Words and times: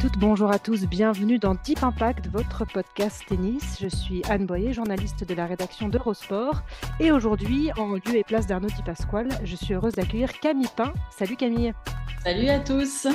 Toutes, 0.00 0.18
bonjour 0.18 0.50
à 0.50 0.58
tous, 0.58 0.84
bienvenue 0.86 1.38
dans 1.38 1.54
Deep 1.54 1.82
Impact, 1.82 2.28
votre 2.28 2.66
podcast 2.66 3.22
tennis. 3.26 3.78
Je 3.80 3.88
suis 3.88 4.22
Anne 4.28 4.44
Boyer, 4.44 4.72
journaliste 4.72 5.24
de 5.24 5.32
la 5.32 5.46
rédaction 5.46 5.88
d'Eurosport. 5.88 6.62
Et 7.00 7.12
aujourd'hui, 7.12 7.70
en 7.78 7.94
lieu 7.94 8.16
et 8.16 8.24
place 8.24 8.46
d'Arnaud 8.46 8.68
Di 8.68 8.82
Pasquale, 8.82 9.28
je 9.44 9.56
suis 9.56 9.74
heureuse 9.74 9.94
d'accueillir 9.94 10.38
Camille 10.40 10.68
Pain. 10.76 10.92
Salut 11.10 11.36
Camille. 11.36 11.72
Salut 12.22 12.48
à 12.48 12.58
tous. 12.58 13.06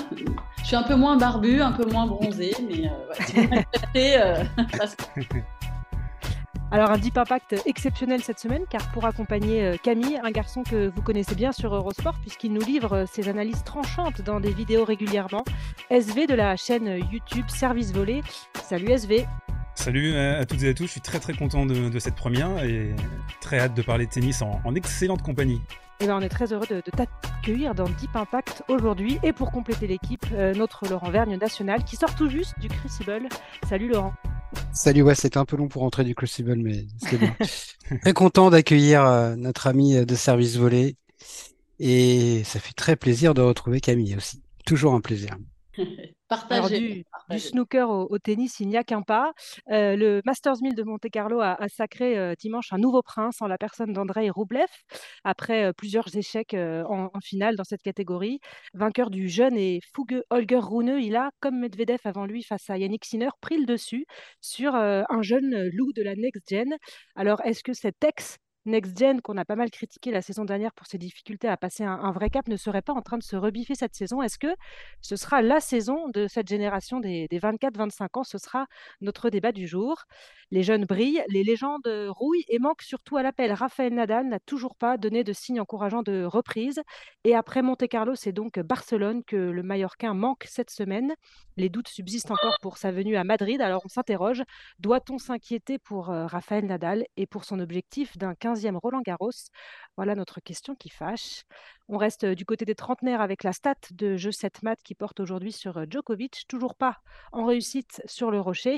Je 0.62 0.66
suis 0.66 0.76
un 0.76 0.84
peu 0.84 0.95
moins 0.95 1.17
barbu, 1.17 1.62
un 1.62 1.71
peu 1.71 1.85
moins 1.85 2.07
bronzé, 2.07 2.52
mais 3.93 4.18
euh, 4.18 4.43
Alors 6.74 6.90
un 6.90 6.98
Deep 6.98 7.18
Impact 7.18 7.62
exceptionnel 7.66 8.24
cette 8.24 8.40
semaine 8.40 8.64
car 8.70 8.90
pour 8.94 9.04
accompagner 9.04 9.62
euh, 9.62 9.76
Camille, 9.76 10.18
un 10.24 10.32
garçon 10.32 10.64
que 10.64 10.88
vous 10.88 11.02
connaissez 11.02 11.36
bien 11.36 11.52
sur 11.52 11.76
Eurosport 11.76 12.18
puisqu'il 12.22 12.54
nous 12.54 12.62
livre 12.62 12.94
euh, 12.94 13.05
ses 13.12 13.28
analyses 13.28 13.66
tranchantes 13.66 14.22
dans 14.22 14.40
des 14.40 14.54
vidéos 14.54 14.86
régulièrement, 14.86 15.44
SV 15.90 16.28
de 16.28 16.34
la 16.34 16.55
chaîne 16.55 17.00
YouTube 17.12 17.50
Service 17.50 17.91
Volé. 17.91 18.22
Salut 18.63 18.90
SV. 18.90 19.26
Salut 19.76 20.16
à 20.16 20.46
toutes 20.46 20.63
et 20.63 20.70
à 20.70 20.74
tous, 20.74 20.86
je 20.86 20.91
suis 20.91 21.02
très 21.02 21.20
très 21.20 21.34
content 21.34 21.66
de, 21.66 22.00
cette 22.00 22.16
première 22.16 22.63
et 22.63 22.94
très 23.41 23.60
hâte 23.60 23.74
de 23.74 23.82
parler 23.82 24.06
de 24.06 24.12
tennis 24.12 24.41
en, 24.41 24.76
excellente 24.76 25.24
compagnie. 25.24 25.56
Et 26.00 26.06
eh 26.06 26.08
ben 26.08 26.18
on 26.18 26.22
est 26.22 26.30
très 26.30 26.54
heureux 26.54 26.68
de, 26.68 26.82
t'accueillir 26.82 27.76
dans 27.76 27.85
Deep 27.85 28.16
Impact 28.16 28.63
aujourd'hui 28.70 29.20
et 29.24 29.34
pour 29.34 29.52
compléter 29.52 29.88
l'équipe, 29.88 30.26
euh, 30.34 30.54
notre 30.54 30.88
Laurent 30.88 31.10
Vergne 31.10 31.38
national 31.38 31.84
qui 31.84 31.96
sort 31.96 32.16
tout 32.16 32.30
juste 32.30 32.58
du 32.60 32.70
Crucible. 32.70 33.28
Salut 33.68 33.90
Laurent. 33.90 34.13
Salut, 34.74 35.02
ouais, 35.04 35.16
c'était 35.16 35.38
un 35.38 35.46
peu 35.46 35.57
long 35.57 35.68
pour 35.68 35.82
rentrer 35.82 36.04
du 36.04 36.16
Crucible, 36.16 36.55
mais 36.55 36.85
c'est 36.98 37.18
bon. 37.18 37.30
très 38.02 38.13
content 38.13 38.49
d'accueillir 38.49 39.05
euh, 39.05 39.35
notre 39.35 39.68
ami 39.68 39.96
euh, 39.96 40.05
de 40.05 40.16
service 40.16 40.57
volé. 40.57 40.96
Et 41.80 42.44
ça 42.46 42.60
fait 42.60 42.74
très 42.74 42.96
plaisir 42.96 43.34
de 43.34 43.41
retrouver 43.41 43.82
Camille 43.82 44.16
aussi. 44.16 44.41
Toujours 44.66 44.94
un 44.94 45.02
plaisir. 45.02 45.38
du, 47.30 47.40
snooker 47.40 47.90
au, 47.90 48.20
tennis, 48.20 48.60
il 48.60 48.68
n'y 48.68 48.77
a 48.77 48.84
qu'un 48.84 49.02
pas. 49.02 49.34
Euh, 49.70 49.96
le 49.96 50.22
Masters 50.26 50.62
1000 50.62 50.76
de 50.76 50.84
Monte-Carlo 50.84 51.41
a, 51.41 51.58
sacré 51.70 52.18
euh, 52.18 52.34
dimanche 52.38 52.74
un 52.74 52.78
nouveau 52.78 53.02
prince 53.02 53.41
en 53.41 53.48
la 53.48 53.58
personne 53.58 53.94
d'Andrei 53.94 54.30
Roublev, 54.30 54.68
après 55.24 55.66
euh, 55.66 55.74
plusieurs 55.74 56.16
échecs 56.16 56.54
en, 56.55 57.10
finale 57.24 57.55
dans 57.55 57.63
cette 57.63 57.82
catégorie. 57.82 58.40
Vainqueur 58.74 59.10
du 59.10 59.30
jeune 59.30 59.55
et 59.55 59.80
fougueux 59.94 60.24
Holger 60.30 60.60
Rune, 60.62 60.98
il 61.00 61.16
a, 61.16 61.32
comme 61.40 61.60
Medvedev 61.60 62.00
avant 62.06 62.26
lui 62.26 62.44
face 62.44 62.70
à 62.70 62.78
Yannick 62.78 63.06
Sinner, 63.06 63.30
pris 63.41 63.58
le 63.58 63.66
dessus 63.66 64.06
sur 64.41 64.75
un 64.75 65.22
jeune 65.22 65.69
loup 65.74 65.94
de 65.94 66.02
la 66.02 66.16
Next 66.16 66.50
Gen. 66.50 66.75
Alors, 67.16 67.41
est-ce 67.46 67.63
que 67.63 67.74
cet 67.74 68.03
ex 68.03 68.38
Next 68.66 68.95
Gen, 68.97 69.22
qu'on 69.22 69.38
a 69.38 69.45
pas 69.45 69.56
mal 69.56 69.72
critiqué 69.72 70.12
la 70.12 70.22
saison 70.22 70.45
dernière 70.45 70.72
pour 70.73 70.85
ses 70.85 71.00
difficultés 71.00 71.47
à 71.47 71.57
passer 71.57 71.84
un, 71.84 72.12
vrai 72.12 72.29
cap, 72.29 72.47
ne 72.47 72.57
serait 72.57 72.84
pas 72.84 72.94
en 72.94 73.01
train 73.01 73.17
de 73.17 73.23
se 73.23 73.35
rebiffer 73.35 73.73
cette 73.73 73.95
saison 73.95 74.22
Est-ce 74.22 74.38
que 74.38 74.56
ce 75.01 75.16
sera 75.16 75.41
la 75.41 75.59
saison 75.59 76.09
de 76.09 76.28
cette 76.28 76.47
génération 76.47 77.00
des, 77.00 77.27
24-25 77.31 78.19
ans? 78.19 78.23
Ce 78.23 78.38
sera 78.38 78.67
notre 79.01 79.31
débat 79.31 79.51
du 79.51 79.67
jour. 79.67 80.03
Les 80.51 80.61
jeunes 80.61 80.85
brillent, 80.85 81.23
les 81.29 81.44
légendes 81.44 81.88
rouillent 82.09 82.45
et 82.50 82.59
manquent 82.59 82.83
surtout 82.83 83.17
à 83.17 83.23
l'appel. 83.23 83.51
Raphaël 83.51 83.95
Nadal 83.95 84.27
n'a 84.27 84.39
toujours 84.39 84.75
pas 84.75 84.97
donné 84.97 85.23
de 85.23 85.33
signe 85.33 85.59
encourageant 85.59 86.03
de 86.03 86.23
reprise. 86.23 86.81
Et 87.23 87.33
après 87.33 87.63
Monte-Carlo, 87.63 88.13
c'est 88.13 88.31
donc 88.31 88.59
Barcelone 88.59 89.23
que 89.23 89.38
le 89.38 89.63
Mallorquin 89.63 90.13
manque 90.13 90.45
cette 90.47 90.69
semaine. 90.69 91.16
Les 91.57 91.69
doutes 91.69 91.88
subsistent 91.88 92.31
encore 92.31 92.57
pour 92.61 92.77
sa 92.77 92.91
venue 92.91 93.16
à 93.16 93.23
Madrid. 93.23 93.59
Alors 93.61 93.81
on 93.85 93.89
s'interroge, 93.89 94.44
doit-on 94.79 95.17
s'inquiéter 95.17 95.79
pour 95.79 96.11
euh, 96.11 96.27
Raphaël 96.27 96.66
Nadal 96.66 97.05
et 97.17 97.25
pour 97.25 97.44
son 97.44 97.59
objectif 97.59 98.17
d'un 98.17 98.35
15e 98.53 98.78
Roland 98.78 99.01
Garros 99.01 99.31
Voilà 99.97 100.16
notre 100.16 100.39
question 100.41 100.75
qui 100.75 100.89
fâche. 100.89 101.44
On 101.88 101.97
reste 101.97 102.25
du 102.25 102.45
côté 102.45 102.66
des 102.66 102.75
trentenaires 102.75 103.22
avec 103.22 103.44
la 103.44 103.53
stat 103.53 103.75
de 103.91 104.17
jeu 104.17 104.31
7 104.31 104.63
mat 104.63 104.79
qui 104.84 104.95
porte 104.95 105.19
aujourd'hui 105.19 105.51
sur 105.51 105.78
euh, 105.78 105.85
Djokovic, 105.89 106.45
toujours 106.47 106.75
pas 106.75 106.97
en 107.31 107.45
réussite 107.45 108.01
sur 108.06 108.31
le 108.31 108.39
rocher. 108.39 108.78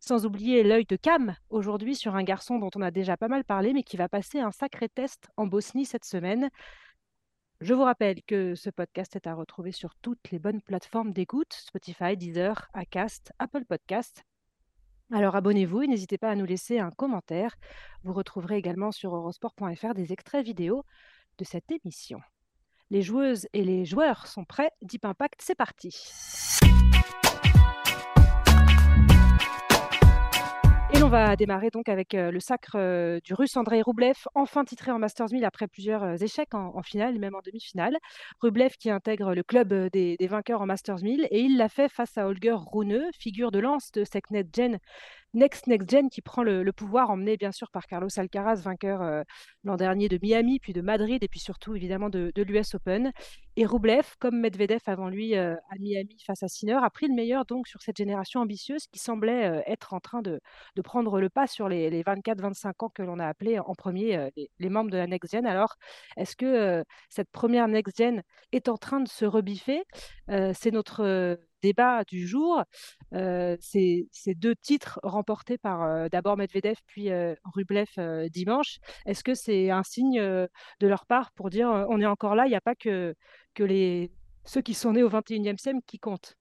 Sans 0.00 0.26
oublier 0.26 0.62
l'œil 0.62 0.86
de 0.86 0.96
Cam 0.96 1.34
aujourd'hui 1.50 1.94
sur 1.94 2.14
un 2.14 2.22
garçon 2.22 2.58
dont 2.58 2.70
on 2.74 2.82
a 2.82 2.90
déjà 2.90 3.16
pas 3.16 3.28
mal 3.28 3.44
parlé 3.44 3.72
mais 3.72 3.82
qui 3.82 3.96
va 3.96 4.08
passer 4.08 4.40
un 4.40 4.52
sacré 4.52 4.88
test 4.88 5.28
en 5.36 5.46
Bosnie 5.46 5.86
cette 5.86 6.04
semaine. 6.04 6.50
Je 7.62 7.72
vous 7.72 7.84
rappelle 7.84 8.22
que 8.24 8.54
ce 8.54 8.68
podcast 8.68 9.16
est 9.16 9.26
à 9.26 9.34
retrouver 9.34 9.72
sur 9.72 9.94
toutes 10.02 10.30
les 10.30 10.38
bonnes 10.38 10.60
plateformes 10.60 11.12
d'écoute, 11.12 11.54
Spotify, 11.54 12.14
Deezer, 12.16 12.68
Acast, 12.74 13.32
Apple 13.38 13.64
Podcast. 13.64 14.24
Alors 15.12 15.36
abonnez-vous 15.36 15.82
et 15.82 15.86
n'hésitez 15.86 16.18
pas 16.18 16.30
à 16.30 16.34
nous 16.34 16.46
laisser 16.46 16.80
un 16.80 16.90
commentaire. 16.90 17.54
Vous 18.02 18.12
retrouverez 18.12 18.56
également 18.56 18.90
sur 18.90 19.14
eurosport.fr 19.14 19.94
des 19.94 20.12
extraits 20.12 20.44
vidéo 20.44 20.84
de 21.38 21.44
cette 21.44 21.70
émission. 21.70 22.20
Les 22.90 23.02
joueuses 23.02 23.46
et 23.52 23.62
les 23.62 23.84
joueurs 23.84 24.26
sont 24.26 24.44
prêts. 24.44 24.70
Deep 24.82 25.04
Impact, 25.04 25.40
c'est 25.42 25.54
parti. 25.54 25.96
On 31.06 31.08
va 31.08 31.36
démarrer 31.36 31.70
donc 31.70 31.88
avec 31.88 32.14
le 32.14 32.40
sacre 32.40 33.20
du 33.20 33.32
russe 33.32 33.56
Andrei 33.56 33.80
Rublev, 33.80 34.16
enfin 34.34 34.64
titré 34.64 34.90
en 34.90 34.98
Masters 34.98 35.28
1000 35.30 35.44
après 35.44 35.68
plusieurs 35.68 36.20
échecs 36.20 36.52
en, 36.52 36.82
finale, 36.82 37.20
même 37.20 37.36
en 37.36 37.42
demi-finale. 37.46 37.96
Rublev 38.40 38.70
qui 38.70 38.90
intègre 38.90 39.32
le 39.32 39.44
club 39.44 39.72
des, 39.92 40.16
vainqueurs 40.28 40.62
en 40.62 40.66
Masters 40.66 41.02
1000 41.02 41.28
et 41.30 41.42
il 41.42 41.58
l'a 41.58 41.68
fait 41.68 41.88
face 41.88 42.18
à 42.18 42.26
Holger 42.26 42.56
Rune, 42.72 43.08
figure 43.20 43.52
de 43.52 43.60
lance 43.60 43.92
de 43.92 44.02
Seknet 44.02 44.46
Gen 44.52 44.78
Next 45.34 45.66
Next 45.66 45.90
Gen 45.90 46.08
qui 46.08 46.22
prend 46.22 46.42
le, 46.42 46.70
pouvoir, 46.72 47.10
emmené 47.10 47.36
bien 47.36 47.52
sûr 47.52 47.70
par 47.70 47.86
Carlos 47.86 48.08
Alcaraz, 48.16 48.56
vainqueur 48.56 49.02
euh, 49.02 49.22
l'an 49.64 49.76
dernier 49.76 50.08
de 50.08 50.18
Miami, 50.22 50.58
puis 50.58 50.72
de 50.72 50.80
Madrid, 50.80 51.22
et 51.22 51.28
puis 51.28 51.40
surtout 51.40 51.74
évidemment 51.76 52.08
de, 52.08 52.32
l'US 52.36 52.74
Open. 52.74 53.12
Et 53.56 53.66
Rublev, 53.66 54.14
comme 54.18 54.40
Medvedev 54.40 54.80
avant 54.86 55.08
lui 55.08 55.36
euh, 55.36 55.54
à 55.70 55.76
Miami 55.78 56.16
face 56.26 56.42
à 56.42 56.48
Sinner, 56.48 56.78
a 56.82 56.90
pris 56.90 57.06
le 57.08 57.14
meilleur 57.14 57.44
donc 57.44 57.68
sur 57.68 57.82
cette 57.82 57.96
génération 57.96 58.40
ambitieuse 58.40 58.86
qui 58.86 58.98
semblait 58.98 59.46
euh, 59.46 59.62
être 59.66 59.94
en 59.94 60.00
train 60.00 60.22
de, 60.22 60.40
prendre 60.84 61.20
le 61.20 61.28
pas 61.28 61.46
sur 61.46 61.68
les, 61.68 62.02
24-25 62.02 62.84
ans 62.84 62.88
que 62.88 63.02
l'on 63.02 63.18
a 63.18 63.26
appelé 63.26 63.58
en 63.58 63.74
premier 63.74 64.30
les, 64.36 64.50
les, 64.58 64.68
membres 64.68 64.90
de 64.90 64.96
la 64.96 65.06
Next 65.06 65.32
Gen. 65.32 65.46
Alors, 65.46 65.76
est-ce 66.16 66.36
que 66.36 66.84
cette 67.08 67.30
première 67.30 67.68
Next 67.68 67.96
Gen 67.96 68.22
est 68.52 68.68
en 68.68 68.76
train 68.76 69.00
de 69.00 69.08
se 69.08 69.24
rebiffer? 69.24 69.82
C'est 70.28 70.70
notre 70.70 71.38
débat 71.62 72.04
du 72.04 72.26
jour, 72.26 72.62
euh, 73.14 73.56
ces, 73.60 74.08
deux 74.36 74.54
titres 74.54 75.00
remportés 75.02 75.58
par 75.58 75.82
euh, 75.82 76.08
d'abord 76.08 76.36
Medvedev 76.36 76.76
puis 76.86 77.10
euh, 77.10 77.34
Rublev 77.44 77.88
dimanche, 78.30 78.78
est-ce 79.06 79.24
que 79.24 79.34
c'est 79.34 79.70
un 79.70 79.82
signe 79.82 80.20
de 80.20 80.86
leur 80.86 81.06
part 81.06 81.32
pour 81.32 81.50
dire 81.50 81.68
on 81.88 82.00
est 82.00 82.06
encore 82.06 82.34
là, 82.34 82.46
il 82.46 82.50
n'y 82.50 82.56
a 82.56 82.60
pas 82.60 82.74
que, 82.74 83.14
que 83.54 83.62
les, 83.62 84.10
ceux 84.44 84.62
qui 84.62 84.74
sont 84.74 84.92
nés 84.92 85.02
au 85.02 85.10
21e 85.10 85.58
siècle 85.58 85.80
qui 85.86 85.98
comptent? 85.98 86.36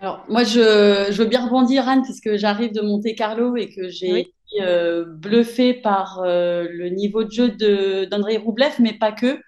Alors, 0.00 0.24
moi, 0.28 0.42
je, 0.42 1.12
veux 1.12 1.26
bien 1.26 1.44
rebondir, 1.44 1.88
Anne, 1.88 2.02
puisque 2.02 2.34
j'arrive 2.34 2.72
de 2.72 2.80
Monte 2.80 3.14
Carlo 3.16 3.56
et 3.56 3.72
que 3.72 3.88
j'ai 3.88 4.20
été 4.20 4.32
bluffé 5.06 5.74
par 5.74 6.22
le 6.24 6.88
niveau 6.88 7.22
de 7.22 7.30
jeu 7.30 8.06
d'André 8.06 8.36
Roublev, 8.36 8.74
mais 8.80 8.94
pas 8.94 9.12
que. 9.12 9.40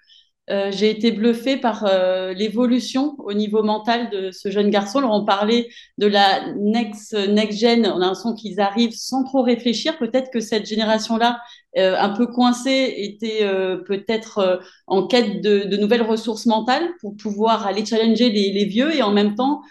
Euh, 0.51 0.71
j'ai 0.71 0.91
été 0.91 1.11
bluffée 1.11 1.57
par 1.57 1.85
euh, 1.87 2.31
l'évolution 2.33 3.15
au 3.17 3.33
niveau 3.33 3.63
mental 3.63 4.11
de 4.11 4.29
ce 4.29 4.51
jeune 4.51 4.69
garçon. 4.69 4.99
Alors, 4.99 5.13
on 5.13 5.25
parlait 5.25 5.69
de 5.97 6.05
la 6.05 6.53
next, 6.53 7.13
next 7.29 7.59
gen. 7.59 7.87
On 7.87 7.97
a 7.97 7.99
l'impression 7.99 8.35
qu'ils 8.35 8.59
arrivent 8.59 8.93
sans 8.95 9.23
trop 9.23 9.41
réfléchir. 9.41 9.97
Peut-être 9.97 10.29
que 10.31 10.39
cette 10.39 10.67
génération-là, 10.67 11.39
euh, 11.77 11.95
un 11.97 12.09
peu 12.09 12.27
coincée, 12.27 12.93
était 12.97 13.47
peut-être 13.87 14.61
en 14.87 15.07
quête 15.07 15.41
de, 15.41 15.75
nouvelles 15.77 16.03
ressources 16.03 16.45
mentales 16.45 16.87
pour 17.01 17.15
pouvoir 17.17 17.65
aller 17.65 17.85
challenger 17.85 18.29
les, 18.29 18.51
les 18.51 18.65
vieux 18.65 18.95
et 18.95 19.01
en 19.01 19.11
même 19.11 19.35
temps 19.35 19.61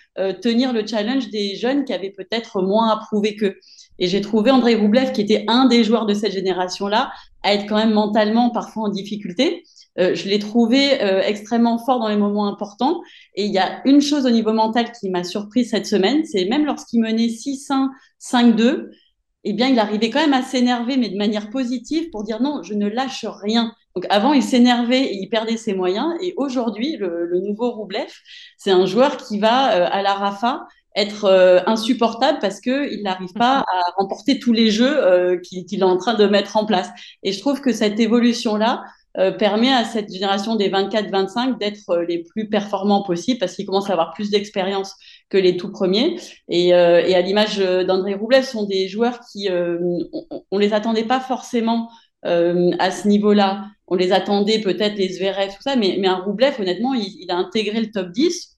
tenir 0.42 0.72
le 0.72 0.86
challenge 0.86 1.30
des 1.30 1.54
jeunes 1.56 1.84
qui 1.84 1.92
avaient 1.92 2.10
peut-être 2.10 2.60
moins 2.62 2.90
approuvé 2.90 3.36
qu'eux. 3.36 3.56
Et 3.98 4.08
j'ai 4.08 4.20
trouvé 4.20 4.50
André 4.50 4.74
Roublev, 4.74 5.12
qui 5.12 5.20
était 5.20 5.44
un 5.46 5.66
des 5.66 5.84
joueurs 5.84 6.06
de 6.06 6.14
cette 6.14 6.32
génération-là, 6.32 7.12
à 7.44 7.54
être 7.54 7.66
quand 7.68 7.76
même 7.76 7.92
mentalement 7.92 8.50
parfois 8.50 8.84
en 8.84 8.88
difficulté. 8.88 9.62
Euh, 10.00 10.14
je 10.14 10.28
l'ai 10.28 10.40
trouvé 10.40 11.00
euh, 11.02 11.22
extrêmement 11.22 11.78
fort 11.78 12.00
dans 12.00 12.08
les 12.08 12.16
moments 12.16 12.48
importants. 12.48 13.00
Et 13.36 13.44
il 13.44 13.52
y 13.52 13.58
a 13.58 13.80
une 13.84 14.00
chose 14.00 14.26
au 14.26 14.30
niveau 14.30 14.52
mental 14.52 14.90
qui 14.90 15.08
m'a 15.10 15.22
surpris 15.22 15.64
cette 15.64 15.86
semaine, 15.86 16.24
c'est 16.24 16.46
même 16.46 16.64
lorsqu'il 16.64 17.00
menait 17.00 17.28
6-1, 17.28 17.90
5-2, 18.20 18.88
eh 19.44 19.52
bien, 19.52 19.68
il 19.68 19.78
arrivait 19.78 20.08
quand 20.08 20.20
même 20.20 20.32
à 20.32 20.42
s'énerver, 20.42 20.96
mais 20.96 21.10
de 21.10 21.18
manière 21.18 21.50
positive, 21.50 22.08
pour 22.10 22.24
dire 22.24 22.40
non, 22.40 22.62
je 22.62 22.72
ne 22.72 22.88
lâche 22.88 23.26
rien. 23.26 23.72
Donc 23.94 24.06
avant, 24.08 24.32
il 24.32 24.42
s'énervait 24.42 25.02
et 25.02 25.16
il 25.16 25.28
perdait 25.28 25.58
ses 25.58 25.74
moyens. 25.74 26.14
Et 26.22 26.32
aujourd'hui, 26.38 26.96
le, 26.96 27.40
nouveau 27.40 27.70
Roublev, 27.70 28.10
c'est 28.56 28.70
un 28.70 28.86
joueur 28.86 29.18
qui 29.18 29.38
va 29.38 29.74
euh, 29.74 29.88
à 29.90 30.02
la 30.02 30.14
Rafa 30.14 30.66
être 30.96 31.24
euh, 31.24 31.60
insupportable 31.66 32.38
parce 32.40 32.60
qu'il 32.60 33.00
n'arrive 33.02 33.32
pas 33.32 33.58
à 33.60 33.82
remporter 33.96 34.38
tous 34.38 34.52
les 34.52 34.70
jeux 34.70 35.04
euh, 35.04 35.38
qu'il 35.38 35.80
est 35.80 35.82
en 35.82 35.96
train 35.96 36.14
de 36.14 36.26
mettre 36.26 36.56
en 36.56 36.66
place. 36.66 36.90
Et 37.22 37.32
je 37.32 37.40
trouve 37.40 37.60
que 37.60 37.72
cette 37.72 37.98
évolution-là, 37.98 38.84
euh, 39.16 39.30
permet 39.30 39.72
à 39.72 39.84
cette 39.84 40.12
génération 40.12 40.56
des 40.56 40.68
24-25 40.68 41.56
d'être 41.56 41.90
euh, 41.90 42.04
les 42.04 42.24
plus 42.24 42.48
performants 42.48 43.04
possibles 43.04 43.38
parce 43.38 43.54
qu'ils 43.54 43.64
commencent 43.64 43.88
à 43.88 43.92
avoir 43.92 44.12
plus 44.12 44.28
d'expérience 44.28 44.96
que 45.28 45.38
les 45.38 45.56
tout 45.56 45.70
premiers. 45.70 46.18
Et, 46.48 46.74
euh, 46.74 47.00
et 47.00 47.14
à 47.14 47.20
l'image 47.20 47.58
d'André 47.58 48.14
Roublev, 48.14 48.42
sont 48.42 48.64
des 48.64 48.88
joueurs 48.88 49.20
qui, 49.30 49.48
on, 49.50 50.26
on, 50.50 50.58
les 50.58 50.72
attendait 50.72 51.04
pas 51.04 51.20
forcément 51.20 51.90
à 52.24 52.90
ce 52.90 53.06
niveau-là. 53.06 53.66
On 53.86 53.94
les 53.94 54.12
attendait 54.12 54.60
peut-être 54.60 54.96
les 54.96 55.10
Zverev, 55.10 55.50
tout 55.50 55.62
ça, 55.62 55.76
mais, 55.76 55.96
mais 56.00 56.08
un 56.08 56.16
Roublev, 56.16 56.54
honnêtement, 56.58 56.94
il, 56.94 57.06
il, 57.20 57.30
a 57.30 57.36
intégré 57.36 57.80
le 57.80 57.90
top 57.90 58.10
10. 58.10 58.53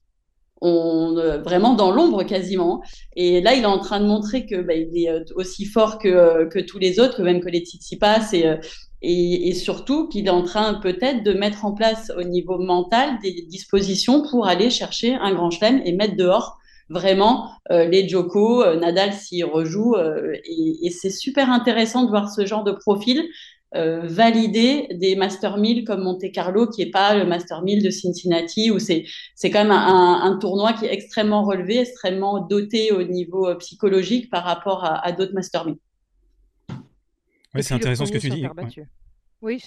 On, 0.61 1.13
vraiment 1.43 1.73
dans 1.73 1.91
l'ombre 1.91 2.23
quasiment. 2.23 2.81
Et 3.15 3.41
là, 3.41 3.53
il 3.53 3.63
est 3.63 3.65
en 3.65 3.79
train 3.79 3.99
de 3.99 4.05
montrer 4.05 4.45
que 4.45 4.61
bah, 4.61 4.73
il 4.73 5.05
est 5.05 5.31
aussi 5.35 5.65
fort 5.65 5.99
que, 5.99 6.45
que 6.45 6.59
tous 6.59 6.79
les 6.79 6.99
autres, 6.99 7.17
que 7.17 7.21
même 7.21 7.41
que 7.41 7.49
les 7.49 7.59
Tsitsipas 7.59 8.33
et, 8.33 8.55
et, 9.01 9.49
et 9.49 9.53
surtout 9.53 10.07
qu'il 10.07 10.27
est 10.27 10.31
en 10.31 10.43
train 10.43 10.75
peut-être 10.75 11.23
de 11.23 11.33
mettre 11.33 11.65
en 11.65 11.73
place 11.73 12.11
au 12.17 12.23
niveau 12.23 12.57
mental 12.57 13.19
des 13.21 13.45
dispositions 13.47 14.23
pour 14.27 14.47
aller 14.47 14.69
chercher 14.69 15.13
un 15.15 15.33
grand 15.33 15.51
chelem 15.51 15.81
et 15.85 15.91
mettre 15.91 16.15
dehors 16.15 16.57
vraiment 16.89 17.51
euh, 17.71 17.85
les 17.85 18.07
Joko, 18.07 18.63
euh, 18.63 18.79
Nadal 18.79 19.13
s'y 19.13 19.43
rejoue. 19.43 19.95
Euh, 19.95 20.33
et, 20.45 20.87
et 20.87 20.89
c'est 20.89 21.09
super 21.09 21.51
intéressant 21.51 22.03
de 22.03 22.09
voir 22.09 22.31
ce 22.31 22.45
genre 22.45 22.63
de 22.63 22.71
profil 22.71 23.23
euh, 23.75 24.01
valider 24.03 24.87
des 24.91 25.15
Master 25.15 25.57
1000 25.57 25.83
comme 25.83 26.03
Monte 26.03 26.31
Carlo, 26.31 26.67
qui 26.67 26.81
est 26.81 26.91
pas 26.91 27.15
le 27.15 27.25
Master 27.25 27.63
1000 27.63 27.83
de 27.83 27.89
Cincinnati, 27.89 28.71
où 28.71 28.79
c'est 28.79 29.05
c'est 29.35 29.49
quand 29.49 29.63
même 29.63 29.71
un, 29.71 30.21
un, 30.23 30.37
tournoi 30.37 30.73
qui 30.73 30.85
est 30.85 30.93
extrêmement 30.93 31.43
relevé, 31.43 31.79
extrêmement 31.79 32.39
doté 32.39 32.91
au 32.91 33.03
niveau 33.03 33.53
psychologique 33.55 34.29
par 34.29 34.43
rapport 34.43 34.83
à, 34.85 35.05
à 35.05 35.11
d'autres 35.11 35.33
Master 35.33 35.65
1000 35.65 35.75
c'est 37.61 37.73
intéressant 37.73 38.05
ce 38.05 38.11
que 38.11 38.17
tu 38.17 38.29
dis. 38.29 38.45
Oui, 39.41 39.61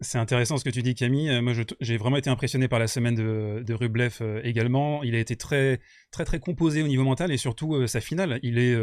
c'est 0.00 0.18
intéressant 0.18 0.58
ce 0.58 0.64
que 0.64 0.70
tu 0.70 0.82
dis, 0.82 0.94
Camille. 0.94 1.30
Euh, 1.30 1.40
moi, 1.40 1.52
j'ai 1.80 1.96
vraiment 1.96 2.16
été 2.16 2.28
impressionné 2.28 2.68
par 2.68 2.78
la 2.78 2.86
semaine 2.86 3.14
de, 3.14 3.62
de 3.62 3.74
Rublev 3.74 4.18
euh, 4.20 4.40
également. 4.42 5.02
Il 5.02 5.14
a 5.14 5.18
été 5.18 5.36
très, 5.36 5.80
très, 6.10 6.24
très 6.24 6.40
composé 6.40 6.82
au 6.82 6.88
niveau 6.88 7.04
mental 7.04 7.30
et 7.32 7.36
surtout 7.36 7.74
euh, 7.74 7.86
sa 7.86 8.00
finale. 8.00 8.40
Il 8.42 8.58
est, 8.58 8.76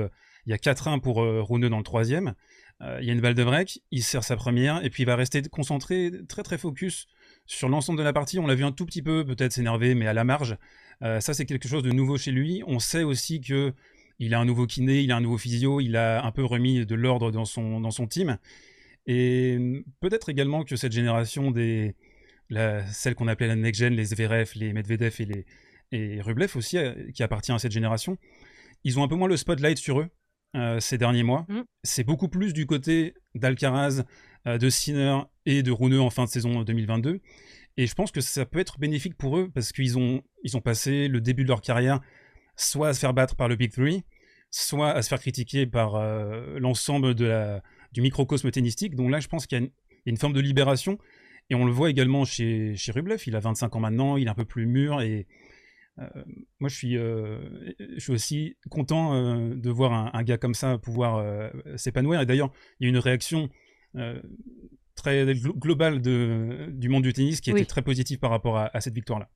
il 0.46 0.52
y 0.52 0.54
a 0.54 0.58
4-1 0.58 1.00
pour 1.00 1.18
Rune 1.18 1.68
dans 1.70 1.78
le 1.78 1.84
troisième. 1.84 2.34
il 2.82 3.06
y 3.06 3.10
a 3.10 3.14
une 3.14 3.22
balle 3.22 3.36
de 3.36 3.44
break, 3.44 3.82
il 3.92 4.04
sert 4.04 4.24
sa 4.24 4.36
première 4.36 4.84
et 4.84 4.90
puis 4.90 5.04
il 5.04 5.06
va 5.06 5.16
rester 5.16 5.42
concentré, 5.44 6.12
très, 6.28 6.44
très 6.44 6.58
focus 6.58 7.08
sur 7.46 7.70
l'ensemble 7.70 8.00
de 8.00 8.04
la 8.04 8.14
partie. 8.14 8.40
On 8.40 8.48
l'a 8.48 8.56
vu 8.56 8.64
un 8.64 8.72
tout 8.72 8.86
petit 8.86 9.02
peu, 9.02 9.24
peut-être 9.26 9.54
s'énerver, 9.54 9.94
mais 9.96 10.08
à 10.08 10.14
la 10.14 10.24
marge. 10.24 10.58
ça, 11.02 11.34
c'est 11.34 11.46
quelque 11.46 11.68
chose 11.68 11.84
de 11.84 11.92
nouveau 11.92 12.18
chez 12.18 12.32
lui. 12.32 12.64
On 12.66 12.80
sait 12.80 13.04
aussi 13.04 13.42
que 13.42 13.74
il 14.22 14.36
a 14.36 14.40
un 14.40 14.46
nouveau 14.46 14.68
kiné, 14.68 15.02
il 15.02 15.12
a 15.12 15.18
un 15.18 15.22
nouveau 15.22 15.40
physio, 15.40 15.82
il 15.82 15.98
a 15.98 16.24
un 16.24 16.32
peu 16.32 16.46
remis 16.46 16.86
de 16.86 16.96
l'ordre 16.96 17.32
dans 17.32 17.44
son, 17.44 18.08
team. 18.08 18.38
Et 19.08 19.84
peut-être 20.00 20.30
également 20.30 20.64
que 20.64 20.76
cette 20.76 20.92
génération 20.92 21.50
des. 21.50 21.96
celle 22.92 23.16
qu'on 23.16 23.28
appelait 23.28 23.48
la 23.48 23.56
next-gen, 23.56 23.94
les 23.94 24.06
Zverev, 24.06 24.52
les 24.56 24.74
Medvedev 24.74 25.16
et, 25.20 25.26
les, 25.26 25.46
et 25.92 26.22
Rublev 26.22 26.56
aussi, 26.56 26.78
euh, 26.78 26.94
qui 27.14 27.24
appartient 27.24 27.52
à 27.52 27.58
cette 27.58 27.72
génération, 27.72 28.20
ils 28.84 29.00
ont 29.00 29.04
un 29.04 29.08
peu 29.08 29.16
moins 29.16 29.28
le 29.28 29.38
spotlight 29.38 29.80
sur 29.80 30.00
eux 30.00 30.10
euh, 30.56 30.80
ces 30.80 30.98
derniers 30.98 31.24
mois. 31.24 31.45
Mm. 31.48 31.62
C'est 31.83 32.03
beaucoup 32.03 32.27
plus 32.27 32.53
du 32.53 32.65
côté 32.65 33.13
d'Alcaraz, 33.36 34.03
euh, 34.48 34.57
de 34.57 34.69
Sinner 34.69 35.19
et 35.45 35.63
de 35.63 35.71
Rune 35.71 36.00
en 36.00 36.09
fin 36.09 36.25
de 36.25 36.30
saison 36.30 36.63
2022. 36.63 37.21
Et 37.77 37.88
je 37.88 37.95
pense 37.95 38.12
que 38.12 38.21
ça 38.21 38.45
peut 38.45 38.59
être 38.59 38.80
bénéfique 38.80 39.18
pour 39.18 39.38
eux 39.38 39.50
parce 39.53 39.71
qu'ils 39.71 39.98
ont, 39.98 40.21
ils 40.44 40.57
ont 40.57 40.62
passé 40.62 41.07
le 41.07 41.21
début 41.21 41.44
de 41.44 41.50
leur 41.50 41.62
carrière 41.62 42.01
soit 42.56 42.89
à 42.89 42.94
se 42.94 43.00
faire 43.00 43.13
battre 43.13 43.36
par 43.36 43.48
le 43.48 43.56
Big 43.56 43.71
Three, 43.71 44.03
soit 44.50 44.92
à 44.92 45.01
se 45.01 45.09
faire 45.09 45.19
critiquer 45.19 45.65
par 45.65 45.95
euh, 45.95 46.59
l'ensemble 46.59 47.15
de 47.15 47.25
la, 47.25 47.63
du 47.92 48.01
microcosme 48.01 48.51
tennistique. 48.51 48.95
Donc 48.95 49.09
là, 49.09 49.19
je 49.19 49.27
pense 49.27 49.48
qu'il 49.48 49.62
y 49.62 49.63
a 49.63 49.68
une, 50.06 50.18
forme 50.18 50.33
de 50.33 50.42
libération. 50.42 50.98
Et 51.50 51.56
on 51.56 51.65
le 51.65 51.71
voit 51.71 51.89
également 51.89 52.24
chez, 52.24 52.75
chez 52.75 52.92
Rublev. 52.92 53.21
Il 53.27 53.36
a 53.36 53.39
25 53.39 53.75
ans 53.75 53.80
maintenant, 53.80 54.18
il 54.18 54.27
est 54.27 54.30
un 54.30 54.36
peu 54.36 54.45
plus 54.45 54.65
mûr. 54.68 55.01
Et 55.01 55.27
moi, 56.60 56.70
je 56.70 56.76
suis, 56.76 56.98
euh, 56.98 57.40
je 57.80 58.00
suis 58.00 58.12
aussi 58.12 58.58
content 58.70 59.14
de 59.38 59.70
voir 59.70 60.16
un, 60.16 60.24
gars 60.24 60.38
comme 60.38 60.56
ça 60.56 60.78
pouvoir 60.78 61.52
s'épanouir. 61.76 62.22
Et 62.22 62.26
d'ailleurs, 62.26 62.52
il 62.80 62.86
y 62.86 62.88
a 62.88 62.90
une 62.90 62.98
réaction 62.98 63.50
très 64.96 65.26
globale 65.36 66.02
de, 66.02 66.70
du 66.72 66.90
monde 66.90 67.04
du 67.04 67.14
tennis 67.14 67.42
qui 67.42 67.52
était 67.52 67.66
très 67.66 67.82
positive 67.82 68.20
par 68.20 68.32
rapport 68.32 68.58
à 68.58 68.82
cette 68.82 68.94
victoire-là 68.96 69.30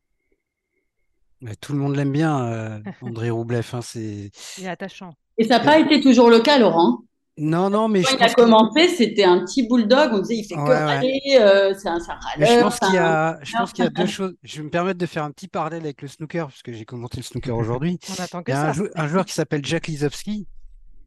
tout 1.61 1.73
le 1.73 1.79
monde 1.79 1.95
l'aime 1.95 2.11
bien, 2.11 2.45
euh, 2.45 2.79
André 3.01 3.29
Roublev. 3.29 3.67
Hein, 3.73 3.81
c'est... 3.81 4.31
Attachant. 4.65 5.13
Et 5.37 5.43
ça 5.43 5.59
n'a 5.59 5.63
pas 5.63 5.79
été 5.79 6.01
toujours 6.01 6.29
le 6.29 6.39
cas, 6.39 6.57
Laurent? 6.57 7.03
Non, 7.37 7.69
non, 7.69 7.89
mais 7.89 8.01
Quand 8.03 8.15
il 8.17 8.23
a 8.23 8.33
commencé, 8.33 8.87
c'était 8.87 9.25
un 9.25 9.39
petit 9.39 9.67
bulldog. 9.67 10.11
On 10.13 10.19
disait, 10.19 10.37
il 10.37 10.43
fait 10.45 10.55
que 10.55 10.61
râler, 10.61 11.19
euh, 11.37 11.73
c'est 11.77 11.89
un, 11.89 11.99
je 11.99 12.61
pense 12.61 12.79
qu'il 12.79 12.93
y 12.93 12.97
a, 12.97 13.39
je 13.41 13.57
pense 13.57 13.73
qu'il 13.73 13.83
y 13.83 13.87
a 13.87 13.89
deux 13.89 14.05
choses. 14.05 14.35
Je 14.43 14.57
vais 14.57 14.63
me 14.63 14.69
permettre 14.69 14.97
de 14.97 15.05
faire 15.05 15.23
un 15.23 15.31
petit 15.31 15.49
parallèle 15.49 15.83
avec 15.83 16.01
le 16.01 16.07
snooker, 16.07 16.47
puisque 16.47 16.71
j'ai 16.71 16.85
commenté 16.85 17.17
le 17.17 17.23
snooker 17.23 17.55
aujourd'hui. 17.57 17.99
On 18.17 18.23
attend 18.23 18.41
que 18.41 18.51
il 18.51 18.55
y 18.55 18.57
a 18.57 18.73
ça. 18.73 18.83
Un, 18.95 19.07
joueur 19.07 19.25
qui 19.25 19.33
s'appelle 19.33 19.65
Jack 19.65 19.87
Lisowski, 19.87 20.47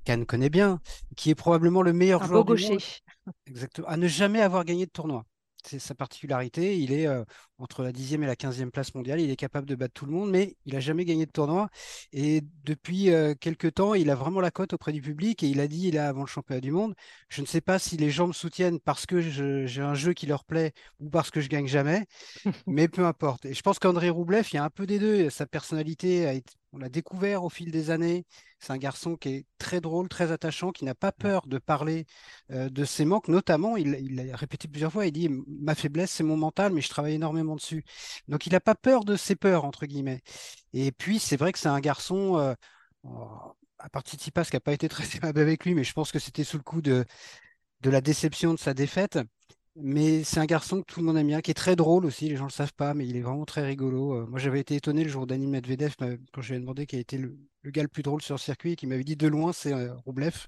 qu'Anne 0.04 0.26
connaît 0.26 0.50
bien, 0.50 0.80
qui 1.16 1.30
est 1.30 1.34
probablement 1.34 1.80
le 1.80 1.94
meilleur 1.94 2.22
joueur 2.24 2.44
du 2.44 2.62
monde. 2.62 2.78
Exactement. 3.46 3.88
À 3.88 3.96
ne 3.96 4.06
jamais 4.06 4.42
avoir 4.42 4.66
gagné 4.66 4.84
de 4.84 4.90
tournoi 4.90 5.24
c'est 5.64 5.78
sa 5.78 5.94
particularité. 5.94 6.78
Il 6.78 6.92
est 6.92 7.06
euh, 7.06 7.24
entre 7.58 7.82
la 7.82 7.92
10e 7.92 8.22
et 8.22 8.26
la 8.26 8.36
15e 8.36 8.70
place 8.70 8.94
mondiale. 8.94 9.20
Il 9.20 9.30
est 9.30 9.36
capable 9.36 9.66
de 9.66 9.74
battre 9.74 9.94
tout 9.94 10.06
le 10.06 10.12
monde, 10.12 10.30
mais 10.30 10.56
il 10.66 10.74
n'a 10.74 10.80
jamais 10.80 11.04
gagné 11.04 11.26
de 11.26 11.30
tournoi. 11.30 11.68
Et 12.12 12.42
depuis 12.64 13.10
euh, 13.10 13.34
quelques 13.38 13.74
temps, 13.74 13.94
il 13.94 14.10
a 14.10 14.14
vraiment 14.14 14.40
la 14.40 14.50
cote 14.50 14.72
auprès 14.72 14.92
du 14.92 15.00
public. 15.00 15.42
Et 15.42 15.48
il 15.48 15.60
a 15.60 15.68
dit, 15.68 15.90
là, 15.90 16.08
avant 16.08 16.22
le 16.22 16.26
championnat 16.26 16.60
du 16.60 16.70
monde, 16.70 16.94
je 17.28 17.40
ne 17.40 17.46
sais 17.46 17.60
pas 17.60 17.78
si 17.78 17.96
les 17.96 18.10
gens 18.10 18.28
me 18.28 18.32
soutiennent 18.32 18.80
parce 18.80 19.06
que 19.06 19.20
j'ai 19.20 19.82
un 19.82 19.94
jeu 19.94 20.12
qui 20.12 20.26
leur 20.26 20.44
plaît 20.44 20.72
ou 21.00 21.08
parce 21.10 21.30
que 21.30 21.40
je 21.40 21.48
gagne 21.48 21.66
jamais, 21.66 22.06
mais 22.66 22.88
peu 22.88 23.06
importe. 23.06 23.44
Et 23.46 23.54
je 23.54 23.62
pense 23.62 23.78
qu'André 23.78 24.10
Roublev, 24.10 24.48
il 24.52 24.56
y 24.56 24.58
a 24.58 24.64
un 24.64 24.70
peu 24.70 24.86
des 24.86 24.98
deux. 24.98 25.30
Sa 25.30 25.46
personnalité 25.46 26.26
a 26.26 26.32
été 26.34 26.52
on 26.72 26.78
l'a 26.78 26.88
découvert 26.88 27.44
au 27.44 27.48
fil 27.50 27.70
des 27.70 27.90
années. 27.90 28.24
C'est 28.58 28.72
un 28.72 28.76
garçon 28.78 29.16
qui 29.16 29.28
est 29.30 29.46
très 29.58 29.80
drôle, 29.80 30.08
très 30.08 30.32
attachant, 30.32 30.70
qui 30.72 30.84
n'a 30.84 30.94
pas 30.94 31.12
peur 31.12 31.46
de 31.46 31.58
parler 31.58 32.06
euh, 32.50 32.68
de 32.68 32.84
ses 32.84 33.04
manques. 33.04 33.28
Notamment, 33.28 33.76
il 33.76 34.14
l'a 34.16 34.36
répété 34.36 34.68
plusieurs 34.68 34.92
fois, 34.92 35.06
il 35.06 35.12
dit 35.12 35.28
Ma 35.48 35.74
faiblesse, 35.74 36.10
c'est 36.12 36.24
mon 36.24 36.36
mental, 36.36 36.72
mais 36.72 36.80
je 36.80 36.88
travaille 36.88 37.14
énormément 37.14 37.56
dessus. 37.56 37.84
Donc, 38.28 38.46
il 38.46 38.52
n'a 38.52 38.60
pas 38.60 38.74
peur 38.74 39.04
de 39.04 39.16
ses 39.16 39.36
peurs, 39.36 39.64
entre 39.64 39.86
guillemets. 39.86 40.20
Et 40.72 40.92
puis, 40.92 41.18
c'est 41.18 41.36
vrai 41.36 41.52
que 41.52 41.58
c'est 41.58 41.68
un 41.68 41.80
garçon, 41.80 42.38
euh, 42.38 42.54
à 43.78 43.88
part 43.88 44.02
Tsitsipas, 44.02 44.44
qui 44.44 44.56
n'a 44.56 44.60
pas 44.60 44.72
été 44.72 44.88
très 44.88 45.04
aimable 45.16 45.40
avec 45.40 45.64
lui, 45.64 45.74
mais 45.74 45.84
je 45.84 45.92
pense 45.92 46.12
que 46.12 46.18
c'était 46.18 46.44
sous 46.44 46.56
le 46.56 46.62
coup 46.62 46.82
de, 46.82 47.04
de 47.82 47.90
la 47.90 48.00
déception 48.00 48.54
de 48.54 48.58
sa 48.58 48.74
défaite. 48.74 49.18
Mais 49.80 50.24
c'est 50.24 50.40
un 50.40 50.46
garçon 50.46 50.80
que 50.80 50.86
tout 50.92 50.98
le 51.00 51.06
monde 51.06 51.16
aime 51.18 51.28
bien, 51.28 51.40
qui 51.40 51.52
est 51.52 51.54
très 51.54 51.76
drôle 51.76 52.04
aussi, 52.04 52.28
les 52.28 52.34
gens 52.36 52.44
ne 52.44 52.48
le 52.48 52.52
savent 52.52 52.74
pas, 52.74 52.94
mais 52.94 53.06
il 53.06 53.16
est 53.16 53.20
vraiment 53.20 53.44
très 53.44 53.64
rigolo. 53.64 54.14
Euh, 54.14 54.26
moi, 54.26 54.40
j'avais 54.40 54.58
été 54.58 54.74
étonné 54.74 55.04
le 55.04 55.10
jour 55.10 55.26
d'Annie 55.26 55.46
Medvedev, 55.46 55.94
quand 56.32 56.42
je 56.42 56.48
lui 56.48 56.56
ai 56.56 56.60
demandé 56.60 56.86
qui 56.86 56.96
a 56.96 56.98
été 56.98 57.16
le, 57.16 57.38
gars 57.66 57.82
le 57.82 57.88
plus 57.88 58.02
drôle 58.02 58.20
sur 58.20 58.34
le 58.34 58.40
circuit, 58.40 58.72
et 58.72 58.76
qui 58.76 58.88
m'avait 58.88 59.04
dit 59.04 59.16
de 59.16 59.28
loin, 59.28 59.52
c'est 59.52 59.72
euh, 59.72 59.94
Roublev. 60.04 60.46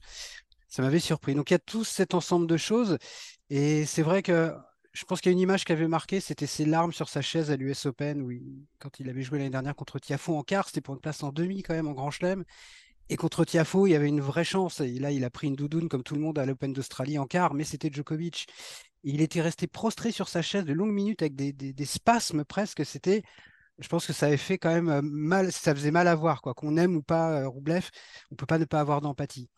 Ça 0.69 0.83
m'avait 0.83 0.99
surpris. 0.99 1.35
Donc, 1.35 1.51
il 1.51 1.55
y 1.55 1.57
a 1.57 1.61
tout 1.61 1.85
cet 1.85 2.15
ensemble 2.15 2.47
de 2.49 2.57
choses. 2.57 2.99
Et 3.51 3.87
c'est 3.87 4.03
vrai 4.03 4.23
que 4.23 4.53
je 4.93 5.05
pense 5.05 5.21
qu'il 5.21 5.31
y 5.31 5.33
a 5.33 5.35
une 5.35 5.41
image 5.41 5.65
qui 5.65 5.73
avait 5.73 5.89
marqué, 5.89 6.19
c'était 6.21 6.47
ses 6.47 6.65
larmes 6.65 6.93
sur 6.93 7.09
sa 7.09 7.23
chaise 7.23 7.53
à 7.53 7.57
l'US 7.57 7.87
Open, 7.87 8.27
quand 8.81 8.99
il 8.99 9.09
avait 9.09 9.23
joué 9.23 9.39
l'année 9.39 9.51
dernière 9.51 9.77
contre 9.77 10.01
Tiafo 10.01 10.37
en 10.37 10.43
quart, 10.43 10.67
c'était 10.67 10.81
pour 10.81 10.95
une 10.95 11.01
place 11.01 11.23
en 11.23 11.31
demi 11.31 11.63
quand 11.63 11.75
même, 11.75 11.87
en 11.87 11.93
Grand 11.93 12.11
Chelem. 12.11 12.45
Et 13.09 13.17
contre 13.17 13.45
Tiafo, 13.45 13.87
il 13.87 13.91
y 13.91 13.95
avait 13.97 14.09
une 14.09 14.21
vraie 14.21 14.45
chance. 14.45 14.81
Et 14.81 14.99
là, 15.01 15.11
il 15.11 15.25
a 15.25 15.31
pris 15.31 15.49
une 15.49 15.57
doudoune 15.57 15.89
comme 15.89 16.05
tout 16.05 16.15
le 16.15 16.21
monde 16.21 16.39
à 16.39 16.47
l'Open 16.47 16.73
d'Australie 16.73 17.19
en 17.19 17.27
quart, 17.27 17.55
mais 17.55 17.65
c'était 17.65 17.91
Djokovic 17.93 18.47
il 19.03 19.21
était 19.23 19.41
resté 19.41 19.67
prostré 19.67 20.13
sur 20.13 20.29
sa 20.29 20.43
chaise 20.43 20.65
de 20.65 20.73
longues 20.73 20.93
minutes 20.93 21.23
avec 21.23 21.35
des, 21.35 21.85
spasmes 21.85 22.45
presque. 22.45 22.85
C'était, 22.85 23.23
je 23.79 23.89
pense 23.89 24.07
que 24.07 24.13
ça 24.13 24.27
avait 24.27 24.37
fait 24.37 24.59
quand 24.59 24.71
même 24.71 24.89
euh, 24.89 25.01
mal, 25.03 25.53
ça 25.53 25.75
faisait 25.75 25.91
mal 25.91 26.09
à 26.09 26.15
voir, 26.15 26.43
quoi. 26.43 26.55
Qu'on 26.55 26.77
aime 26.77 26.97
ou 26.97 27.03
pas 27.03 27.41
euh, 27.41 27.49
Roublev, 27.49 27.91
on 28.31 28.37
peut 28.37 28.47
pas 28.47 28.59
ne 28.59 28.65
pas 28.65 28.81
avoir 28.81 29.01
d'empathie. 29.01 29.49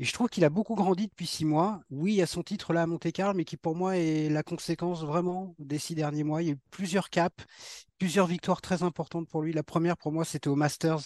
Et 0.00 0.04
je 0.04 0.14
trouve 0.14 0.30
qu'il 0.30 0.46
a 0.46 0.50
beaucoup 0.50 0.74
grandi 0.76 1.08
depuis 1.08 1.26
six 1.26 1.44
mois. 1.44 1.82
Oui, 1.90 2.14
il 2.14 2.16
y 2.16 2.22
a 2.22 2.26
son 2.26 2.42
titre 2.42 2.72
là 2.72 2.82
à 2.82 2.86
Monte-Carlo, 2.86 3.34
mais 3.34 3.44
qui 3.44 3.58
pour 3.58 3.76
moi 3.76 3.98
est 3.98 4.30
la 4.30 4.42
conséquence 4.42 5.02
vraiment 5.04 5.54
des 5.58 5.78
six 5.78 5.94
derniers 5.94 6.24
mois. 6.24 6.42
Il 6.42 6.46
y 6.46 6.50
a 6.50 6.54
eu 6.54 6.58
plusieurs 6.70 7.10
caps, 7.10 7.44
plusieurs 7.98 8.26
victoires 8.26 8.62
très 8.62 8.82
importantes 8.82 9.28
pour 9.28 9.42
lui. 9.42 9.52
La 9.52 9.62
première 9.62 9.98
pour 9.98 10.10
moi, 10.10 10.24
c'était 10.24 10.48
au 10.48 10.56
Masters, 10.56 11.02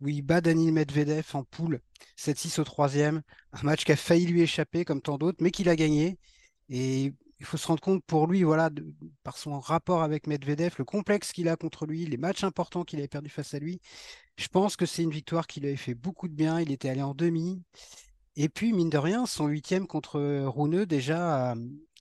où 0.00 0.08
il 0.08 0.22
bat 0.22 0.40
Daniel 0.40 0.72
Medvedev 0.72 1.26
en 1.34 1.44
poule, 1.44 1.80
7-6 2.16 2.60
au 2.60 2.64
troisième. 2.64 3.20
Un 3.52 3.62
match 3.62 3.84
qui 3.84 3.92
a 3.92 3.96
failli 3.96 4.24
lui 4.26 4.40
échapper 4.40 4.86
comme 4.86 5.02
tant 5.02 5.18
d'autres, 5.18 5.38
mais 5.42 5.50
qu'il 5.50 5.68
a 5.68 5.76
gagné. 5.76 6.18
Et 6.70 7.12
il 7.40 7.46
faut 7.46 7.56
se 7.56 7.66
rendre 7.66 7.80
compte 7.80 8.04
pour 8.04 8.26
lui, 8.26 8.42
voilà, 8.42 8.68
par 9.22 9.38
son 9.38 9.58
rapport 9.58 10.02
avec 10.02 10.26
Medvedev, 10.26 10.74
le 10.78 10.84
complexe 10.84 11.32
qu'il 11.32 11.48
a 11.48 11.56
contre 11.56 11.86
lui, 11.86 12.04
les 12.04 12.18
matchs 12.18 12.44
importants 12.44 12.84
qu'il 12.84 12.98
avait 12.98 13.08
perdu 13.08 13.30
face 13.30 13.54
à 13.54 13.58
lui. 13.58 13.80
Je 14.36 14.46
pense 14.48 14.76
que 14.76 14.84
c'est 14.84 15.02
une 15.02 15.10
victoire 15.10 15.46
qui 15.46 15.60
lui 15.60 15.68
avait 15.68 15.76
fait 15.76 15.94
beaucoup 15.94 16.28
de 16.28 16.34
bien. 16.34 16.60
Il 16.60 16.70
était 16.70 16.90
allé 16.90 17.02
en 17.02 17.14
demi. 17.14 17.62
Et 18.36 18.50
puis, 18.50 18.74
mine 18.74 18.90
de 18.90 18.98
rien, 18.98 19.24
son 19.24 19.46
huitième 19.46 19.86
contre 19.86 20.44
Rouneux 20.44 20.84
déjà 20.84 21.54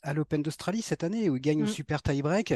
à, 0.03 0.13
l'Open 0.13 0.41
d'Australie 0.41 0.81
cette 0.81 1.05
année, 1.05 1.29
où 1.29 1.38
il 1.38 1.41
gagne 1.41 1.63
au 1.63 1.67
mm. 1.67 1.69
super 1.69 2.01
tie-break. 2.01 2.55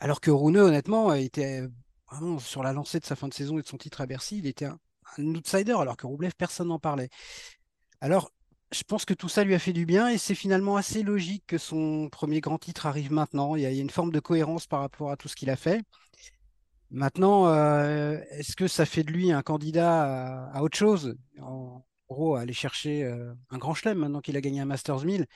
Alors 0.00 0.20
que 0.20 0.32
Rouneux, 0.32 0.62
honnêtement, 0.62 1.14
était 1.14 1.62
vraiment 2.10 2.40
sur 2.40 2.64
la 2.64 2.72
lancée 2.72 2.98
de 2.98 3.06
sa 3.06 3.14
fin 3.14 3.28
de 3.28 3.34
saison 3.34 3.58
et 3.58 3.62
de 3.62 3.68
son 3.68 3.78
titre 3.78 4.00
à 4.00 4.06
Bercy. 4.06 4.38
Il 4.38 4.46
était 4.46 4.66
un, 4.66 4.78
outsider, 5.18 5.76
alors 5.78 5.96
que 5.96 6.06
Roublev, 6.06 6.32
personne 6.36 6.68
n'en 6.68 6.80
parlait. 6.80 7.08
Alors, 8.00 8.32
je 8.72 8.82
pense 8.82 9.04
que 9.04 9.14
tout 9.14 9.28
ça 9.28 9.44
lui 9.44 9.54
a 9.54 9.58
fait 9.58 9.72
du 9.72 9.86
bien 9.86 10.08
et 10.08 10.18
c'est 10.18 10.34
finalement 10.34 10.76
assez 10.76 11.02
logique 11.02 11.44
que 11.46 11.58
son 11.58 12.08
premier 12.10 12.40
grand 12.40 12.58
titre 12.58 12.86
arrive 12.86 13.12
maintenant. 13.12 13.54
Il 13.54 13.62
y 13.62 13.66
a, 13.66 13.70
une 13.70 13.90
forme 13.90 14.10
de 14.10 14.20
cohérence 14.20 14.66
par 14.66 14.80
rapport 14.80 15.10
à 15.10 15.16
tout 15.16 15.28
ce 15.28 15.36
qu'il 15.36 15.50
a 15.50 15.56
fait. 15.56 15.82
Maintenant, 16.90 17.48
euh, 17.48 18.18
est-ce 18.30 18.56
que 18.56 18.68
ça 18.68 18.86
fait 18.86 19.02
de 19.02 19.12
lui 19.12 19.32
un 19.32 19.42
candidat 19.42 20.48
à, 20.50 20.62
autre 20.62 20.76
chose? 20.76 21.16
En 21.40 21.84
gros, 22.08 22.36
à 22.36 22.40
aller 22.40 22.52
chercher 22.52 23.04
euh, 23.04 23.32
un 23.50 23.58
grand 23.58 23.74
chelem 23.74 23.98
maintenant 23.98 24.20
qu'il 24.20 24.36
a 24.36 24.40
gagné 24.40 24.60
un 24.60 24.64
Masters 24.64 25.04
1000 25.04 25.26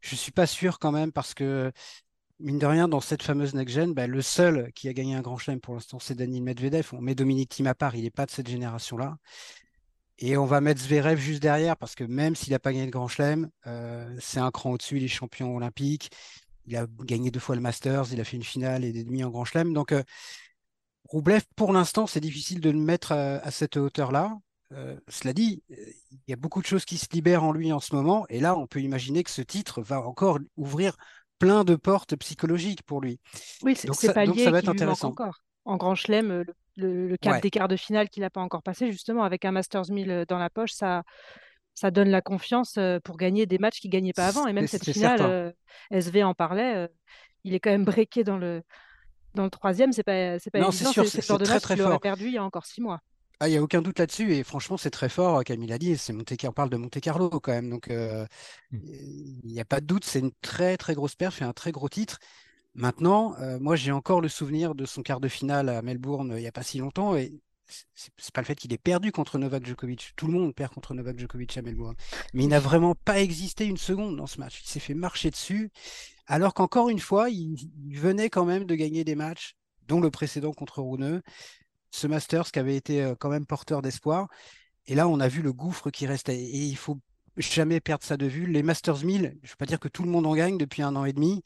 Je 0.00 0.14
ne 0.14 0.16
suis 0.16 0.32
pas 0.32 0.46
sûr 0.46 0.78
quand 0.78 0.92
même 0.92 1.12
parce 1.12 1.34
que, 1.34 1.72
mine 2.40 2.58
de 2.58 2.66
rien, 2.66 2.88
dans 2.88 3.00
cette 3.00 3.22
fameuse 3.22 3.54
next-gen, 3.54 3.92
bah, 3.94 4.06
le 4.06 4.22
seul 4.22 4.72
qui 4.72 4.88
a 4.88 4.92
gagné 4.92 5.14
un 5.14 5.20
grand 5.20 5.38
chelem 5.38 5.60
pour 5.60 5.74
l'instant, 5.74 5.98
c'est 5.98 6.14
Daniel 6.14 6.42
Medvedev. 6.42 6.90
On 6.92 7.00
met 7.00 7.14
Dominique 7.14 7.50
Thiem 7.50 7.66
à 7.68 7.74
part, 7.74 7.96
il 7.96 8.04
n'est 8.04 8.10
pas 8.10 8.26
de 8.26 8.30
cette 8.30 8.48
génération-là. 8.48 9.18
Et 10.18 10.36
on 10.36 10.46
va 10.46 10.60
mettre 10.60 10.80
Zverev 10.80 11.18
juste 11.18 11.40
derrière 11.42 11.76
parce 11.76 11.94
que 11.94 12.04
même 12.04 12.34
s'il 12.34 12.52
n'a 12.52 12.58
pas 12.58 12.72
gagné 12.72 12.86
le 12.86 12.90
Grand 12.90 13.06
Chelem, 13.06 13.50
euh, 13.66 14.16
c'est 14.20 14.40
un 14.40 14.50
cran 14.50 14.72
au-dessus, 14.72 14.96
il 14.96 15.04
est 15.04 15.08
champion 15.08 15.54
olympique. 15.54 16.10
Il 16.66 16.76
a 16.76 16.86
gagné 17.04 17.30
deux 17.30 17.40
fois 17.40 17.54
le 17.54 17.60
Masters, 17.60 18.12
il 18.12 18.20
a 18.20 18.24
fait 18.24 18.36
une 18.36 18.42
finale 18.42 18.84
et 18.84 18.92
des 18.92 19.04
demi 19.04 19.22
en 19.22 19.30
Grand 19.30 19.44
Chelem. 19.44 19.72
Donc, 19.72 19.92
euh, 19.92 20.02
Roublev, 21.04 21.42
pour 21.56 21.72
l'instant, 21.72 22.06
c'est 22.06 22.20
difficile 22.20 22.60
de 22.60 22.70
le 22.70 22.78
mettre 22.78 23.12
euh, 23.12 23.38
à, 23.42 23.50
cette 23.50 23.76
hauteur-là. 23.76 24.36
cela 25.08 25.32
dit, 25.32 25.62
il 25.70 26.18
y 26.26 26.32
a 26.32 26.36
beaucoup 26.36 26.60
de 26.60 26.66
choses 26.66 26.84
qui 26.84 26.98
se 26.98 27.06
libèrent 27.12 27.44
en 27.44 27.52
lui 27.52 27.72
en 27.72 27.80
ce 27.80 27.94
moment. 27.94 28.26
Et 28.28 28.40
là, 28.40 28.58
on 28.58 28.66
peut 28.66 28.80
imaginer 28.80 29.22
que 29.22 29.30
ce 29.30 29.40
titre 29.40 29.80
va 29.80 30.00
encore 30.00 30.40
ouvrir 30.56 30.96
plein 31.38 31.64
de 31.64 31.76
portes 31.76 32.16
psychologiques 32.16 32.82
pour 32.82 33.00
lui. 33.00 33.20
Oui, 33.62 33.76
c'est 33.76 34.12
pas 34.12 34.26
lié 34.26 34.44
ça 34.44 34.50
va 34.50 34.58
être 34.58 34.68
intéressant. 34.68 35.08
Encore. 35.08 35.40
En 35.68 35.76
Grand 35.76 35.94
Chelem, 35.94 36.46
le, 36.76 37.16
cap 37.18 37.42
des 37.42 37.50
quarts 37.50 37.68
de 37.68 37.76
finale 37.76 38.08
qu'il 38.08 38.22
n'a 38.22 38.30
pas 38.30 38.40
encore 38.40 38.62
passé, 38.62 38.90
justement, 38.90 39.22
avec 39.22 39.44
un 39.44 39.52
Masters 39.52 39.90
1000 39.90 40.10
euh, 40.10 40.24
dans 40.26 40.38
la 40.38 40.48
poche, 40.48 40.72
ça, 40.72 41.02
ça 41.74 41.90
donne 41.90 42.08
la 42.08 42.22
confiance 42.22 42.78
pour 43.04 43.18
gagner 43.18 43.44
des 43.44 43.58
matchs 43.58 43.80
qu'il 43.80 43.90
ne 43.90 43.92
gagnait 43.92 44.14
pas 44.14 44.28
avant. 44.28 44.46
Et 44.46 44.54
même 44.54 44.66
cette 44.66 44.90
finale, 44.90 45.20
euh, 45.20 45.52
SV 45.90 46.24
en 46.24 46.32
parlait, 46.32 46.88
il 47.44 47.52
est 47.52 47.60
quand 47.60 47.68
même 47.68 47.84
breaké 47.84 48.24
dans 48.24 48.38
le, 48.38 48.62
dans 49.34 49.44
le 49.44 49.50
troisième. 49.50 49.92
C'est 49.92 50.02
pas, 50.02 50.38
c'est 50.38 50.50
pas 50.50 50.60
non, 50.60 50.70
évident. 50.70 50.90
C'est, 51.04 51.38
de 51.38 51.44
très, 51.44 51.60
très 51.60 51.76
fort. 51.76 52.00
perdu 52.00 52.28
il 52.28 52.32
y 52.32 52.38
a 52.38 52.44
encore 52.44 52.64
six 52.64 52.80
mois. 52.80 53.02
Ah, 53.38 53.48
il 53.48 53.50
n'y 53.50 53.58
a 53.58 53.62
aucun 53.62 53.82
doute 53.82 53.98
là-dessus, 53.98 54.34
et 54.34 54.42
franchement, 54.42 54.78
c'est 54.78 54.90
très 54.90 55.10
fort, 55.10 55.44
comme 55.44 55.62
il 55.62 55.72
a 55.72 55.78
dit, 55.78 55.96
c'est 55.96 56.12
Monte... 56.12 56.32
on 56.44 56.52
parle 56.52 56.70
de 56.70 56.76
Monte 56.76 56.98
Carlo 56.98 57.28
quand 57.28 57.52
même, 57.52 57.70
donc 57.70 57.88
mmh. 57.88 58.26
il 58.72 59.52
n'y 59.52 59.60
a 59.60 59.66
pas 59.66 59.80
de 59.80 59.86
doute, 59.86 60.04
c'est 60.04 60.18
une 60.20 60.32
très 60.40 60.78
très 60.78 60.94
grosse 60.94 61.14
perf 61.14 61.40
et 61.42 61.44
un 61.44 61.52
très 61.52 61.72
gros 61.72 61.88
titre. 61.90 62.18
Maintenant, 62.74 63.34
euh, 63.40 63.58
moi, 63.58 63.76
j'ai 63.76 63.92
encore 63.92 64.20
le 64.20 64.28
souvenir 64.28 64.74
de 64.74 64.84
son 64.84 65.02
quart 65.02 65.20
de 65.20 65.28
finale 65.28 65.68
à 65.68 65.82
Melbourne 65.82 66.32
euh, 66.32 66.38
il 66.38 66.42
n'y 66.42 66.48
a 66.48 66.52
pas 66.52 66.62
si 66.62 66.78
longtemps. 66.78 67.16
Et 67.16 67.40
c'est 67.94 68.32
pas 68.32 68.40
le 68.40 68.46
fait 68.46 68.54
qu'il 68.54 68.72
ait 68.72 68.78
perdu 68.78 69.12
contre 69.12 69.38
Novak 69.38 69.66
Djokovic. 69.66 70.12
Tout 70.16 70.26
le 70.26 70.32
monde 70.32 70.54
perd 70.54 70.72
contre 70.72 70.94
Novak 70.94 71.18
Djokovic 71.18 71.56
à 71.56 71.62
Melbourne. 71.62 71.96
Mais 72.32 72.44
il 72.44 72.48
n'a 72.48 72.60
vraiment 72.60 72.94
pas 72.94 73.20
existé 73.20 73.66
une 73.66 73.76
seconde 73.76 74.16
dans 74.16 74.26
ce 74.26 74.40
match. 74.40 74.62
Il 74.62 74.68
s'est 74.68 74.80
fait 74.80 74.94
marcher 74.94 75.30
dessus. 75.30 75.70
Alors 76.26 76.54
qu'encore 76.54 76.88
une 76.88 76.98
fois, 76.98 77.30
il, 77.30 77.56
venait 77.90 78.30
quand 78.30 78.44
même 78.44 78.64
de 78.64 78.74
gagner 78.74 79.04
des 79.04 79.14
matchs, 79.14 79.54
dont 79.86 80.00
le 80.00 80.10
précédent 80.10 80.52
contre 80.52 80.80
Rouneux. 80.80 81.22
Ce 81.90 82.06
Masters 82.06 82.50
qui 82.52 82.58
avait 82.58 82.76
été 82.76 83.02
euh, 83.02 83.14
quand 83.18 83.30
même 83.30 83.46
porteur 83.46 83.82
d'espoir. 83.82 84.28
Et 84.86 84.94
là, 84.94 85.08
on 85.08 85.20
a 85.20 85.28
vu 85.28 85.42
le 85.42 85.52
gouffre 85.52 85.90
qui 85.90 86.06
restait. 86.06 86.38
Et 86.38 86.64
il 86.64 86.76
faut 86.76 87.00
jamais 87.36 87.80
perdre 87.80 88.04
ça 88.04 88.16
de 88.16 88.26
vue. 88.26 88.46
Les 88.46 88.62
Masters 88.62 89.04
1000, 89.04 89.20
je 89.20 89.26
ne 89.26 89.30
veux 89.30 89.56
pas 89.58 89.66
dire 89.66 89.80
que 89.80 89.88
tout 89.88 90.02
le 90.02 90.10
monde 90.10 90.26
en 90.26 90.34
gagne 90.34 90.58
depuis 90.58 90.82
un 90.82 90.96
an 90.96 91.04
et 91.04 91.12
demi, 91.12 91.42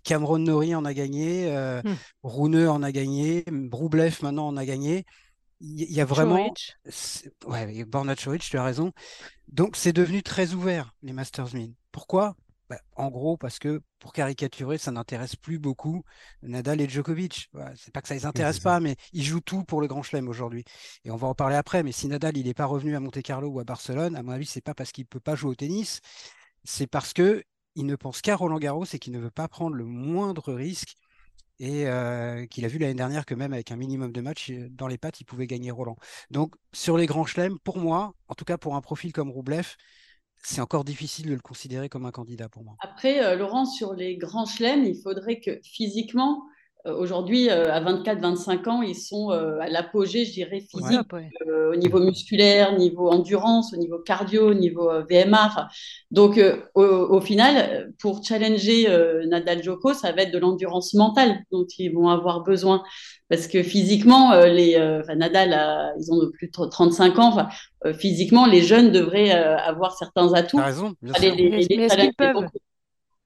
Cameron 0.00 0.38
Nori 0.38 0.74
en 0.74 0.84
a 0.84 0.94
gagné, 0.94 1.50
euh, 1.50 1.82
hmm. 1.82 1.96
Rouneux 2.22 2.70
en 2.70 2.82
a 2.82 2.92
gagné, 2.92 3.44
Broublev 3.50 4.18
maintenant 4.22 4.48
en 4.48 4.56
a 4.56 4.64
gagné. 4.64 5.04
Il 5.60 5.90
y, 5.90 6.00
a 6.00 6.04
vraiment. 6.04 6.54
Ouais, 7.46 7.84
Borna 7.84 8.14
tu 8.14 8.58
as 8.58 8.62
raison. 8.62 8.92
Donc 9.48 9.74
c'est 9.76 9.92
devenu 9.92 10.22
très 10.22 10.54
ouvert, 10.54 10.94
les 11.02 11.12
Masters 11.12 11.52
1000. 11.52 11.74
Pourquoi? 11.90 12.36
Bah, 12.70 12.78
En 12.96 13.08
gros, 13.08 13.36
parce 13.36 13.58
que 13.58 13.80
pour 13.98 14.12
caricaturer, 14.12 14.78
ça 14.78 14.92
n'intéresse 14.92 15.34
plus 15.34 15.58
beaucoup 15.58 16.04
Nadal 16.42 16.80
et 16.80 16.88
Djokovic. 16.88 17.50
c'est 17.76 17.92
pas 17.92 18.02
que 18.02 18.08
ça 18.08 18.14
les 18.14 18.26
intéresse 18.26 18.60
pas, 18.60 18.78
mais 18.78 18.94
ils 19.12 19.24
jouent 19.24 19.40
tout 19.40 19.64
pour 19.64 19.80
le 19.80 19.88
Grand 19.88 20.02
Chelem 20.02 20.28
aujourd'hui. 20.28 20.64
Et 21.04 21.10
on 21.10 21.16
va 21.16 21.26
en 21.26 21.34
parler 21.34 21.56
après. 21.56 21.82
Mais 21.82 21.92
si 21.92 22.06
Nadal 22.06 22.36
il 22.36 22.46
n'est 22.46 22.54
pas 22.54 22.66
revenu 22.66 22.94
à 22.94 23.00
Monte 23.00 23.22
Carlo 23.22 23.48
ou 23.48 23.58
à 23.58 23.64
Barcelone, 23.64 24.14
à 24.16 24.22
mon 24.22 24.32
avis, 24.32 24.46
c'est 24.46 24.60
pas 24.60 24.74
parce 24.74 24.92
qu'il 24.92 25.06
peut 25.06 25.18
pas 25.18 25.34
jouer 25.34 25.50
au 25.50 25.54
tennis, 25.54 26.00
c'est 26.62 26.86
parce 26.86 27.12
que 27.12 27.42
il 27.78 27.86
ne 27.86 27.94
pense 27.94 28.20
qu'à 28.20 28.34
Roland 28.34 28.58
Garros 28.58 28.84
et 28.92 28.98
qu'il 28.98 29.12
ne 29.12 29.20
veut 29.20 29.30
pas 29.30 29.46
prendre 29.46 29.76
le 29.76 29.84
moindre 29.84 30.52
risque 30.52 30.96
et 31.60 31.86
euh, 31.86 32.44
qu'il 32.46 32.64
a 32.64 32.68
vu 32.68 32.78
l'année 32.78 32.94
dernière 32.94 33.24
que 33.24 33.34
même 33.34 33.52
avec 33.52 33.70
un 33.70 33.76
minimum 33.76 34.12
de 34.12 34.20
matchs 34.20 34.50
euh, 34.50 34.68
dans 34.70 34.88
les 34.88 34.98
pattes, 34.98 35.20
il 35.20 35.24
pouvait 35.24 35.46
gagner 35.46 35.70
Roland. 35.70 35.96
Donc 36.30 36.54
sur 36.72 36.96
les 36.96 37.06
grands 37.06 37.24
chelems, 37.24 37.58
pour 37.60 37.78
moi, 37.78 38.14
en 38.26 38.34
tout 38.34 38.44
cas 38.44 38.58
pour 38.58 38.74
un 38.74 38.80
profil 38.80 39.12
comme 39.12 39.30
Roublev, 39.30 39.76
c'est 40.42 40.60
encore 40.60 40.84
difficile 40.84 41.26
de 41.26 41.34
le 41.34 41.40
considérer 41.40 41.88
comme 41.88 42.04
un 42.04 42.10
candidat 42.10 42.48
pour 42.48 42.64
moi. 42.64 42.76
Après, 42.80 43.24
euh, 43.24 43.36
Laurent, 43.36 43.64
sur 43.64 43.94
les 43.94 44.16
grands 44.16 44.46
chelems, 44.46 44.84
il 44.84 45.00
faudrait 45.00 45.38
que 45.38 45.60
physiquement, 45.62 46.42
aujourd'hui, 46.84 47.50
euh, 47.50 47.72
à 47.72 47.80
24-25 47.80 48.68
ans, 48.68 48.82
ils 48.82 48.94
sont 48.94 49.30
euh, 49.30 49.58
à 49.60 49.68
l'apogée, 49.68 50.24
je 50.24 50.32
dirais, 50.32 50.60
physique, 50.60 51.00
au 51.46 51.76
niveau 51.76 52.00
musculaire, 52.00 52.76
niveau 52.78 53.08
endurance, 53.08 53.74
au 53.74 53.76
niveau 53.76 53.98
cardio, 53.98 54.50
au 54.50 54.54
niveau 54.54 54.90
VMA. 55.08 55.68
Donc, 56.10 56.40
au, 56.74 57.20
final, 57.20 57.92
pour 57.98 58.24
challenger 58.24 58.86
Nadal 59.28 59.62
Joko, 59.62 59.92
ça 59.92 60.12
va 60.12 60.22
être 60.22 60.32
de 60.32 60.38
l'endurance 60.38 60.94
mentale 60.94 61.40
dont 61.52 61.66
ils 61.78 61.92
vont 61.92 62.08
avoir 62.08 62.42
besoin. 62.42 62.82
Parce 63.28 63.46
que 63.46 63.62
physiquement, 63.62 64.34
les, 64.44 64.78
Nadal, 65.16 65.94
ils 66.00 66.12
ont 66.12 66.30
plus 66.32 66.48
de 66.48 66.52
35 66.52 67.18
ans. 67.18 67.48
physiquement, 67.98 68.46
les 68.46 68.62
jeunes 68.62 68.90
devraient 68.90 69.32
avoir 69.32 69.96
certains 69.96 70.32
atouts. 70.32 70.58
raison. 70.58 70.94
Bien 71.02 71.14
sûr 71.14 71.34
est-ce 71.34 72.67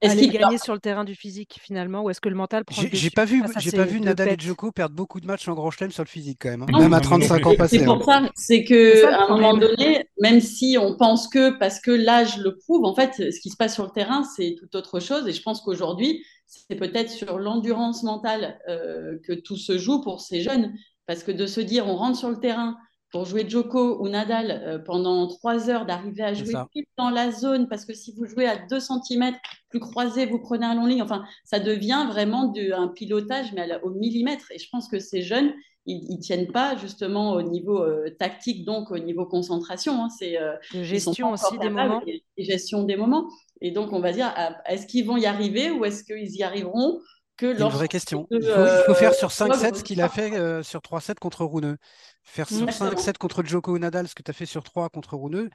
qu'il 0.09 0.31
gagner 0.31 0.57
sur 0.57 0.73
le 0.73 0.79
terrain 0.79 1.03
du 1.03 1.15
physique 1.15 1.59
finalement 1.61 2.03
ou 2.03 2.09
est-ce 2.09 2.21
que 2.21 2.29
le 2.29 2.35
mental 2.35 2.65
prend 2.65 2.81
J'ai 2.91 3.09
pas 3.09 3.25
vu, 3.25 3.43
j'ai 3.59 3.71
pas 3.71 3.85
vu 3.85 3.99
Nadal 3.99 4.29
et 4.29 4.35
Djoko 4.37 4.71
perdre 4.71 4.95
beaucoup 4.95 5.19
de 5.19 5.25
matchs 5.25 5.47
en 5.47 5.53
Grand 5.53 5.71
Chelem 5.71 5.91
sur 5.91 6.03
le 6.03 6.09
physique 6.09 6.39
quand 6.41 6.49
même, 6.49 6.63
hein. 6.63 6.79
même 6.79 6.93
à 6.93 6.99
35 6.99 7.45
ans 7.45 7.55
passés. 7.55 7.79
C'est 7.79 7.85
pour 7.85 8.09
hein. 8.09 8.25
ça, 8.25 8.31
c'est 8.35 8.63
que 8.63 9.05
à 9.05 9.25
un 9.25 9.29
moment 9.29 9.57
donné, 9.57 10.07
même 10.19 10.41
si 10.41 10.77
on 10.79 10.95
pense 10.95 11.27
que 11.27 11.57
parce 11.57 11.79
que 11.79 11.91
l'âge 11.91 12.37
le 12.37 12.55
prouve, 12.55 12.85
en 12.85 12.95
fait, 12.95 13.31
ce 13.31 13.39
qui 13.39 13.49
se 13.49 13.57
passe 13.57 13.73
sur 13.73 13.83
le 13.83 13.91
terrain, 13.91 14.23
c'est 14.23 14.55
tout 14.59 14.75
autre 14.75 14.99
chose. 14.99 15.27
Et 15.27 15.31
je 15.31 15.41
pense 15.41 15.61
qu'aujourd'hui, 15.61 16.23
c'est 16.47 16.75
peut-être 16.75 17.09
sur 17.09 17.39
l'endurance 17.39 18.03
mentale 18.03 18.59
euh, 18.69 19.17
que 19.25 19.33
tout 19.33 19.57
se 19.57 19.77
joue 19.77 20.01
pour 20.01 20.21
ces 20.21 20.41
jeunes, 20.41 20.73
parce 21.05 21.23
que 21.23 21.31
de 21.31 21.45
se 21.45 21.61
dire, 21.61 21.87
on 21.87 21.95
rentre 21.95 22.17
sur 22.17 22.29
le 22.29 22.39
terrain 22.39 22.77
pour 23.13 23.25
jouer 23.25 23.47
Joko 23.47 24.01
ou 24.01 24.09
Nadal 24.09 24.63
euh, 24.65 24.79
pendant 24.79 25.27
trois 25.27 25.69
heures, 25.69 25.85
d'arriver 25.85 26.23
à 26.23 26.33
jouer 26.33 26.53
dans 26.97 27.11
la 27.11 27.31
zone, 27.31 27.69
parce 27.69 27.85
que 27.85 27.93
si 27.93 28.11
vous 28.11 28.25
jouez 28.25 28.47
à 28.47 28.57
2 28.57 28.79
cm 28.79 29.35
plus 29.69 29.79
croisé, 29.79 30.25
vous 30.25 30.39
prenez 30.39 30.65
un 30.65 30.73
long 30.73 30.87
ligne, 30.87 31.03
enfin, 31.03 31.23
ça 31.45 31.59
devient 31.59 32.07
vraiment 32.09 32.51
un 32.75 32.87
pilotage, 32.87 33.53
mais 33.53 33.69
au 33.83 33.91
millimètre. 33.91 34.51
Et 34.51 34.57
je 34.57 34.67
pense 34.71 34.87
que 34.87 34.97
ces 34.97 35.21
jeunes, 35.21 35.53
ils 35.85 36.15
ne 36.15 36.19
tiennent 36.19 36.51
pas 36.51 36.75
justement 36.75 37.33
au 37.33 37.43
niveau 37.43 37.83
euh, 37.83 38.09
tactique, 38.17 38.65
donc 38.65 38.89
au 38.89 38.97
niveau 38.97 39.27
concentration. 39.27 40.03
Hein, 40.03 40.09
c'est 40.09 40.39
euh, 40.39 40.55
gestion 40.71 41.33
aussi 41.33 41.59
des 41.59 41.69
moments. 41.69 42.01
Et, 42.07 42.23
gestion 42.39 42.81
des 42.81 42.95
moments. 42.95 43.29
Et 43.61 43.69
donc, 43.69 43.93
on 43.93 43.99
va 43.99 44.11
dire, 44.11 44.33
est-ce 44.65 44.87
qu'ils 44.87 45.05
vont 45.05 45.17
y 45.17 45.27
arriver 45.27 45.69
ou 45.69 45.85
est-ce 45.85 46.03
qu'ils 46.03 46.35
y 46.35 46.41
arriveront 46.41 46.99
que 47.37 47.57
une 47.57 47.69
vraie 47.69 47.87
question. 47.87 48.27
il, 48.31 48.43
faut, 48.85 48.93
faire 48.93 49.13
sur 49.13 49.29
5-7 49.29 49.75
ce 49.75 49.83
qu'il 49.83 50.01
a 50.01 50.09
fait 50.09 50.63
sur 50.63 50.79
3-7 50.81 51.15
contre 51.15 51.45
Rouneux. 51.45 51.77
Faire 52.23 52.47
5-7 52.47 53.17
contre 53.17 53.43
Joko 53.43 53.73
ou 53.73 53.79
Nadal, 53.79 54.07
ce 54.07 54.15
que 54.15 54.23
tu 54.23 54.31
as 54.31 54.33
fait 54.33 54.45
sur 54.45 54.63
3 54.63 54.89
contre 54.89 55.15
Rouneux, 55.15 55.49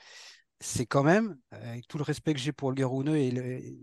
c'est 0.61 0.87
quand 0.87 1.03
même, 1.03 1.37
avec 1.53 1.87
tout 1.87 1.99
le 1.99 2.05
respect 2.05 2.35
que 2.35 2.41
j'ai 2.41 2.53
pour 2.53 2.73
le 2.73 2.87
Rouneux 2.87 3.17
et, 3.17 3.31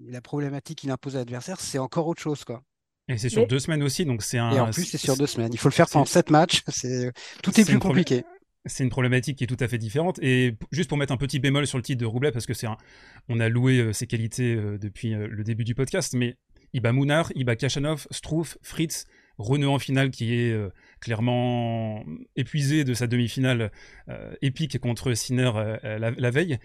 la 0.07 0.21
problématique 0.21 0.79
qu'il 0.79 0.91
impose 0.91 1.15
à 1.15 1.19
l'adversaire, 1.19 1.59
c'est 1.59 1.79
encore 1.79 2.07
autre 2.07 2.21
chose. 2.21 2.43
quoi. 2.43 2.61
Et 3.07 3.17
c'est 3.17 3.29
sur 3.29 3.47
deux 3.47 3.59
semaines 3.59 3.83
aussi, 3.83 4.05
donc 4.05 4.23
c'est 4.23 4.37
un. 4.37 4.51
Et 4.51 4.59
en 4.59 4.71
plus, 4.71 4.85
c'est 4.85 4.97
sur 4.97 5.15
deux 5.15 5.27
semaines. 5.27 5.53
Il 5.53 5.59
faut 5.59 5.69
le 5.69 5.73
faire 5.73 5.87
pendant 5.87 6.05
sept 6.05 6.29
matchs. 6.31 6.63
C'est 6.69 7.11
tout 7.43 7.59
est, 7.59 7.63
plus 7.63 7.77
compliqué. 7.77 8.23
C'est 8.65 8.83
une 8.83 8.89
problématique 8.89 9.37
qui 9.37 9.43
est 9.43 9.47
tout 9.47 9.57
à 9.59 9.67
fait 9.67 9.77
différente. 9.77 10.17
Et 10.23 10.55
juste 10.71 10.89
pour 10.89 10.97
mettre 10.97 11.13
un 11.13 11.17
petit 11.17 11.37
bémol 11.37 11.67
sur 11.67 11.77
le 11.77 11.83
titre 11.83 12.01
de 12.01 12.05
Roublet, 12.07 12.31
parce 12.31 12.47
que 12.47 12.55
c'est 12.55 12.67
on 13.29 13.39
a 13.39 13.47
loué 13.47 13.77
euh, 13.77 13.93
ses 13.93 14.07
qualités 14.07 14.55
euh, 14.55 14.79
depuis 14.79 15.13
euh, 15.13 15.27
le 15.29 15.43
début 15.43 15.63
du 15.63 15.75
podcast, 15.75 16.15
mais 16.15 16.35
il 16.75 16.81
bat 16.81 16.91
Mounar, 16.91 17.31
il 17.35 17.45
bat 17.45 17.55
Kachanov, 17.55 18.05
Struff, 18.11 18.57
Fritz, 18.61 19.05
Renault 19.37 19.71
en 19.71 19.79
finale 19.79 20.11
qui 20.11 20.33
est 20.33 20.51
euh, 20.51 20.69
clairement 20.99 22.03
épuisé 22.35 22.83
de 22.83 22.93
sa 22.93 23.07
demi-finale 23.07 23.71
euh, 24.09 24.33
épique 24.41 24.77
contre 24.79 25.13
Sinner 25.13 25.51
euh, 25.55 25.97
la, 25.97 26.31
veille. 26.31 26.57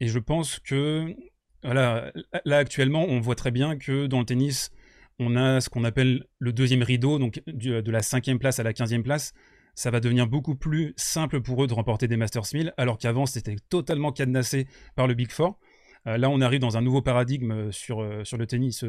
Et 0.00 0.08
je 0.08 0.18
pense 0.18 0.58
que 0.58 1.14
voilà, 1.62 2.12
là 2.44 2.58
actuellement, 2.58 3.06
on 3.08 3.20
voit 3.20 3.36
très 3.36 3.50
bien 3.50 3.78
que 3.78 4.06
dans 4.06 4.18
le 4.18 4.26
tennis, 4.26 4.70
on 5.18 5.34
a 5.34 5.62
ce 5.62 5.70
qu'on 5.70 5.84
appelle 5.84 6.26
le 6.38 6.52
deuxième 6.52 6.82
rideau, 6.82 7.18
donc 7.18 7.40
de 7.46 7.90
la 7.90 8.02
cinquième 8.02 8.38
place 8.38 8.58
à 8.58 8.64
la 8.64 8.74
quinzième 8.74 9.02
place. 9.02 9.32
ça 9.74 9.90
va 9.90 10.00
devenir 10.00 10.26
beaucoup 10.26 10.56
plus 10.56 10.92
simple 10.96 11.40
pour 11.40 11.64
eux 11.64 11.66
de 11.66 11.72
remporter 11.72 12.06
des 12.06 12.18
Masters 12.18 12.52
1000, 12.52 12.74
alors 12.76 12.98
qu'avant 12.98 13.24
c'était 13.24 13.56
totalement 13.70 14.12
cadenassé 14.12 14.66
par 14.94 15.06
le 15.06 15.14
Big 15.14 15.30
Four. 15.30 15.58
Là, 16.04 16.28
on 16.28 16.42
arrive 16.42 16.60
dans 16.60 16.76
un 16.76 16.82
nouveau 16.82 17.00
paradigme 17.00 17.72
sur, 17.72 18.02
le 18.02 18.44
tennis 18.46 18.84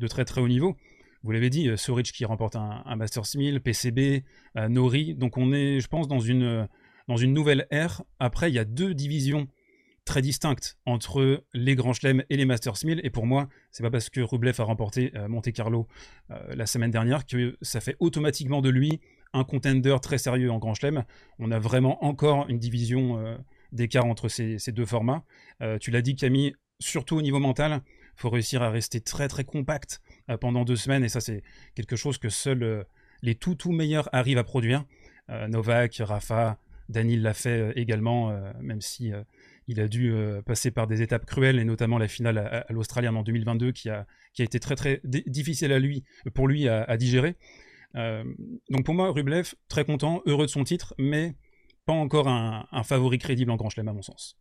de 0.00 0.06
très 0.08 0.24
très 0.24 0.40
haut 0.40 0.48
niveau. 0.48 0.76
Vous 1.22 1.30
l'avez 1.32 1.50
dit, 1.50 1.70
Soric 1.76 2.12
qui 2.12 2.24
remporte 2.24 2.56
un, 2.56 2.96
Masters 2.96 3.26
1000, 3.34 3.60
PCB, 3.60 4.24
Nori. 4.68 5.14
Donc 5.14 5.36
on 5.36 5.52
est, 5.52 5.78
je 5.78 5.86
pense, 5.86 6.08
dans 6.08 6.18
une, 6.18 6.66
dans 7.08 7.18
une 7.18 7.34
nouvelle 7.34 7.66
ère. 7.70 8.02
Après, 8.18 8.50
il 8.50 8.54
y 8.54 8.58
a 8.58 8.64
deux 8.64 8.94
divisions 8.94 9.46
très 10.06 10.22
distinctes 10.22 10.78
entre 10.86 11.44
les 11.52 11.74
Grands 11.74 11.92
Chelems 11.92 12.24
et 12.30 12.38
les 12.38 12.46
Masters 12.46 12.76
1000. 12.82 13.02
Et 13.04 13.10
pour 13.10 13.26
moi, 13.26 13.50
c'est 13.70 13.82
pas 13.82 13.90
parce 13.90 14.08
que 14.08 14.22
Rublev 14.22 14.58
a 14.60 14.64
remporté 14.64 15.12
Monte 15.28 15.52
Carlo 15.52 15.86
la 16.30 16.64
semaine 16.64 16.90
dernière 16.90 17.26
que 17.26 17.58
ça 17.60 17.82
fait 17.82 17.96
automatiquement 18.00 18.62
de 18.62 18.70
lui 18.70 19.00
un 19.34 19.44
contender 19.44 19.94
très 20.00 20.16
sérieux 20.16 20.50
en 20.50 20.58
Grand 20.58 20.72
Chelem. 20.72 21.04
On 21.38 21.50
a 21.50 21.58
vraiment 21.58 22.02
encore 22.02 22.48
une 22.48 22.58
division 22.58 23.36
d'écart 23.72 24.06
entre 24.06 24.28
ces, 24.28 24.58
deux 24.72 24.86
formats. 24.86 25.24
Euh, 25.62 25.78
tu 25.78 25.90
l'as 25.90 26.02
dit 26.02 26.16
Camille, 26.16 26.54
surtout 26.78 27.16
au 27.16 27.22
niveau 27.22 27.38
mental, 27.38 27.82
faut 28.16 28.30
réussir 28.30 28.62
à 28.62 28.70
rester 28.70 29.00
très 29.00 29.28
très 29.28 29.44
compact 29.44 30.00
euh, 30.28 30.36
pendant 30.36 30.64
deux 30.64 30.76
semaines 30.76 31.04
et 31.04 31.08
ça 31.08 31.20
c'est 31.20 31.42
quelque 31.74 31.96
chose 31.96 32.18
que 32.18 32.28
seuls 32.28 32.62
euh, 32.62 32.84
les 33.22 33.34
tout 33.34 33.54
tout 33.54 33.72
meilleurs 33.72 34.08
arrivent 34.14 34.38
à 34.38 34.44
produire. 34.44 34.84
Novak, 35.48 36.02
Rafa, 36.04 36.58
Daniel 36.88 37.22
l'a 37.22 37.34
fait 37.34 37.72
également, 37.76 38.36
même 38.60 38.80
si 38.80 39.12
il 39.68 39.78
a 39.78 39.86
dû 39.86 40.12
passer 40.44 40.72
par 40.72 40.88
des 40.88 41.02
étapes 41.02 41.24
cruelles 41.24 41.60
et 41.60 41.64
notamment 41.64 41.98
la 41.98 42.08
finale 42.08 42.38
à, 42.38 42.66
l'Australien 42.70 43.14
en 43.14 43.22
2022 43.22 43.70
qui 43.70 43.90
a, 43.90 44.08
qui 44.32 44.42
a 44.42 44.44
été 44.44 44.58
très 44.58 44.74
très 44.74 45.00
difficile 45.04 45.72
à 45.72 45.78
lui, 45.78 46.02
pour 46.34 46.48
lui 46.48 46.66
à, 46.66 46.96
digérer. 46.96 47.36
donc 47.94 48.84
pour 48.84 48.94
moi, 48.94 49.12
Rublev, 49.12 49.54
très 49.68 49.84
content, 49.84 50.20
heureux 50.26 50.46
de 50.46 50.50
son 50.50 50.64
titre, 50.64 50.94
mais 50.98 51.36
pas 51.86 51.92
encore 51.92 52.28
un, 52.28 52.82
favori 52.84 53.18
crédible 53.18 53.50
en 53.50 53.56
Grand 53.56 53.68
Chelem 53.68 53.88
à 53.88 53.92
mon 53.92 54.02
sens. 54.02 54.38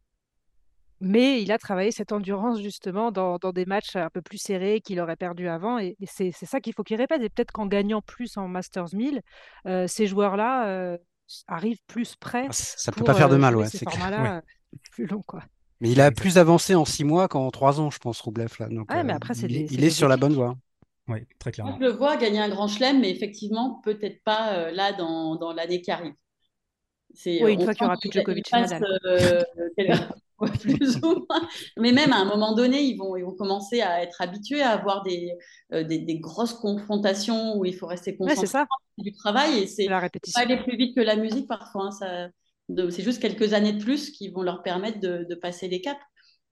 Mais 1.01 1.41
il 1.41 1.51
a 1.51 1.57
travaillé 1.57 1.91
cette 1.91 2.11
endurance 2.11 2.61
justement 2.61 3.11
dans, 3.11 3.37
des 3.37 3.65
matchs 3.65 3.95
un 3.95 4.09
peu 4.09 4.21
plus 4.21 4.37
serrés 4.37 4.81
qu'il 4.81 4.99
aurait 4.99 5.15
perdu 5.15 5.47
avant. 5.47 5.79
Et, 5.79 5.95
c'est 6.05 6.31
ça 6.31 6.59
qu'il 6.59 6.73
faut 6.73 6.83
qu'il 6.83 6.97
répète. 6.97 7.21
Et 7.21 7.29
peut-être 7.29 7.51
qu'en 7.51 7.67
gagnant 7.67 8.01
plus 8.01 8.37
en 8.37 8.47
Masters 8.47 8.93
1000, 8.93 9.21
euh, 9.65 9.87
ces 9.87 10.07
joueurs-là 10.07 10.67
euh, 10.67 10.97
arrivent 11.47 11.81
plus 11.87 12.15
prêts. 12.15 12.47
Ah, 12.49 12.53
ça 12.53 12.91
ne 12.91 12.97
peut 12.97 13.03
pas 13.03 13.13
faire 13.13 13.29
de 13.29 13.35
euh, 13.35 13.39
mal, 13.39 13.55
ouais, 13.55 13.67
c'est 13.67 13.85
plus 14.91 15.07
long, 15.07 15.23
quoi. 15.25 15.43
Mais 15.81 15.91
il 15.91 16.01
a 16.01 16.11
plus 16.11 16.37
avancé 16.37 16.75
en 16.75 16.83
six 16.83 17.05
mois 17.05 17.29
qu'en 17.29 17.49
trois 17.51 17.79
ans, 17.79 17.89
je 17.89 17.99
pense, 17.99 18.19
Roublev. 18.19 18.51
Là. 18.59 18.67
Donc, 18.67 18.89
mais 18.91 19.13
après, 19.13 19.33
il, 19.37 19.83
est, 19.83 19.89
sur 19.89 20.09
la 20.09 20.17
bonne 20.17 20.33
voie. 20.33 20.57
Oui, 21.07 21.19
très 21.39 21.51
clairement. 21.51 21.77
je 21.79 21.85
le 21.85 21.91
vois 21.91 22.17
gagner 22.17 22.39
un 22.39 22.49
grand 22.49 22.67
chelem, 22.67 22.99
mais 22.99 23.09
effectivement, 23.09 23.79
peut-être 23.83 24.21
pas 24.23 24.71
là 24.71 24.91
dans, 24.91 25.37
dans 25.37 25.53
l'année 25.53 25.81
qui 25.81 25.89
arrive. 25.89 26.13
Oui, 27.25 27.53
une 27.53 27.63
fois 27.63 27.73
qu'il 27.73 27.83
n'y 27.83 27.87
aura 27.87 27.97
plus 27.97 28.11
Djokovic 28.11 28.51
Nadal. 28.51 28.83
Euh, 29.05 29.41
plus 30.62 30.98
ou 30.98 31.25
moins. 31.29 31.48
Mais 31.77 31.91
même 31.91 32.13
à 32.13 32.17
un 32.17 32.25
moment 32.25 32.53
donné, 32.53 32.81
ils 32.81 32.98
vont, 32.98 33.15
ils 33.15 33.24
vont 33.24 33.36
commencer 33.36 33.81
à 33.81 34.01
être 34.03 34.22
habitués 34.22 34.62
à 34.62 34.72
avoir 34.72 35.03
des, 35.03 35.34
euh, 35.74 35.84
des, 35.84 36.00
des, 36.00 36.19
grosses 36.19 36.53
confrontations 36.53 37.58
où 37.58 37.65
il 37.65 37.75
faut 37.75 37.88
rester 37.88 38.15
concentré 38.15 38.60
ouais, 38.60 39.03
du 39.03 39.12
travail. 39.13 39.60
Et 39.60 39.67
c'est 39.67 39.88
pas 39.88 40.01
aller 40.36 40.58
plus 40.58 40.77
vite 40.77 40.96
que 40.96 41.01
la 41.01 41.15
musique 41.15 41.48
parfois. 41.48 41.86
Hein, 41.86 41.91
ça, 41.91 42.29
c'est 42.91 43.03
juste 43.03 43.22
quelques 43.22 43.53
années 43.53 43.74
de 43.74 43.84
plus 43.84 44.12
qui 44.12 44.29
vont 44.29 44.41
leur 44.41 44.63
permettre 44.63 45.00
de, 45.00 45.25
de 45.27 45.36
passer 45.36 45.67
les 45.67 45.81
caps. 45.81 46.00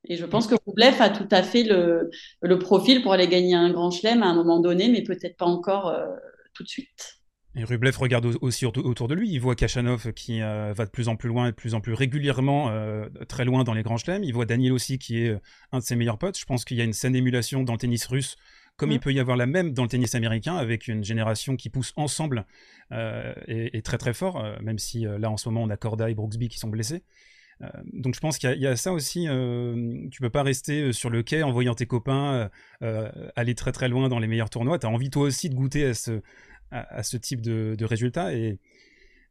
Et 0.06 0.15
je 0.15 0.25
pense 0.25 0.48
que 0.48 0.56
Roublev 0.65 1.01
a 1.01 1.10
tout 1.10 1.27
à 1.32 1.44
fait 1.44 1.63
le, 1.63 2.10
le, 2.41 2.60
profil 2.60 3.01
pour 3.01 3.13
aller 3.13 3.27
gagner 3.27 3.56
un 3.56 3.72
grand 3.72 3.91
chelem 3.91 4.24
à 4.24 4.27
un 4.27 4.36
moment 4.36 4.60
donné, 4.60 4.89
mais 4.89 5.03
peut-être 5.03 5.36
pas 5.36 5.46
encore 5.46 5.88
euh, 5.89 6.08
tout 6.53 6.63
de 6.63 6.70
suite. 6.70 7.16
Et 7.57 7.63
Rublev 7.63 7.97
regarde 7.97 8.37
aussi 8.41 8.67
autour 8.67 9.07
de 9.07 9.15
lui. 9.15 9.31
Il 9.31 9.39
voit 9.39 9.55
Kachanov 9.55 10.13
qui 10.13 10.43
euh, 10.43 10.73
va 10.73 10.85
de 10.85 10.91
plus 10.91 11.07
en 11.07 11.15
plus 11.15 11.27
loin 11.27 11.47
et 11.47 11.49
de 11.49 11.55
plus 11.55 11.73
en 11.73 11.81
plus 11.81 11.93
régulièrement 11.93 12.69
euh, 12.69 13.09
très 13.27 13.45
loin 13.45 13.63
dans 13.63 13.73
les 13.73 13.81
grands 13.81 13.97
chelems. 13.97 14.23
Il 14.23 14.31
voit 14.31 14.45
Daniel 14.45 14.73
aussi 14.73 14.99
qui 14.99 15.23
est 15.23 15.29
euh, 15.29 15.39
un 15.71 15.79
de 15.79 15.83
ses 15.83 15.95
meilleurs 15.95 16.19
potes. 16.19 16.37
Je 16.37 16.45
pense 16.45 16.65
qu'il 16.65 16.77
y 16.77 16.81
a 16.81 16.83
une 16.83 16.93
saine 16.93 17.15
émulation 17.15 17.63
dans 17.63 17.73
le 17.73 17.79
tennis 17.79 18.05
russe, 18.05 18.35
comme 18.75 18.91
il 18.91 18.97
mm. 18.97 19.01
peut 19.01 19.11
y 19.11 19.19
avoir 19.19 19.37
la 19.37 19.47
même 19.47 19.73
dans 19.73 19.81
le 19.81 19.89
tennis 19.89 20.13
américain, 20.13 20.55
avec 20.55 20.87
une 20.87 21.03
génération 21.03 21.55
qui 21.55 21.71
pousse 21.71 21.93
ensemble 21.95 22.45
et, 22.91 23.82
très 23.82 23.97
très 23.97 24.13
fort, 24.13 24.45
même 24.62 24.77
si 24.77 25.05
là 25.05 25.32
en 25.32 25.38
ce 25.38 25.49
moment 25.49 25.63
on 25.63 25.69
a 25.69 25.77
Korda 25.77 26.12
et 26.12 26.13
Brooksby 26.13 26.47
qui 26.47 26.60
sont 26.60 26.69
blessés. 26.69 27.03
donc 27.91 28.13
je 28.13 28.19
pense 28.19 28.38
qu'il 28.38 28.53
y, 28.60 28.67
a 28.67 28.75
ça 28.75 28.93
aussi. 28.93 29.27
tu 30.12 30.21
peux 30.21 30.29
pas 30.29 30.43
rester 30.43 30.93
sur 30.93 31.10
le 31.10 31.23
quai 31.23 31.43
en 31.43 31.51
voyant 31.51 31.73
tes 31.73 31.88
copains 31.88 32.49
aller 33.36 33.55
très 33.55 33.71
très 33.71 33.89
loin 33.89 34.10
dans 34.10 34.19
les 34.19 34.27
meilleurs 34.27 34.51
tournois. 34.51 34.77
Tu 34.77 34.86
as 34.86 34.89
envie 34.89 35.10
toi 35.10 35.23
aussi 35.23 35.49
de 35.49 35.55
goûter 35.55 35.86
à 35.86 35.93
ce, 35.93 36.21
à, 36.71 37.03
ce 37.03 37.17
type 37.17 37.41
de, 37.41 37.75
de 37.77 37.86
résultats. 37.86 38.34
Et 38.34 38.60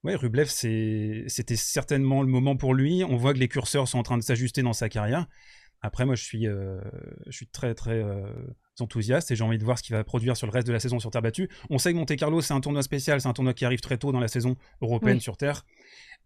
ouais, 0.05 0.15
Rublev, 0.15 0.49
c'était 0.49 1.57
certainement 1.57 2.23
le 2.23 2.29
moment 2.29 2.57
pour 2.57 2.75
lui. 2.75 3.05
On 3.05 3.17
voit 3.17 3.35
que 3.35 3.39
les 3.39 3.49
curseurs 3.49 3.89
sont 3.89 3.99
en 3.99 4.03
train 4.03 4.19
de 4.19 4.23
s'ajuster 4.23 4.63
dans 4.63 4.73
sa 4.73 4.89
carrière. 4.89 5.27
Après, 5.83 6.07
moi, 6.07 6.15
je 6.15 6.25
suis, 6.25 6.47
euh, 6.47 6.81
je 7.27 7.33
suis 7.33 7.47
très, 7.47 7.75
très 7.75 8.03
euh, 8.03 8.27
enthousiaste 8.81 9.31
et 9.31 9.37
j'ai 9.37 9.45
envie 9.45 9.59
de 9.59 9.65
voir 9.65 9.79
ce 9.79 9.83
qu'il 9.83 9.95
va 9.95 10.03
produire 10.05 10.37
sur 10.37 10.47
le 10.47 10.53
reste 10.53 10.67
de 10.67 10.73
la 10.73 10.81
saison 10.81 10.99
sur 10.99 11.11
terre 11.11 11.23
battue. 11.23 11.49
On 11.71 11.79
sait 11.79 11.93
que 11.93 11.99
Monte 11.99 12.17
Carlo, 12.17 12.41
c'est 12.41 12.55
un 12.55 12.61
tournoi 12.61 12.83
spécial, 12.83 13.21
c'est 13.21 13.29
un 13.29 13.33
tournoi 13.33 13.55
qui 13.55 13.65
arrive 13.65 13.81
très 13.81 13.99
tôt 13.99 14.11
dans 14.11 14.21
la 14.21 14.29
saison 14.29 14.57
européenne 14.81 15.21
sur 15.21 15.37
terre. 15.37 15.65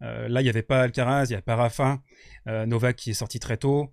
Euh, 0.03 0.29
là, 0.29 0.40
il 0.40 0.44
n'y 0.44 0.51
avait 0.51 0.62
pas 0.62 0.83
Alcaraz, 0.83 1.25
il 1.27 1.29
n'y 1.31 1.35
avait 1.35 1.42
pas 1.42 1.57
Rafa, 1.57 2.01
Novak 2.46 2.96
qui 2.96 3.11
est 3.11 3.14
sorti 3.14 3.38
très 3.38 3.57
tôt. 3.57 3.92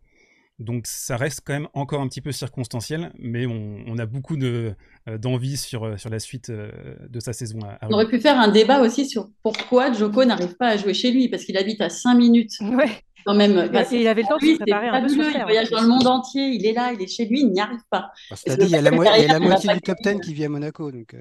Donc 0.60 0.88
ça 0.88 1.17
reste 1.17 1.41
quand 1.46 1.54
même 1.54 1.67
encore 1.74 2.02
un 2.02 2.08
petit 2.08 2.22
peu 2.22 2.32
circonstanciel, 2.32 3.12
mais 3.20 3.46
on, 3.46 3.98
a 4.00 4.08
beaucoup 4.08 4.38
de, 4.38 4.74
euh, 5.08 5.17
d'envie 5.20 5.56
sur, 5.56 5.84
euh, 5.84 5.98
sur 5.98 6.10
la 6.10 6.20
suite 6.20 6.50
euh, 6.50 6.72
de 7.08 7.20
sa 7.20 7.32
saison. 7.32 7.60
on 7.84 7.91
aurait 7.91 8.08
pu 8.08 8.20
faire 8.20 8.39
un 8.39 8.48
débat 8.48 8.82
aussi 8.82 9.08
sur 9.08 9.30
pourquoi 9.43 9.93
Joko 9.93 10.26
n'arrive 10.26 10.56
pas 10.56 10.70
à 10.70 10.78
jouer 10.78 10.96
chez 10.96 11.12
lui, 11.12 11.30
parce 11.30 11.46
qu'il 11.46 11.58
habite 11.58 11.80
à 11.82 11.89
5 11.89 12.15
minutes. 12.15 12.54
Ouais. 12.62 12.89
Quand 13.26 13.36
même, 13.36 13.70
bah, 13.72 13.84
il 13.91 14.08
avait 14.08 14.22
le 14.22 14.28
temps 14.28 14.38
de 14.38 14.46
se 14.46 14.56
préparer 14.56 14.88
un 14.88 15.02
peu 15.02 15.12
Il 15.12 15.41
voyage 15.43 15.70
dans 15.70 15.82
le 15.82 15.88
monde 15.88 16.08
entier, 16.08 16.48
il 16.48 16.65
est 16.65 16.72
là, 16.72 16.93
il 16.93 17.02
est 17.02 17.08
chez 17.08 17.26
lui, 17.26 17.41
il 17.41 17.52
n'y 17.52 17.60
arrive 17.60 17.82
pas. 17.89 18.12
il 18.48 18.70
y 18.70 18.76
a 18.76 18.82
la, 18.82 18.89
moitié 18.89 19.74
du 19.74 19.82
top 19.82 19.98
10 20.02 20.22
qui 20.22 20.34
vit 20.34 20.46
à 20.46 20.50
Monaco. 20.50 20.91
Donc... 20.91 21.13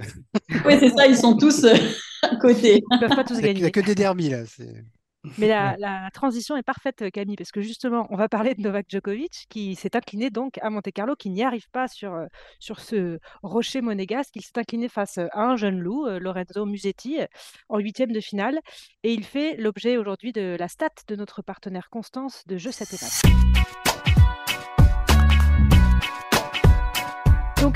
oui, 0.64 0.76
c'est 0.78 0.90
ça, 0.90 1.06
ils 1.08 1.16
sont 1.16 1.36
tous 1.36 1.64
à 2.22 2.36
côté. 2.36 2.82
Ils 2.90 2.94
ne 2.94 3.00
peuvent 3.00 3.16
pas 3.16 3.24
tous 3.24 3.40
gagner. 3.40 3.54
Il 3.54 3.62
n'y 3.62 3.66
a 3.66 3.70
que 3.70 3.80
des 3.80 3.96
derbies 3.96 4.30
là. 4.30 4.44
Mais 5.38 5.48
la, 5.48 6.08
transition 6.12 6.56
est 6.56 6.62
parfaite, 6.62 7.02
euh, 7.02 7.10
Camille, 7.10 7.36
parce 7.36 7.52
que 7.52 7.60
justement, 7.60 8.06
on 8.10 8.16
va 8.16 8.28
parler 8.28 8.54
de 8.54 8.62
Novak 8.62 8.86
Djokovic, 8.88 9.46
qui 9.48 9.74
s'est 9.74 9.96
incliné 9.96 10.30
donc 10.30 10.58
à 10.62 10.70
Monte 10.70 10.90
Carlo, 10.92 11.14
qui 11.16 11.30
n'y 11.30 11.42
arrive 11.42 11.68
pas 11.70 11.88
sur, 11.88 12.14
euh, 12.14 12.26
sur 12.58 12.80
ce 12.80 13.18
rocher 13.42 13.80
monégasque. 13.80 14.34
Il 14.36 14.42
s'est 14.42 14.58
incliné 14.58 14.88
face 14.88 15.18
à 15.18 15.28
un 15.34 15.56
jeune 15.56 15.78
loup, 15.78 16.06
euh, 16.06 16.18
Lorenzo 16.18 16.64
Musetti, 16.64 17.18
en 17.68 17.78
huitième 17.78 18.12
de 18.12 18.20
finale. 18.20 18.60
Et 19.02 19.12
il 19.12 19.24
fait 19.24 19.56
l'objet 19.56 19.96
aujourd'hui 19.96 20.32
de 20.32 20.56
la 20.58 20.68
stat 20.68 20.90
de 21.08 21.16
notre 21.16 21.42
partenaire 21.42 21.88
Constance 21.90 22.42
de 22.46 22.56
Jeu 22.56 22.72
7 22.72 22.94
étape. 22.94 23.85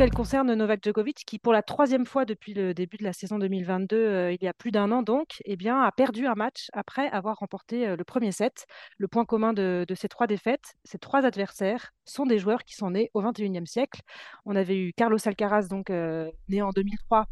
Donc, 0.01 0.09
elle 0.09 0.17
concerne 0.17 0.55
Novak 0.55 0.83
Djokovic, 0.83 1.27
qui, 1.27 1.39
pour 1.39 1.53
la 1.53 1.61
troisième 1.61 2.07
fois 2.07 2.25
depuis 2.25 2.55
le 2.55 2.73
début 2.73 2.97
de 2.97 3.05
la 3.05 3.13
saison 3.13 3.39
2022, 3.39 3.97
euh, 3.97 4.33
il 4.33 4.43
y 4.43 4.49
a 4.49 4.55
plus 4.55 4.71
d'un 4.71 4.91
an 4.93 5.03
donc, 5.03 5.43
eh 5.45 5.57
bien, 5.57 5.83
a 5.83 5.93
perdu 5.93 6.27
un 6.27 6.35
match 6.35 6.69
après 6.73 7.11
avoir 7.11 7.37
remporté 7.37 7.87
euh, 7.87 7.97
le 7.97 8.05
premier 8.05 8.33
set. 8.33 8.65
Le 8.97 9.09
point 9.09 9.27
commun 9.27 9.53
de, 9.53 9.85
ces 9.95 10.09
trois 10.09 10.27
défaites, 10.27 10.73
ces 10.85 10.97
trois 10.97 11.27
adversaires 11.27 11.93
sont 12.07 12.25
des 12.25 12.39
joueurs 12.39 12.65
qui 12.65 12.77
sont 12.77 12.93
nés 12.93 13.11
au 13.13 13.21
XXIe 13.21 13.67
siècle. 13.67 14.01
On 14.47 14.57
avait 14.57 14.79
eu 14.79 14.95
Carlos 14.95 15.19
Alcaraz, 15.23 15.69
donc 15.69 15.91
euh, 15.91 16.31
né 16.49 16.63
en 16.63 16.71
2003 16.71 17.27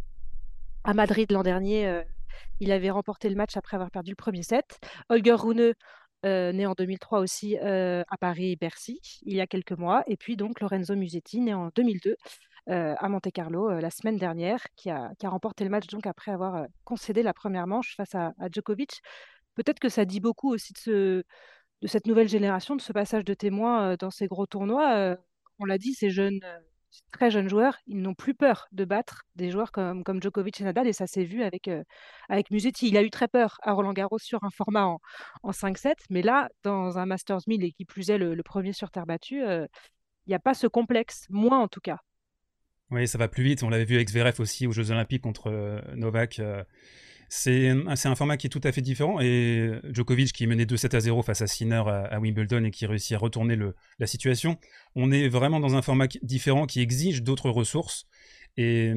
à 0.84 0.92
Madrid 0.92 1.32
l'an 1.32 1.44
dernier. 1.44 2.02
il 2.60 2.70
avait 2.70 2.90
remporté 2.90 3.30
le 3.30 3.34
match 3.36 3.56
après 3.56 3.76
avoir 3.76 3.90
perdu 3.90 4.10
le 4.10 4.16
premier 4.16 4.42
set. 4.42 4.78
Holger 5.08 5.36
Rune, 5.38 5.72
né 6.22 6.66
en 6.66 6.74
2003 6.76 7.20
aussi 7.20 7.56
à 7.56 8.16
Paris-Bercy, 8.20 9.00
il 9.22 9.34
y 9.34 9.40
a 9.40 9.46
quelques 9.46 9.72
mois. 9.72 10.02
Et 10.06 10.18
puis 10.18 10.36
donc 10.36 10.60
Lorenzo 10.60 10.94
Musetti, 10.96 11.40
né 11.40 11.54
en 11.54 11.70
2002 11.74 12.16
à 12.66 13.08
Monte-Carlo 13.08 13.80
la 13.80 13.90
semaine 13.90 14.16
dernière, 14.16 14.66
qui 14.76 14.90
a, 14.90 15.12
remporté 15.24 15.64
le 15.64 15.70
match 15.70 15.86
donc 15.86 16.06
après 16.06 16.32
avoir 16.32 16.66
concédé 16.84 17.22
la 17.22 17.32
première 17.32 17.66
manche 17.66 17.94
face 17.96 18.14
à, 18.14 18.32
Djokovic. 18.50 19.00
Peut-être 19.54 19.80
que 19.80 19.88
ça 19.88 20.04
dit 20.04 20.20
beaucoup 20.20 20.52
aussi 20.52 20.72
de, 20.72 20.78
ce, 20.78 21.22
de 21.82 21.86
cette 21.86 22.06
nouvelle 22.06 22.28
génération, 22.28 22.76
de 22.76 22.80
ce 22.80 22.92
passage 22.92 23.24
de 23.24 23.34
témoins 23.34 23.96
dans 23.96 24.10
ces 24.10 24.26
gros 24.26 24.46
tournois. 24.46 25.16
on 25.58 25.64
l'a 25.64 25.78
dit, 25.78 25.94
ces 25.94 26.10
jeunes 26.10 26.40
très 27.12 27.30
jeunes 27.30 27.48
joueurs, 27.48 27.76
ils 27.86 28.00
n'ont 28.00 28.14
plus 28.14 28.34
peur 28.34 28.68
de 28.72 28.84
battre 28.84 29.24
des 29.36 29.50
joueurs 29.50 29.72
comme, 29.72 30.04
Djokovic 30.20 30.60
et 30.60 30.64
Nadal, 30.64 30.86
et 30.86 30.92
ça 30.92 31.06
s'est 31.06 31.24
vu 31.24 31.42
avec, 31.42 31.70
avec 32.28 32.50
Musetti. 32.50 32.88
Il 32.88 32.96
a 32.96 33.02
eu 33.02 33.10
très 33.10 33.28
peur 33.28 33.58
à 33.62 33.72
Roland 33.72 33.92
Garros 33.92 34.18
sur 34.18 34.42
un 34.44 34.50
format 34.50 34.86
en, 34.86 35.00
en 35.42 35.50
5-7, 35.50 35.94
mais 36.10 36.22
là, 36.22 36.48
dans 36.62 36.98
un 36.98 37.06
Masters 37.06 37.40
1000 37.46 37.64
et 37.64 37.72
qui 37.72 37.84
plus 37.84 38.10
est 38.10 38.18
le, 38.18 38.42
premier 38.42 38.72
sur 38.72 38.90
terre 38.90 39.06
battue, 39.06 39.42
il 39.42 39.68
n'y 40.28 40.34
a 40.34 40.38
pas 40.38 40.54
ce 40.54 40.66
complexe, 40.66 41.26
moins 41.30 41.60
en 41.60 41.68
tout 41.68 41.80
cas. 41.80 41.98
Oui, 42.90 43.06
ça 43.06 43.18
va 43.18 43.28
plus 43.28 43.44
vite. 43.44 43.62
On 43.62 43.68
l'avait 43.68 43.84
vu 43.84 43.96
avec 43.96 44.08
Zverev 44.08 44.40
aussi 44.40 44.66
aux 44.66 44.72
Jeux 44.72 44.90
Olympiques 44.90 45.22
contre 45.22 45.82
Novak. 45.94 46.40
C'est 47.28 47.68
un 47.68 48.14
format 48.14 48.38
qui 48.38 48.46
est 48.46 48.50
tout 48.50 48.60
à 48.64 48.72
fait 48.72 48.80
différent. 48.80 49.20
Et 49.20 49.72
Djokovic, 49.90 50.32
qui 50.32 50.46
menait 50.46 50.64
2-7 50.64 50.96
à 50.96 51.00
0 51.00 51.22
face 51.22 51.42
à 51.42 51.46
Sinner 51.46 51.82
à, 51.86 52.18
Wimbledon 52.18 52.64
et 52.64 52.70
qui 52.70 52.86
réussit 52.86 53.12
à 53.12 53.18
retourner 53.18 53.58
la 53.98 54.06
situation, 54.06 54.56
on 54.94 55.12
est 55.12 55.28
vraiment 55.28 55.60
dans 55.60 55.76
un 55.76 55.82
format 55.82 56.06
différent 56.22 56.66
qui 56.66 56.80
exige 56.80 57.22
d'autres 57.22 57.50
ressources. 57.50 58.06
Et 58.56 58.92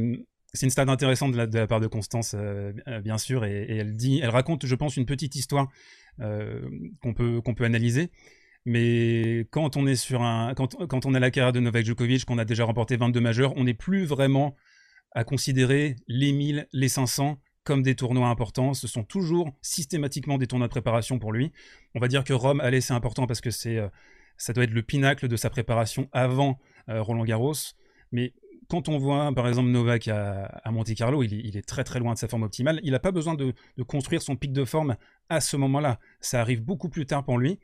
c'est 0.53 0.65
une 0.65 0.71
stade 0.71 0.89
intéressante 0.89 1.33
de 1.33 1.57
la, 1.57 1.67
part 1.67 1.81
de 1.81 1.87
Constance, 1.87 2.35
bien 3.03 3.17
sûr, 3.17 3.43
et, 3.43 3.65
elle 3.67 4.29
raconte, 4.29 4.65
je 4.65 4.75
pense, 4.75 4.95
une 4.95 5.05
petite 5.05 5.35
histoire 5.35 5.67
qu'on 6.17 7.13
peut 7.13 7.63
analyser. 7.65 8.11
Mais 8.65 9.47
quand 9.51 9.77
on 9.77 9.87
est 9.87 9.95
sur 9.95 10.21
un, 10.21 10.53
quand, 10.53 10.87
quand 10.87 11.05
on 11.05 11.13
a 11.13 11.19
la 11.19 11.31
carrière 11.31 11.51
de 11.51 11.59
Novak 11.59 11.85
Djokovic, 11.85 12.25
qu'on 12.25 12.37
a 12.37 12.45
déjà 12.45 12.65
remporté 12.65 12.95
22 12.95 13.19
majeurs, 13.19 13.53
on 13.57 13.63
n'est 13.63 13.73
plus 13.73 14.05
vraiment 14.05 14.55
à 15.13 15.23
considérer 15.23 15.95
les 16.07 16.31
1000, 16.31 16.67
les 16.71 16.89
500 16.89 17.37
comme 17.63 17.83
des 17.83 17.95
tournois 17.95 18.27
importants. 18.27 18.73
Ce 18.73 18.87
sont 18.87 19.03
toujours 19.03 19.51
systématiquement 19.61 20.37
des 20.37 20.47
tournois 20.47 20.67
de 20.67 20.71
préparation 20.71 21.19
pour 21.19 21.31
lui. 21.31 21.51
On 21.95 21.99
va 21.99 22.07
dire 22.07 22.23
que 22.23 22.33
Rome, 22.33 22.59
allez, 22.61 22.81
c'est 22.81 22.93
important 22.93 23.27
parce 23.27 23.41
que 23.41 23.51
c'est, 23.51 23.77
euh, 23.77 23.89
ça 24.37 24.53
doit 24.53 24.63
être 24.63 24.71
le 24.71 24.81
pinacle 24.81 25.27
de 25.27 25.35
sa 25.35 25.49
préparation 25.49 26.09
avant 26.11 26.59
euh, 26.89 27.01
Roland 27.01 27.25
Garros. 27.25 27.53
Mais 28.11 28.33
quand 28.67 28.89
on 28.89 28.97
voit 28.97 29.33
par 29.33 29.47
exemple 29.47 29.69
Novak 29.69 30.07
à, 30.07 30.61
Monte 30.71 30.93
Carlo, 30.95 31.23
il 31.23 31.57
est, 31.57 31.67
très 31.67 31.83
très 31.83 31.99
loin 31.99 32.13
de 32.13 32.17
sa 32.17 32.27
forme 32.27 32.43
optimale. 32.43 32.79
Il 32.83 32.91
n'a 32.91 32.99
pas 32.99 33.11
besoin 33.11 33.35
de, 33.35 33.53
construire 33.85 34.21
son 34.21 34.35
pic 34.35 34.53
de 34.53 34.65
forme 34.65 34.95
à 35.29 35.41
ce 35.41 35.57
moment-là. 35.57 35.99
Ça 36.21 36.41
arrive 36.41 36.63
beaucoup 36.63 36.89
plus 36.89 37.05
tard 37.05 37.25
pour 37.25 37.37
lui. 37.37 37.59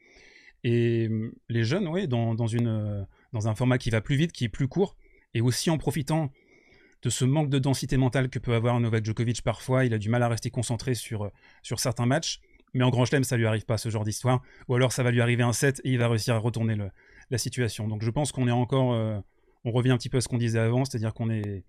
Et 0.63 1.07
hum, 1.09 1.31
les 1.49 1.63
jeunes, 1.63 1.87
oui, 1.87 2.07
dans, 2.07 2.47
une, 2.47 2.67
euh, 2.67 3.03
dans 3.33 3.47
un 3.47 3.55
format 3.55 3.77
qui 3.77 3.89
va 3.89 4.01
plus 4.01 4.15
vite, 4.15 4.31
qui 4.31 4.45
est 4.45 4.49
plus 4.49 4.67
court, 4.67 4.95
et 5.33 5.41
aussi 5.41 5.69
en 5.69 5.77
profitant 5.77 6.31
de 7.03 7.09
ce 7.09 7.25
manque 7.25 7.49
de 7.49 7.59
densité 7.59 7.97
mentale 7.97 8.29
que 8.29 8.39
peut 8.39 8.53
avoir 8.53 8.79
Novak 8.79 9.05
Djokovic 9.05 9.43
parfois. 9.43 9.85
Il 9.85 9.93
a 9.93 9.97
du 9.97 10.09
mal 10.09 10.23
à 10.23 10.27
rester 10.27 10.49
concentré 10.49 10.95
sur, 10.95 11.25
euh, 11.25 11.29
sur 11.61 11.79
certains 11.79 12.05
matchs. 12.05 12.41
Mais 12.73 12.83
en 12.83 12.89
Grand 12.89 13.05
Chelem, 13.05 13.23
ça 13.23 13.37
lui 13.37 13.45
arrive 13.45 13.65
pas 13.65 13.77
ce 13.77 13.89
genre 13.89 14.03
d'histoire. 14.03 14.41
Ou 14.67 14.75
alors 14.75 14.91
ça 14.91 15.03
va 15.03 15.11
lui 15.11 15.21
arriver 15.21 15.43
un 15.43 15.53
set 15.53 15.79
et 15.83 15.91
il 15.91 15.99
va 15.99 16.07
réussir 16.09 16.35
à 16.35 16.37
retourner 16.37 16.75
la 17.29 17.37
situation. 17.37 17.87
Donc 17.87 18.03
je 18.03 18.09
pense 18.09 18.31
qu'on 18.31 18.47
est 18.47 18.51
encore. 18.51 18.93
Euh, 18.93 19.19
on 19.63 19.71
revient 19.71 19.91
un 19.91 19.97
petit 19.97 20.09
peu 20.09 20.17
à 20.17 20.21
ce 20.21 20.27
qu'on 20.27 20.37
disait 20.37 20.59
avant, 20.59 20.85
c'est-à-dire 20.85 21.13
qu'on 21.13 21.29
est 21.29 21.63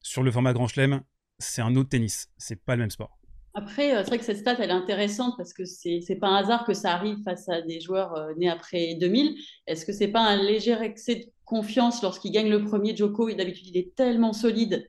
sur 0.00 0.22
le 0.22 0.30
format 0.30 0.52
Grand 0.52 0.68
Chelem, 0.68 1.02
c'est 1.38 1.62
un 1.62 1.74
autre 1.76 1.88
tennis. 1.88 2.30
C'est 2.36 2.62
pas 2.62 2.76
le 2.76 2.82
même 2.82 2.90
sport. 2.90 3.18
Après, 3.54 3.94
euh, 3.94 4.02
c'est 4.02 4.08
vrai 4.08 4.18
que 4.18 4.24
cette 4.24 4.38
stat, 4.38 4.56
elle 4.58 4.70
est 4.70 4.72
intéressante 4.72 5.34
parce 5.36 5.52
que 5.52 5.64
c'est 5.64 6.00
n'est 6.08 6.16
pas 6.16 6.28
un 6.28 6.36
hasard 6.36 6.64
que 6.64 6.74
ça 6.74 6.92
arrive 6.92 7.18
face 7.24 7.48
à 7.48 7.62
des 7.62 7.80
joueurs 7.80 8.30
nés 8.36 8.48
après 8.48 8.96
2000. 8.96 9.36
Est-ce 9.66 9.86
que 9.86 9.92
c'est 9.92 10.08
pas 10.08 10.20
un 10.20 10.42
léger 10.42 10.76
excès 10.82 11.14
de 11.16 11.24
confiance 11.44 12.02
lorsqu'il 12.02 12.32
gagne 12.32 12.50
le 12.50 12.64
premier 12.64 12.96
Joko? 12.96 13.30
D'habitude, 13.32 13.68
il 13.68 13.76
est 13.76 13.94
tellement 13.94 14.32
solide 14.32 14.86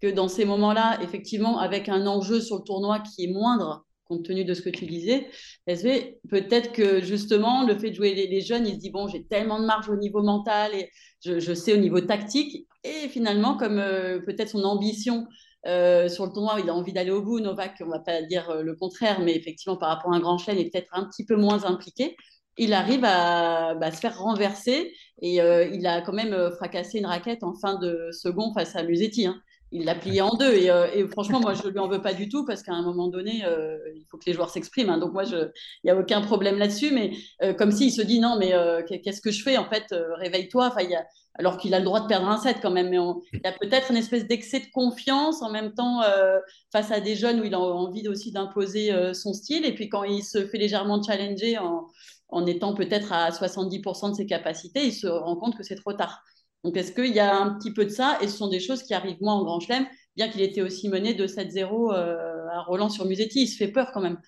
que 0.00 0.08
dans 0.08 0.28
ces 0.28 0.44
moments-là, 0.44 0.98
effectivement, 1.02 1.58
avec 1.58 1.88
un 1.88 2.06
enjeu 2.06 2.40
sur 2.40 2.56
le 2.56 2.62
tournoi 2.62 3.00
qui 3.00 3.24
est 3.24 3.32
moindre, 3.32 3.86
compte 4.04 4.24
tenu 4.24 4.44
de 4.44 4.54
ce 4.54 4.62
que 4.62 4.70
tu 4.70 4.86
disais, 4.86 5.28
peut-être 5.66 6.72
que 6.72 7.00
justement, 7.00 7.66
le 7.66 7.76
fait 7.76 7.90
de 7.90 7.96
jouer 7.96 8.14
les, 8.14 8.40
jeunes, 8.40 8.66
il 8.66 8.74
se 8.74 8.78
dit, 8.78 8.90
bon, 8.90 9.08
j'ai 9.08 9.24
tellement 9.24 9.60
de 9.60 9.66
marge 9.66 9.88
au 9.88 9.96
niveau 9.96 10.22
mental 10.22 10.72
et 10.74 10.90
je, 11.24 11.54
sais 11.54 11.72
au 11.72 11.78
niveau 11.78 12.00
tactique. 12.00 12.66
Et 12.84 13.08
finalement, 13.08 13.56
comme 13.56 13.78
euh, 13.78 14.20
peut-être 14.20 14.50
son 14.50 14.62
ambition 14.62 15.26
euh, 15.66 16.08
sur 16.08 16.26
le 16.26 16.32
tournoi, 16.32 16.60
il 16.60 16.70
a 16.70 16.74
envie 16.74 16.92
d'aller 16.92 17.10
au 17.10 17.22
bout, 17.22 17.40
Novak, 17.40 17.76
on 17.80 17.86
ne 17.86 17.90
va 17.90 18.00
pas 18.00 18.22
dire 18.22 18.50
euh, 18.50 18.62
le 18.62 18.74
contraire, 18.74 19.20
mais 19.20 19.34
effectivement, 19.34 19.76
par 19.76 19.88
rapport 19.90 20.12
à 20.12 20.16
un 20.16 20.20
grand 20.20 20.38
il 20.48 20.58
est 20.58 20.70
peut-être 20.70 20.90
un 20.92 21.04
petit 21.04 21.24
peu 21.24 21.36
moins 21.36 21.64
impliqué 21.64 22.16
il 22.58 22.72
arrive 22.72 23.04
à 23.04 23.74
bah, 23.74 23.90
se 23.90 23.98
faire 23.98 24.18
renverser 24.18 24.92
et 25.20 25.40
euh, 25.40 25.66
il 25.66 25.86
a 25.86 26.00
quand 26.00 26.12
même 26.12 26.50
fracassé 26.52 26.98
une 26.98 27.06
raquette 27.06 27.42
en 27.42 27.54
fin 27.54 27.78
de 27.78 28.08
second 28.12 28.52
face 28.54 28.76
à 28.76 28.82
Musetti. 28.82 29.26
Hein. 29.26 29.40
Il 29.72 29.84
l'a 29.84 29.94
plié 29.94 30.20
en 30.20 30.34
deux 30.36 30.68
euh, 30.68 30.86
et, 30.94 31.06
franchement, 31.08 31.40
moi, 31.40 31.54
je 31.54 31.68
lui 31.68 31.78
en 31.78 31.88
veux 31.88 32.00
pas 32.00 32.14
du 32.14 32.28
tout 32.28 32.44
parce 32.44 32.62
qu'à 32.62 32.72
un 32.72 32.82
moment 32.82 33.08
donné, 33.08 33.42
il 33.94 34.04
faut 34.10 34.16
que 34.16 34.24
les 34.26 34.32
joueurs 34.32 34.50
s'expriment. 34.50 34.90
Hein. 34.90 34.98
donc 34.98 35.12
moi, 35.12 35.24
il 35.24 35.50
n'y 35.84 35.90
a 35.90 35.96
aucun 35.96 36.20
problème 36.20 36.58
là-dessus, 36.58 36.92
mais 36.92 37.12
comme 37.54 37.72
s'il 37.72 37.92
se 37.92 38.02
dit 38.02 38.20
non, 38.20 38.36
mais 38.38 38.52
qu'est-ce 39.02 39.20
que 39.20 39.30
je 39.30 39.42
fais 39.42 39.56
en 39.56 39.68
fait 39.68 39.84
Réveille-toi. 40.18 40.68
Enfin, 40.68 40.86
alors 41.38 41.58
qu'il 41.58 41.74
a 41.74 41.78
le 41.78 41.84
droit 41.84 42.00
de 42.00 42.06
perdre 42.06 42.28
un 42.28 42.38
set 42.38 42.58
quand 42.62 42.70
même, 42.70 42.88
mais 42.88 42.96
il 43.32 43.40
y 43.44 43.46
a 43.46 43.52
peut-être 43.52 43.90
une 43.90 43.98
espèce 43.98 44.26
d'excès 44.26 44.60
de 44.60 44.70
confiance 44.72 45.42
en 45.42 45.50
même 45.50 45.74
temps 45.74 46.00
face 46.72 46.90
à 46.90 47.00
des 47.00 47.14
jeunes 47.14 47.40
où 47.40 47.44
il 47.44 47.54
a 47.54 47.60
envie 47.60 48.08
aussi 48.08 48.32
d'imposer 48.32 48.92
son 49.14 49.34
style 49.34 49.64
et 49.64 49.74
puis 49.74 49.88
quand 49.88 50.04
il 50.04 50.22
se 50.22 50.46
fait 50.46 50.58
légèrement 50.58 51.02
challenger 51.02 51.58
en 51.58 51.88
en 52.28 52.46
étant 52.46 52.74
peut-être 52.74 53.12
à 53.12 53.30
70% 53.30 54.10
de 54.10 54.14
ses 54.14 54.26
capacités, 54.26 54.86
il 54.86 54.92
se 54.92 55.06
rend 55.06 55.36
compte 55.36 55.56
que 55.56 55.62
c'est 55.62 55.76
trop 55.76 55.92
tard. 55.92 56.22
Donc, 56.66 56.76
est-ce 56.76 56.90
qu'il 56.90 57.14
y 57.14 57.20
a 57.20 57.32
un 57.32 57.54
petit 57.54 57.72
peu 57.72 57.84
de 57.84 57.90
ça 57.90 58.18
Et 58.20 58.26
ce 58.26 58.36
sont 58.36 58.48
des 58.48 58.58
choses 58.58 58.82
qui 58.82 58.92
arrivent 58.92 59.20
moins 59.20 59.34
en 59.34 59.44
Grand 59.44 59.60
Chelem, 59.60 59.86
bien 60.16 60.28
qu'il 60.28 60.40
était 60.40 60.62
aussi 60.62 60.88
mené 60.88 61.14
de 61.14 61.24
7-0 61.24 61.94
euh, 61.94 62.48
à 62.52 62.62
Roland 62.62 62.88
sur 62.88 63.04
Musetti. 63.04 63.42
Il 63.42 63.46
se 63.46 63.56
fait 63.56 63.68
peur 63.68 63.92
quand 63.94 64.00
même 64.00 64.18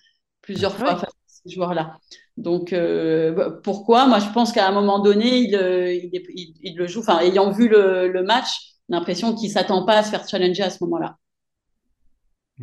plusieurs 0.41 0.73
fois 0.73 0.95
face 0.95 1.09
à 1.09 1.27
ces 1.27 1.53
joueurs-là. 1.53 1.97
Donc, 2.37 2.71
euh, 2.71 3.33
bah, 3.33 3.51
pourquoi? 3.61 4.07
Moi, 4.07 4.19
je 4.19 4.29
pense 4.31 4.53
qu'à 4.53 4.65
un 4.65 4.71
moment 4.71 4.99
donné, 4.99 5.39
il, 5.39 5.53
euh, 5.53 5.93
il, 5.93 6.77
le 6.77 6.87
joue. 6.87 7.01
Enfin, 7.01 7.19
ayant 7.19 7.51
vu 7.51 7.67
le, 7.67 8.23
match, 8.23 8.77
l'impression 8.87 9.35
qu'il 9.35 9.49
ne 9.49 9.53
s'attend 9.55 9.85
pas 9.85 9.97
à 9.97 10.03
se 10.03 10.09
faire 10.09 10.25
challenger 10.25 10.63
à 10.63 10.69
ce 10.69 10.81
moment-là. 10.85 11.17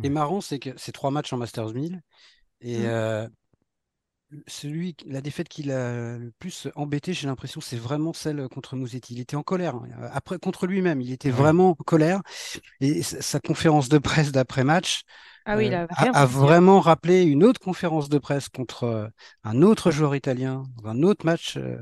Et 0.01 0.09
marrant, 0.09 0.41
c'est 0.41 0.57
que 0.57 0.71
c'est 0.75 0.91
trois 0.91 1.11
matchs 1.11 1.33
en 1.33 1.37
Masters 1.37 1.71
1000. 1.71 2.01
Et 2.61 2.79
mmh 2.79 3.29
celui, 4.47 4.95
la 5.05 5.21
défaite 5.21 5.47
qui 5.47 5.63
l'a 5.63 6.17
le 6.17 6.31
plus 6.39 6.67
embêté, 6.75 7.13
j'ai 7.13 7.27
l'impression, 7.27 7.61
c'est 7.61 7.77
vraiment 7.77 8.13
celle 8.13 8.47
contre 8.49 8.75
Mouzetti. 8.75 9.13
Il 9.13 9.19
était 9.19 9.35
en 9.35 9.43
colère. 9.43 9.75
Hein. 9.75 10.09
Après, 10.11 10.37
contre 10.37 10.67
lui-même, 10.67 11.01
il 11.01 11.11
était 11.11 11.29
vraiment 11.29 11.69
en 11.69 11.75
colère. 11.75 12.21
Et 12.81 13.03
sa 13.03 13.39
conférence 13.39 13.89
de 13.89 13.97
presse 13.97 14.31
d'après-match 14.31 15.03
ah 15.49 15.55
oui, 15.55 15.73
euh, 15.73 15.87
a, 15.89 16.25
vraiment 16.25 16.81
rappelé 16.81 17.23
une 17.23 17.45
autre 17.45 17.61
conférence 17.61 18.09
de 18.09 18.17
presse 18.17 18.49
contre 18.49 18.83
euh, 18.83 19.07
un 19.45 19.61
autre 19.61 19.91
joueur 19.91 20.13
italien, 20.13 20.63
un 20.83 21.03
autre 21.03 21.25
match 21.25 21.55
euh, 21.55 21.77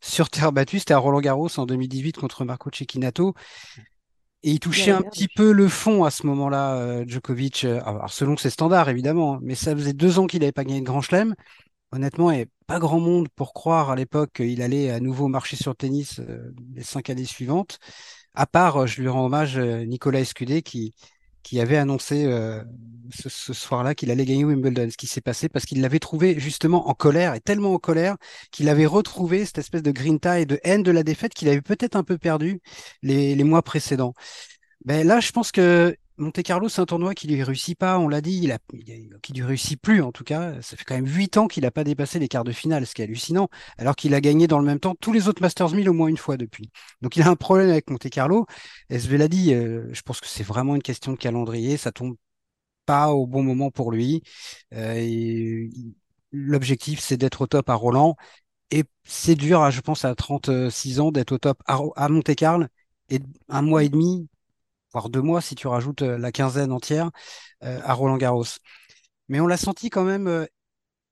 sur 0.00 0.30
terre 0.30 0.52
battue. 0.52 0.78
C'était 0.78 0.94
à 0.94 0.98
Roland 0.98 1.20
Garros 1.20 1.58
en 1.58 1.66
2018 1.66 2.16
contre 2.16 2.44
Marco 2.44 2.70
Cecchinato. 2.72 3.34
Et 4.44 4.52
il 4.52 4.60
touchait 4.60 4.92
un 4.92 5.02
petit 5.02 5.26
peu 5.26 5.50
le 5.50 5.66
fond 5.66 6.04
à 6.04 6.12
ce 6.12 6.24
moment-là, 6.28 7.04
Djokovic, 7.06 7.64
alors 7.64 8.08
selon 8.08 8.36
ses 8.36 8.50
standards 8.50 8.88
évidemment, 8.88 9.34
hein. 9.34 9.38
mais 9.42 9.56
ça 9.56 9.74
faisait 9.74 9.94
deux 9.94 10.20
ans 10.20 10.28
qu'il 10.28 10.40
n'avait 10.40 10.52
pas 10.52 10.62
gagné 10.62 10.78
de 10.78 10.86
Grand 10.86 11.00
Chelem 11.00 11.34
honnêtement, 11.92 12.28
avait 12.28 12.48
pas 12.66 12.78
grand 12.78 13.00
monde 13.00 13.28
pour 13.34 13.52
croire 13.54 13.90
à 13.90 13.96
l'époque 13.96 14.30
qu'il 14.36 14.62
allait 14.62 14.90
à 14.90 15.00
nouveau 15.00 15.28
marcher 15.28 15.56
sur 15.56 15.74
tennis 15.76 16.20
euh, 16.20 16.54
les 16.74 16.82
cinq 16.82 17.10
années 17.10 17.24
suivantes. 17.24 17.78
À 18.34 18.46
part, 18.46 18.82
euh, 18.82 18.86
je 18.86 19.00
lui 19.00 19.08
rends 19.08 19.26
hommage, 19.26 19.58
euh, 19.58 19.84
Nicolas 19.84 20.20
Escudé 20.20 20.62
qui, 20.62 20.94
qui 21.42 21.60
avait 21.60 21.78
annoncé 21.78 22.26
ce, 23.10 23.52
soir-là 23.54 23.94
qu'il 23.94 24.10
allait 24.10 24.26
gagner 24.26 24.44
Wimbledon. 24.44 24.90
Ce 24.90 24.96
qui 24.98 25.06
s'est 25.06 25.22
passé 25.22 25.48
parce 25.48 25.64
qu'il 25.64 25.80
l'avait 25.80 25.98
trouvé 25.98 26.38
justement 26.38 26.88
en 26.90 26.94
colère 26.94 27.34
et 27.34 27.40
tellement 27.40 27.72
en 27.72 27.78
colère 27.78 28.16
qu'il 28.50 28.68
avait 28.68 28.86
retrouvé 28.86 29.46
cette 29.46 29.58
espèce 29.58 29.82
de 29.82 29.90
grinta 29.90 30.40
et 30.40 30.46
de 30.46 30.60
haine 30.62 30.82
de 30.82 30.90
la 30.90 31.02
défaite 31.02 31.32
qu'il 31.32 31.48
avait 31.48 31.62
peut-être 31.62 31.96
un 31.96 32.04
peu 32.04 32.18
perdu 32.18 32.60
les, 33.02 33.34
les 33.34 33.44
mois 33.44 33.62
précédents. 33.62 34.12
Ben 34.84 35.06
là, 35.06 35.20
je 35.20 35.32
pense 35.32 35.52
que 35.52 35.96
Monte 36.18 36.42
Carlo, 36.42 36.68
c'est 36.68 36.80
un 36.80 36.86
tournoi 36.86 37.14
qui 37.14 37.28
lui 37.28 37.40
réussit 37.44 37.78
pas, 37.78 37.96
on 38.00 38.08
l'a 38.08 38.20
dit, 38.20 38.40
il 38.42 38.50
a, 38.50 38.58
qui 39.22 39.32
lui 39.32 39.42
réussit 39.44 39.80
plus 39.80 40.02
en 40.02 40.10
tout 40.10 40.24
cas. 40.24 40.60
Ça 40.62 40.76
fait 40.76 40.82
quand 40.84 40.96
même 40.96 41.06
huit 41.06 41.36
ans 41.36 41.46
qu'il 41.46 41.62
n'a 41.62 41.70
pas 41.70 41.84
dépassé 41.84 42.18
les 42.18 42.26
quarts 42.26 42.42
de 42.42 42.50
finale, 42.50 42.86
ce 42.88 42.94
qui 42.94 43.02
est 43.02 43.04
hallucinant, 43.04 43.48
alors 43.78 43.94
qu'il 43.94 44.14
a 44.14 44.20
gagné 44.20 44.48
dans 44.48 44.58
le 44.58 44.64
même 44.64 44.80
temps 44.80 44.96
tous 44.96 45.12
les 45.12 45.28
autres 45.28 45.40
Masters 45.42 45.70
1000 45.74 45.88
au 45.88 45.92
moins 45.92 46.08
une 46.08 46.16
fois 46.16 46.36
depuis. 46.36 46.70
Donc 47.02 47.16
il 47.16 47.22
a 47.22 47.28
un 47.28 47.36
problème 47.36 47.70
avec 47.70 47.88
Monte 47.88 48.10
Carlo. 48.10 48.46
SV 48.90 49.16
l'a 49.16 49.28
dit, 49.28 49.54
euh, 49.54 49.88
je 49.92 50.02
pense 50.02 50.20
que 50.20 50.26
c'est 50.26 50.42
vraiment 50.42 50.74
une 50.74 50.82
question 50.82 51.12
de 51.12 51.18
calendrier, 51.18 51.76
ça 51.76 51.92
tombe 51.92 52.16
pas 52.86 53.10
au 53.12 53.26
bon 53.26 53.42
moment 53.42 53.70
pour 53.70 53.92
lui. 53.92 54.22
Euh, 54.74 55.68
l'objectif, 56.32 57.00
c'est 57.00 57.16
d'être 57.16 57.42
au 57.42 57.46
top 57.46 57.68
à 57.70 57.74
Roland. 57.74 58.16
Et 58.72 58.84
c'est 59.04 59.34
dur, 59.36 59.70
je 59.70 59.80
pense, 59.82 60.04
à 60.04 60.14
36 60.14 61.00
ans 61.00 61.12
d'être 61.12 61.32
au 61.32 61.38
top 61.38 61.62
à, 61.66 61.80
à 61.96 62.08
Monte 62.08 62.34
Carlo 62.36 62.66
et 63.10 63.20
un 63.48 63.62
mois 63.62 63.84
et 63.84 63.88
demi 63.90 64.28
voire 64.92 65.08
deux 65.10 65.22
mois 65.22 65.40
si 65.40 65.54
tu 65.54 65.66
rajoutes 65.66 66.02
euh, 66.02 66.18
la 66.18 66.32
quinzaine 66.32 66.72
entière 66.72 67.10
euh, 67.64 67.80
à 67.84 67.94
Roland 67.94 68.16
Garros. 68.16 68.44
Mais 69.28 69.40
on 69.40 69.46
l'a 69.46 69.56
senti 69.56 69.90
quand 69.90 70.04
même 70.04 70.26
euh, 70.26 70.46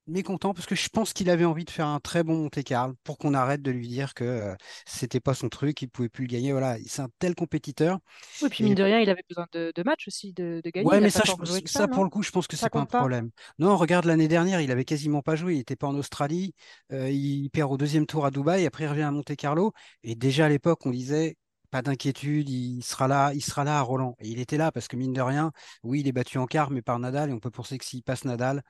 mécontent 0.07 0.55
parce 0.55 0.67
que 0.67 0.75
je 0.77 0.89
pense 0.89 1.13
qu'il 1.13 1.29
avait 1.31 1.45
envie 1.45 1.65
de 1.65 1.71
faire 1.71 1.87
un 1.89 1.99
très 2.01 2.23
bon 2.23 2.37
Monte 2.37 2.63
Carlo 2.63 2.95
pour 3.03 3.19
qu'on 3.19 3.35
arrête 3.35 3.61
de 3.61 3.71
lui 3.73 3.89
dire 3.89 4.15
que 4.15 4.55
c'était 4.87 5.21
pas 5.21 5.35
son 5.35 5.49
truc, 5.49 5.83
il 5.83 5.89
pouvait 5.89 6.09
plus 6.09 6.25
le 6.27 6.33
gagner. 6.33 6.53
Voilà, 6.53 6.77
c'est 6.87 7.03
un 7.03 7.09
tel 7.19 7.35
compétiteur. 7.35 7.99
Oui, 8.41 8.49
puis 8.49 8.65
mine 8.65 8.75
de 8.75 8.85
rien, 8.85 9.01
il 9.01 9.11
avait 9.11 9.25
besoin 9.29 9.47
de, 9.53 9.73
de 9.75 9.83
matchs 9.83 10.07
aussi, 10.07 10.33
de, 10.33 10.61
de 10.65 10.71
gagner. 10.71 10.89
Ouais, 10.89 11.01
mais 11.01 11.11
ça, 11.11 11.25
ça, 11.67 11.89
pour 11.89 12.05
le 12.05 12.11
coup, 12.11 12.23
je 12.23 12.31
pense 12.31 12.47
que 12.47 12.57
c'est 12.57 12.71
pas 12.71 12.81
un 12.81 12.87
problème. 12.87 13.31
Non, 13.59 13.77
regarde 13.77 14.05
l'année 14.05 14.29
dernière, 14.29 14.61
il 14.61 14.71
avait 14.71 14.85
quasiment 14.85 15.23
pas 15.23 15.35
joué. 15.37 15.57
Il 15.57 15.61
était 15.61 15.77
pas 15.77 15.89
en 15.89 15.97
Australie. 15.97 16.55
il 16.91 17.51
perd 17.51 17.73
au 17.73 17.77
deuxième 17.77 18.07
tour 18.07 18.25
à 18.27 18.31
Dubaï. 18.31 18.65
Après, 18.65 18.85
il 18.85 18.89
revient 18.89 19.03
à 19.03 19.11
Monte 19.11 19.35
Carlo. 19.37 19.73
Et 20.05 20.15
déjà 20.15 20.47
à 20.47 20.49
l'époque, 20.49 20.87
on 20.87 20.91
disait 20.91 21.37
pas 21.67 21.83
d'inquiétude, 21.83 22.49
il 22.49 22.83
sera 22.83 23.09
là, 23.09 23.33
il 23.35 23.43
sera 23.43 23.65
là 23.65 23.79
à 23.79 23.83
Roland. 23.83 24.17
Et 24.21 24.29
il 24.29 24.41
était 24.41 24.57
là 24.57 24.73
parce 24.73 24.89
que 24.89 24.97
mine 24.97 25.13
de 25.13 25.21
rien, 25.21 25.53
oui, 25.83 26.01
il 26.01 26.09
est 26.09 26.13
battu 26.13 26.39
en 26.39 26.47
quart, 26.47 26.71
mais 26.71 26.83
par 26.83 26.99
Nadal, 26.99 27.31
et 27.31 27.33
on 27.33 27.41
peut 27.41 27.51
penser 27.51 27.79
que 27.79 27.85
s'il 27.85 28.03
passe 28.03 28.25
Nadal, 28.25 28.63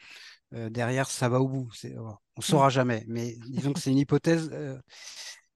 euh, 0.54 0.70
derrière, 0.70 1.08
ça 1.10 1.28
va 1.28 1.40
au 1.40 1.48
bout. 1.48 1.68
on 1.84 2.16
ne 2.38 2.42
saura 2.42 2.68
jamais. 2.68 3.04
Mais 3.08 3.36
disons 3.48 3.72
que 3.72 3.80
c'est 3.80 3.90
une 3.90 3.98
hypothèse 3.98 4.50
euh, 4.52 4.78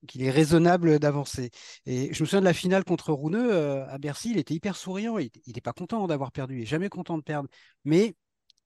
qu'il 0.08 0.22
est 0.22 0.30
raisonnable 0.30 0.98
d'avancer. 0.98 1.50
Et 1.86 2.12
je 2.12 2.22
me 2.22 2.26
souviens 2.26 2.40
de 2.40 2.44
la 2.46 2.54
finale 2.54 2.84
contre 2.84 3.12
Rouneux 3.12 3.52
euh, 3.52 3.86
à 3.88 3.98
Bercy, 3.98 4.30
il 4.30 4.38
était 4.38 4.54
hyper 4.54 4.76
souriant, 4.76 5.18
il 5.18 5.30
n'était 5.46 5.60
pas 5.60 5.72
content 5.72 6.06
d'avoir 6.06 6.32
perdu, 6.32 6.56
il 6.56 6.60
n'est 6.60 6.66
jamais 6.66 6.88
content 6.88 7.18
de 7.18 7.22
perdre. 7.22 7.48
Mais 7.84 8.14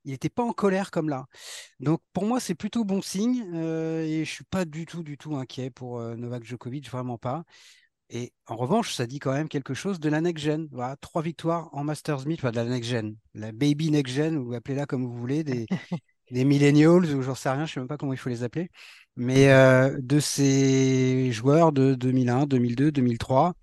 il 0.05 0.13
n'était 0.13 0.29
pas 0.29 0.45
en 0.45 0.53
colère 0.53 0.91
comme 0.91 1.09
là. 1.09 1.27
Donc 1.81 2.01
pour 2.13 2.25
moi, 2.27 2.41
c'est 2.41 2.55
plutôt 2.55 2.85
bon 2.85 3.03
signe 3.03 3.43
et 3.55 4.25
je 4.25 4.31
suis 4.31 4.45
pas 4.45 4.67
du 4.67 4.85
tout, 4.85 5.03
du 5.03 5.17
tout 5.17 5.35
inquiet 5.37 5.71
pour 5.71 5.99
Novak 6.01 6.45
Djokovic, 6.45 6.91
vraiment 6.91 7.17
pas. 7.17 7.45
Et 8.15 8.33
en 8.47 8.57
revanche, 8.57 8.95
ça 8.95 9.07
dit 9.07 9.19
quand 9.19 9.33
même 9.33 9.49
quelque 9.49 9.75
chose 9.75 9.99
de 9.99 10.09
la 10.09 10.21
next-gen. 10.21 10.69
Voilà, 10.71 10.97
trois 10.97 11.21
victoires 11.23 11.69
en 11.73 11.83
Masters 11.85 12.27
1000, 12.27 12.39
enfin 12.39 12.53
de 12.53 12.57
la 12.57 12.65
next-gen, 12.65 13.17
la 13.35 13.51
baby 13.53 13.91
next-gen, 13.91 14.39
ou 14.39 14.55
appelez-la 14.55 14.87
comme 14.87 15.05
vous 15.05 15.13
voulez, 15.19 15.43
des, 15.43 15.67
des 16.31 16.45
millennials, 16.45 17.07
ou 17.17 17.23
j'en 17.23 17.35
sais 17.35 17.51
rien, 17.51 17.67
je 17.67 17.73
ne 17.73 17.75
sais 17.75 17.81
même 17.81 17.89
pas 17.89 17.97
comment 17.99 18.13
il 18.13 18.19
faut 18.19 18.29
les 18.31 18.45
appeler. 18.45 18.71
Mais 19.17 19.51
euh, 19.53 19.99
de 20.01 20.21
ces 20.21 21.33
joueurs 21.33 21.73
de 21.73 21.95
2001, 21.95 22.47
2002, 22.47 22.93
2003, 22.93 23.55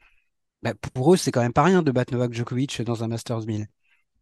pour 0.94 1.14
eux, 1.14 1.18
c'est 1.18 1.32
quand 1.32 1.42
même 1.42 1.54
pas 1.54 1.64
rien 1.64 1.82
de 1.84 1.92
battre 1.92 2.14
Novak 2.14 2.34
Djokovic 2.34 2.82
dans 2.84 3.04
un 3.04 3.08
Masters 3.08 3.46
1000. 3.46 3.68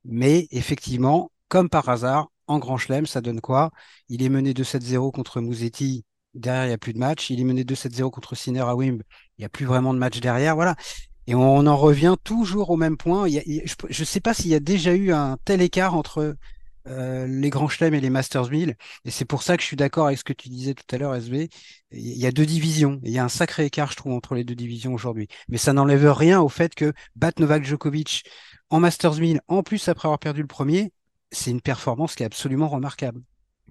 Mais 0.06 0.48
effectivement, 0.52 1.32
comme 1.50 1.70
par 1.70 1.90
hasard, 1.90 2.32
en 2.48 2.60
Grand 2.60 2.78
Chelem, 2.78 3.06
ça 3.08 3.22
donne 3.22 3.42
quoi? 3.42 3.72
Il 4.10 4.24
est 4.24 4.30
mené 4.30 4.54
2-7-0 4.54 5.12
contre 5.12 5.42
Mouzetti. 5.42 6.06
Derrière, 6.34 6.66
il 6.66 6.68
n'y 6.68 6.74
a 6.74 6.78
plus 6.78 6.94
de 6.94 7.00
match. 7.00 7.30
Il 7.30 7.40
est 7.40 7.44
mené 7.44 7.64
2-7-0 7.64 8.12
contre 8.12 8.36
Sinner 8.36 8.62
à 8.62 8.76
Wimb. 8.76 9.02
Il 9.38 9.42
n'y 9.42 9.46
a 9.46 9.50
plus 9.50 9.66
vraiment 9.66 9.94
de 9.94 10.00
match 10.00 10.20
derrière. 10.20 10.56
Voilà. 10.56 10.76
Et 11.28 11.36
on 11.36 11.68
en 11.68 11.78
revient 11.78 12.16
toujours 12.24 12.70
au 12.72 12.78
même 12.78 12.98
point. 12.98 13.28
je 13.28 14.02
ne 14.02 14.06
sais 14.06 14.20
pas 14.20 14.34
s'il 14.34 14.52
y 14.52 14.56
a 14.56 14.60
déjà 14.60 14.96
eu 14.96 15.12
un 15.12 15.38
tel 15.46 15.62
écart 15.62 15.96
entre 15.96 16.36
euh, 16.88 17.28
les 17.28 17.50
grands 17.50 17.68
chelems 17.68 17.94
et 17.94 18.02
les 18.02 18.10
Masters 18.10 18.50
1000. 18.50 18.76
Et 19.06 19.12
c'est 19.12 19.26
pour 19.26 19.44
ça 19.44 19.56
que 19.56 19.62
je 19.62 19.68
suis 19.68 19.76
d'accord 19.76 20.08
avec 20.08 20.18
ce 20.18 20.24
que 20.24 20.34
tu 20.34 20.50
disais 20.50 20.74
tout 20.74 20.84
à 20.96 20.98
l'heure, 20.98 21.14
SV. 21.14 21.50
Il 21.92 22.18
y 22.18 22.26
a 22.26 22.32
deux 22.32 22.46
divisions. 22.46 23.00
il 23.04 23.12
y 23.12 23.20
a 23.20 23.24
un 23.24 23.30
sacré 23.30 23.66
écart, 23.66 23.92
je 23.92 23.98
trouve, 23.98 24.14
entre 24.14 24.34
les 24.34 24.44
deux 24.44 24.56
divisions 24.56 24.94
aujourd'hui. 24.94 25.28
Mais 25.50 25.58
ça 25.58 25.74
n'enlève 25.74 26.12
rien 26.12 26.42
au 26.42 26.50
fait 26.50 26.74
que 26.74 26.94
battre 27.16 27.42
Novak 27.42 27.64
Djokovic 27.64 28.24
en 28.70 28.80
Masters 28.80 29.16
1000, 29.16 29.42
en 29.48 29.64
plus 29.64 29.88
après 29.88 30.08
avoir 30.08 30.20
perdu 30.20 30.42
le 30.42 30.48
premier, 30.48 30.92
c'est 31.32 31.52
une 31.52 31.62
performance 31.62 32.16
qui 32.16 32.24
est 32.24 32.26
absolument 32.26 32.68
remarquable. 32.68 33.22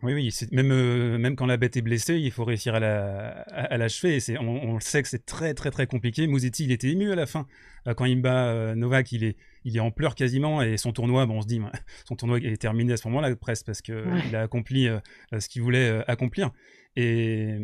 Oui, 0.02 0.14
oui, 0.14 0.34
même, 0.52 0.70
euh, 0.70 1.18
même 1.18 1.34
quand 1.34 1.46
la 1.46 1.56
bête 1.56 1.76
est 1.76 1.82
blessée, 1.82 2.16
il 2.16 2.30
faut 2.30 2.44
réussir 2.44 2.74
à 2.74 2.80
l'achever. 2.80 4.18
La, 4.28 4.38
à 4.38 4.42
on, 4.42 4.70
on, 4.70 4.74
le 4.74 4.80
sait 4.80 5.02
que 5.02 5.08
c'est 5.08 5.24
très, 5.24 5.54
très, 5.54 5.70
très 5.70 5.86
compliqué. 5.86 6.26
Mouzetti, 6.26 6.64
il 6.64 6.72
était 6.72 6.88
ému 6.88 7.10
à 7.10 7.16
la 7.16 7.26
fin. 7.26 7.46
Euh, 7.86 7.94
quand 7.94 8.04
il 8.04 8.20
bat 8.20 8.46
euh, 8.46 8.74
Novak, 8.74 9.10
il 9.12 9.24
est, 9.24 9.36
il 9.64 9.76
est 9.76 9.80
en 9.80 9.90
pleurs 9.90 10.14
quasiment. 10.14 10.62
Et 10.62 10.76
son 10.76 10.92
tournoi, 10.92 11.26
bon, 11.26 11.38
on 11.38 11.42
se 11.42 11.46
dit, 11.46 11.60
son 12.06 12.16
tournoi 12.16 12.38
est 12.38 12.60
terminé 12.60 12.92
à 12.92 12.96
ce 12.96 13.08
moment-là, 13.08 13.34
presque, 13.36 13.66
parce 13.66 13.82
qu'il 13.82 14.04
il 14.28 14.36
a 14.36 14.42
accompli 14.42 14.88
ce 15.36 15.48
qu'il 15.48 15.62
voulait 15.62 16.04
accomplir. 16.06 16.52
Et 17.00 17.56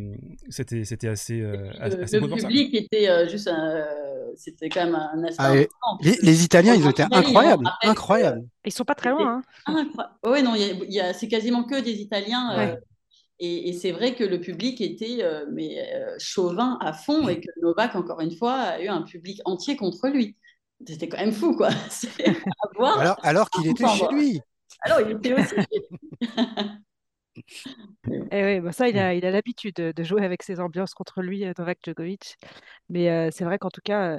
c'était, 0.48 0.84
c'était 0.84 1.08
assez, 1.08 1.42
assez. 1.80 2.20
Le, 2.20 2.28
public 2.28 2.72
était 2.74 3.28
juste 3.28 3.48
un 3.48 3.84
c'était 4.36 4.68
quand 4.68 4.84
même 4.84 4.94
un 4.94 5.24
aspect. 5.24 5.68
Ah, 5.82 5.96
les, 6.00 6.44
Italiens, 6.44 6.74
ils 6.74 6.86
étaient 6.86 7.04
incroyables, 7.10 7.70
incroyables. 7.82 8.46
Ils 8.64 8.72
sont 8.72 8.84
pas 8.84 8.94
très 8.94 9.10
loin. 9.10 9.42
Hein. 9.66 9.88
Oui, 10.26 10.42
non, 10.42 10.54
y 10.54 11.00
a, 11.00 11.12
c'est 11.12 11.28
quasiment 11.28 11.64
que 11.64 11.80
des 11.80 12.00
Italiens. 12.00 12.58
Euh, 12.58 12.76
et, 13.38 13.72
c'est 13.72 13.92
vrai 13.92 14.14
que 14.14 14.24
le 14.24 14.40
public 14.40 14.80
était 14.80 15.18
euh, 15.22 15.44
mais 15.52 15.92
euh, 15.94 16.14
chauvin 16.18 16.78
à 16.80 16.92
fond 16.92 17.28
et 17.28 17.40
que 17.40 17.48
Novak, 17.62 17.94
encore 17.96 18.20
une 18.20 18.36
fois, 18.36 18.54
a 18.54 18.80
eu 18.80 18.88
un 18.88 19.02
public 19.02 19.40
entier 19.44 19.76
contre 19.76 20.08
lui. 20.08 20.36
C'était 20.86 21.08
quand 21.08 21.18
même 21.18 21.32
fou, 21.32 21.54
quoi. 21.56 21.70
alors, 22.78 23.16
alors 23.22 23.50
qu'il 23.50 23.68
était 23.68 23.86
chez 23.86 24.06
lui. 24.10 24.40
Alors, 24.82 25.00
il 25.00 25.16
était 25.16 25.34
aussi. 25.34 25.54
Et 27.36 28.20
eh 28.30 28.44
oui, 28.44 28.60
bah 28.60 28.72
ça, 28.72 28.88
il 28.88 28.98
a, 28.98 29.14
il 29.14 29.24
a 29.24 29.30
l'habitude 29.30 29.76
de 29.76 30.02
jouer 30.02 30.24
avec 30.24 30.42
ses 30.42 30.60
ambiances 30.60 30.94
contre 30.94 31.22
lui, 31.22 31.44
Novak 31.58 31.78
Djokovic. 31.84 32.36
Mais 32.88 33.30
c'est 33.30 33.44
vrai 33.44 33.58
qu'en 33.58 33.70
tout 33.70 33.82
cas, 33.82 34.18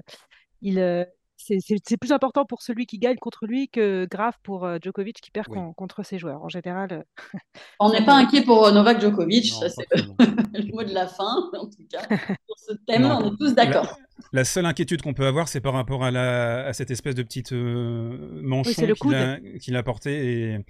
il, 0.61 1.07
c'est 1.37 1.97
plus 1.97 2.11
important 2.11 2.45
pour 2.45 2.61
celui 2.61 2.85
qui 2.85 2.97
gagne 2.97 3.17
contre 3.17 3.45
lui 3.45 3.67
que 3.69 4.07
grave 4.09 4.33
pour 4.43 4.67
Djokovic 4.81 5.19
qui 5.21 5.31
perd 5.31 5.47
contre 5.75 6.03
ses 6.03 6.17
joueurs. 6.17 6.43
En 6.43 6.49
général. 6.49 7.05
On 7.79 7.91
n'est 7.91 8.05
pas 8.05 8.15
inquiet 8.15 8.41
pour 8.43 8.71
Novak 8.71 9.01
Djokovic, 9.01 9.47
ça 9.47 9.69
c'est 9.69 9.85
le, 9.95 10.71
mot 10.71 10.83
de 10.83 10.93
la 10.93 11.07
fin, 11.07 11.49
en 11.53 11.65
tout 11.65 11.85
cas. 11.89 12.01
Sur 12.07 12.57
ce 12.57 12.73
thème, 12.87 13.05
on 13.05 13.33
est 13.33 13.37
tous 13.37 13.53
d'accord. 13.53 13.99
La, 14.31 14.45
seule 14.45 14.65
inquiétude 14.65 15.01
qu'on 15.01 15.13
peut 15.13 15.25
avoir, 15.25 15.47
c'est 15.47 15.61
par 15.61 15.73
rapport 15.73 16.03
à, 16.03 16.11
la, 16.11 16.67
à, 16.67 16.73
cette 16.73 16.91
espèce 16.91 17.15
de 17.15 17.23
petite 17.23 17.51
manchon 17.51 18.87
qu'il 19.59 19.75
a, 19.75 19.83
porté. 19.83 20.53
Et 20.53 20.65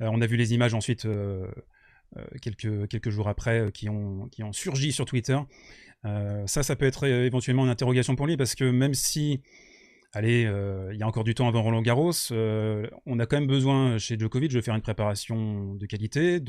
on 0.00 0.20
a 0.20 0.26
vu 0.26 0.36
les 0.36 0.54
images 0.54 0.74
ensuite. 0.74 1.06
Euh, 1.06 1.46
quelques, 2.40 2.88
quelques 2.88 3.10
jours 3.10 3.28
après 3.28 3.60
euh, 3.60 3.70
qui, 3.70 3.88
ont, 3.88 4.28
qui 4.28 4.42
ont 4.42 4.52
surgi 4.52 4.92
sur 4.92 5.04
Twitter. 5.04 5.38
Euh, 6.04 6.46
ça, 6.46 6.62
ça 6.62 6.76
peut 6.76 6.86
être 6.86 7.04
éventuellement 7.06 7.64
une 7.64 7.70
interrogation 7.70 8.16
pour 8.16 8.26
lui 8.26 8.36
parce 8.36 8.54
que 8.54 8.64
même 8.64 8.94
si 8.94 9.42
allez, 10.12 10.42
il 10.92 10.98
y 10.98 11.02
a 11.02 11.06
encore 11.06 11.24
du 11.24 11.34
temps 11.34 11.46
avant 11.46 11.62
Roland 11.62 11.82
Garros. 11.82 12.12
on 12.32 13.18
a 13.18 13.26
quand 13.26 13.36
même 13.36 13.46
besoin 13.46 13.96
chez 13.98 14.18
Djokovic 14.18 14.50
de 14.52 14.60
faire 14.60 14.74
une 14.74 14.82
préparation 14.82 15.74
de 15.74 15.86
qualité, 15.86 16.40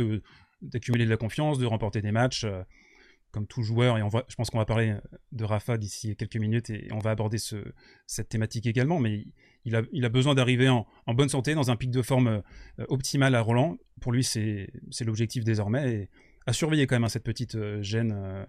d'accumuler 0.61 1.05
de 1.05 1.11
la 1.11 1.17
confiance, 1.17 1.59
de 1.59 1.67
remporter 1.67 2.01
des 2.01 2.11
matchs, 2.11 2.45
comme 3.31 3.45
tout 3.45 3.61
joueur. 3.61 3.99
Et 3.99 4.01
on 4.01 4.09
je 4.09 4.35
pense 4.35 4.49
qu'on 4.49 4.57
va 4.57 4.65
parler 4.65 4.95
de 5.31 5.43
Rafa 5.43 5.77
d'ici 5.77 6.15
quelques 6.15 6.37
minutes 6.37 6.71
et 6.71 6.87
on 6.91 6.97
va 6.97 7.11
aborder 7.11 7.37
ce, 7.37 7.57
cette 8.07 8.29
thématique 8.29 8.65
également. 8.65 8.99
Mais 8.99 9.25
il 9.65 9.75
a, 9.75 9.81
il 9.91 10.05
a 10.05 10.09
besoin 10.09 10.35
d'arriver 10.35 10.69
en, 10.69 10.85
en, 11.05 11.13
bonne 11.13 11.29
santé, 11.29 11.53
dans 11.53 11.71
un 11.71 11.75
pic 11.75 11.91
de 11.91 12.01
forme 12.01 12.41
optimal 12.89 13.35
à 13.35 13.41
Roland 13.41 13.77
pour 14.01 14.11
lui, 14.11 14.23
c'est 14.25 14.67
l'objectif 15.05 15.45
désormais. 15.45 15.93
Et 15.93 16.09
à 16.45 16.53
surveiller 16.53 16.87
quand 16.87 16.95
même 16.95 17.05
hein, 17.05 17.09
cette 17.09 17.23
petite 17.23 17.55
euh, 17.55 17.81
gêne 17.81 18.13
euh, 18.13 18.45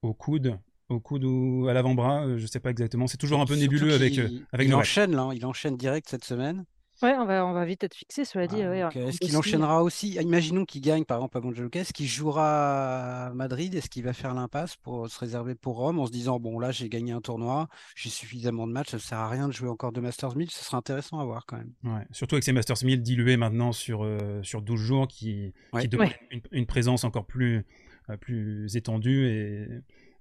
au 0.00 0.14
coude, 0.14 0.58
au 0.88 1.00
coude 1.00 1.24
ou 1.24 1.66
à 1.68 1.74
l'avant-bras, 1.74 2.24
euh, 2.24 2.38
je 2.38 2.42
ne 2.42 2.46
sais 2.48 2.60
pas 2.60 2.70
exactement. 2.70 3.06
C'est 3.06 3.18
toujours 3.18 3.40
un 3.40 3.46
peu 3.46 3.56
nébuleux 3.56 3.92
avec, 3.92 4.18
avec 4.52 4.68
il 4.68 4.74
enchaîne 4.74 5.14
là, 5.14 5.24
hein, 5.24 5.34
il 5.34 5.44
enchaîne 5.44 5.76
direct 5.76 6.08
cette 6.08 6.24
semaine. 6.24 6.64
Ouais, 7.00 7.14
on 7.16 7.26
va, 7.26 7.46
on 7.46 7.52
va 7.52 7.64
vite 7.64 7.84
être 7.84 7.94
fixé, 7.94 8.24
cela 8.24 8.48
dit. 8.48 8.60
Ah, 8.60 8.90
est-ce 8.92 9.20
qu'il 9.20 9.36
enchaînera 9.36 9.84
aussi? 9.84 10.14
Imaginons 10.14 10.64
qu'il 10.64 10.80
gagne, 10.80 11.04
par 11.04 11.18
exemple, 11.18 11.38
à 11.38 11.40
Montjoloca. 11.40 11.80
Est-ce 11.80 11.92
qu'il 11.92 12.08
jouera 12.08 13.26
à 13.26 13.34
Madrid? 13.34 13.72
Est-ce 13.74 13.88
qu'il 13.88 14.02
va 14.02 14.12
faire 14.12 14.34
l'impasse 14.34 14.74
pour 14.76 15.08
se 15.08 15.18
réserver 15.18 15.54
pour 15.54 15.76
Rome 15.76 16.00
en 16.00 16.06
se 16.06 16.10
disant 16.10 16.40
Bon, 16.40 16.58
là, 16.58 16.72
j'ai 16.72 16.88
gagné 16.88 17.12
un 17.12 17.20
tournoi, 17.20 17.68
j'ai 17.94 18.10
suffisamment 18.10 18.66
de 18.66 18.72
matchs, 18.72 18.90
ça 18.90 18.96
ne 18.96 19.02
sert 19.02 19.18
à 19.18 19.28
rien 19.28 19.46
de 19.46 19.52
jouer 19.52 19.68
encore 19.68 19.92
de 19.92 20.00
Masters 20.00 20.36
1000 20.36 20.50
Ce 20.50 20.64
sera 20.64 20.78
intéressant 20.78 21.20
à 21.20 21.24
voir 21.24 21.46
quand 21.46 21.56
même. 21.56 21.72
Ouais, 21.84 22.04
surtout 22.10 22.34
avec 22.34 22.44
ces 22.44 22.52
Masters 22.52 22.78
1000 22.82 23.02
dilués 23.02 23.36
maintenant 23.36 23.70
sur, 23.70 24.02
euh, 24.02 24.42
sur 24.42 24.60
12 24.60 24.80
jours 24.80 25.06
qui, 25.06 25.54
qui 25.80 25.88
demandent 25.88 26.10
une, 26.50 26.66
présence 26.66 27.04
encore 27.04 27.26
plus, 27.26 27.64
euh, 28.10 28.16
plus 28.16 28.76
étendue. 28.76 29.26
Et 29.28 29.68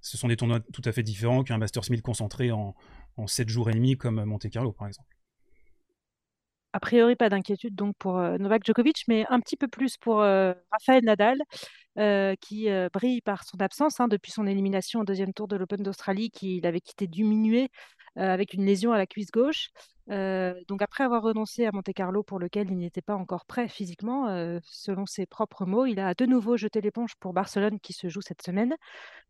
ce 0.01 0.15
sont 0.15 0.27
des 0.27 0.37
tournois 0.37 0.59
tout 0.59 0.83
à 0.85 0.91
fait 0.91 1.03
différents 1.03 1.43
qu'un 1.43 1.57
Masters 1.57 1.89
1000 1.89 2.03
concentré 2.03 2.51
en, 2.51 2.75
en 3.17 3.25
7 3.25 3.49
jours 3.49 3.71
et 3.71 3.73
demi 3.73 3.97
comme 3.97 4.23
Monte 4.25 4.47
Carlo, 4.49 4.71
par 4.71 4.87
exemple 4.87 5.16
a 6.77 6.79
priori, 6.79 7.15
pas 7.15 7.29
d'inquiétude 7.29 7.73
donc 7.73 7.95
pour 7.97 8.19
euh, 8.19 8.37
Novak 8.37 8.63
Djokovic, 8.63 9.05
mais 9.07 9.25
un 9.29 9.39
petit 9.39 9.57
peu 9.57 9.67
plus 9.67 9.97
pour 9.97 10.21
euh, 10.21 10.53
Rafael 10.71 11.03
Nadal, 11.03 11.39
euh, 11.97 12.35
qui 12.39 12.67
brille 12.93 13.21
par 13.21 13.43
son 13.45 13.57
absence 13.59 13.99
hein, 13.99 14.07
depuis 14.07 14.31
son 14.31 14.45
élimination 14.45 14.99
au 14.99 15.03
deuxième 15.03 15.33
tour 15.33 15.47
de 15.47 15.55
l'Open 15.55 15.81
d'Australie, 15.81 16.29
qu'il 16.29 16.67
avait 16.67 16.81
quitté 16.81 17.07
diminué 17.07 17.69
avec 18.15 18.53
une 18.53 18.63
lésion 18.63 18.91
à 18.93 18.97
la 18.97 19.07
cuisse 19.07 19.31
gauche. 19.31 19.69
donc 20.07 20.81
après 20.81 21.03
avoir 21.03 21.23
renoncé 21.23 21.65
à 21.65 21.71
Monte 21.71 21.93
Carlo, 21.95 22.21
pour 22.21 22.39
lequel 22.39 22.69
il 22.69 22.77
n'était 22.77 23.01
pas 23.01 23.15
encore 23.15 23.45
prêt 23.45 23.67
physiquement, 23.67 24.59
selon 24.63 25.05
ses 25.05 25.25
propres 25.25 25.65
mots, 25.65 25.85
il 25.85 25.99
a 25.99 26.13
de 26.13 26.25
nouveau 26.25 26.57
jeté 26.57 26.81
l'éponge 26.81 27.15
pour 27.19 27.33
Barcelone 27.33 27.79
qui 27.79 27.93
se 27.93 28.07
joue 28.07 28.21
cette 28.21 28.41
semaine. 28.43 28.75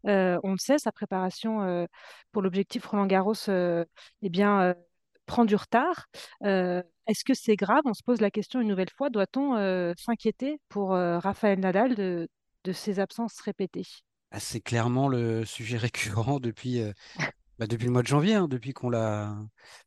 on 0.04 0.52
le 0.52 0.58
sait, 0.58 0.78
sa 0.80 0.92
préparation 0.92 1.88
pour 2.32 2.42
l'objectif 2.42 2.86
Roland 2.86 3.08
Garros, 3.08 3.36
eh 3.48 4.30
bien 4.30 4.76
prend 5.28 5.46
du 5.46 5.56
retard. 5.56 6.08
Euh, 6.44 6.82
est-ce 7.08 7.24
que 7.24 7.34
c'est 7.34 7.56
grave? 7.56 7.82
On 7.86 7.94
se 7.94 8.04
pose 8.04 8.22
la 8.22 8.32
question 8.32 8.62
une 8.62 8.68
nouvelle 8.68 8.90
fois. 8.90 9.10
Doit-on 9.10 9.56
euh, 9.56 9.94
s'inquiéter 9.98 10.60
pour 10.70 10.94
euh, 10.94 11.20
Raphaël 11.20 11.60
Nadal 11.60 11.96
de, 11.96 12.28
ses 12.74 13.00
absences 13.00 13.40
répétées? 13.40 13.88
Ah, 14.32 14.42
C'est 14.42 14.60
clairement 14.60 15.08
le 15.08 15.46
sujet 15.46 15.78
récurrent 15.78 16.40
depuis, 16.40 16.82
bah, 17.60 17.68
depuis 17.68 17.86
le 17.86 17.92
mois 17.92 18.02
de 18.02 18.08
janvier, 18.08 18.36
hein, 18.36 18.48
depuis 18.50 18.74
qu'on 18.74 18.90
l'a 18.90 19.38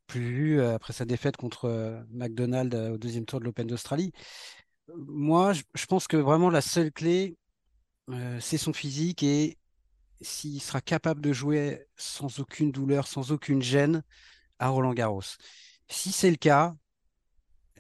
plus 0.07 0.21
vu 0.21 0.63
après 0.63 0.95
sa 0.95 1.05
défaite 1.05 1.37
contre 1.37 2.05
McDonald's 2.11 2.75
au 2.75 2.97
deuxième 2.97 3.27
tour 3.27 3.39
de 3.39 3.45
l'Open 3.45 3.67
d'Australie. 3.67 4.13
Moi, 4.97 5.53
je, 5.53 5.87
pense 5.87 6.09
que 6.09 6.17
vraiment 6.17 6.49
la 6.49 6.63
seule 6.63 6.91
clé, 6.91 7.37
c'est 8.41 8.57
son 8.57 8.73
physique 8.73 9.23
et 9.23 9.59
s'il 10.23 10.61
sera 10.61 10.81
capable 10.81 11.21
de 11.21 11.33
jouer 11.33 11.87
sans 11.97 12.41
aucune 12.41 12.73
douleur, 12.73 13.07
sans 13.07 13.31
aucune 13.33 13.63
gêne, 13.63 14.03
à 14.59 14.69
Roland 14.69 14.95
Garros. 14.95 15.23
Si 15.89 16.13
c'est 16.13 16.31
le 16.31 16.37
cas, 16.37 16.75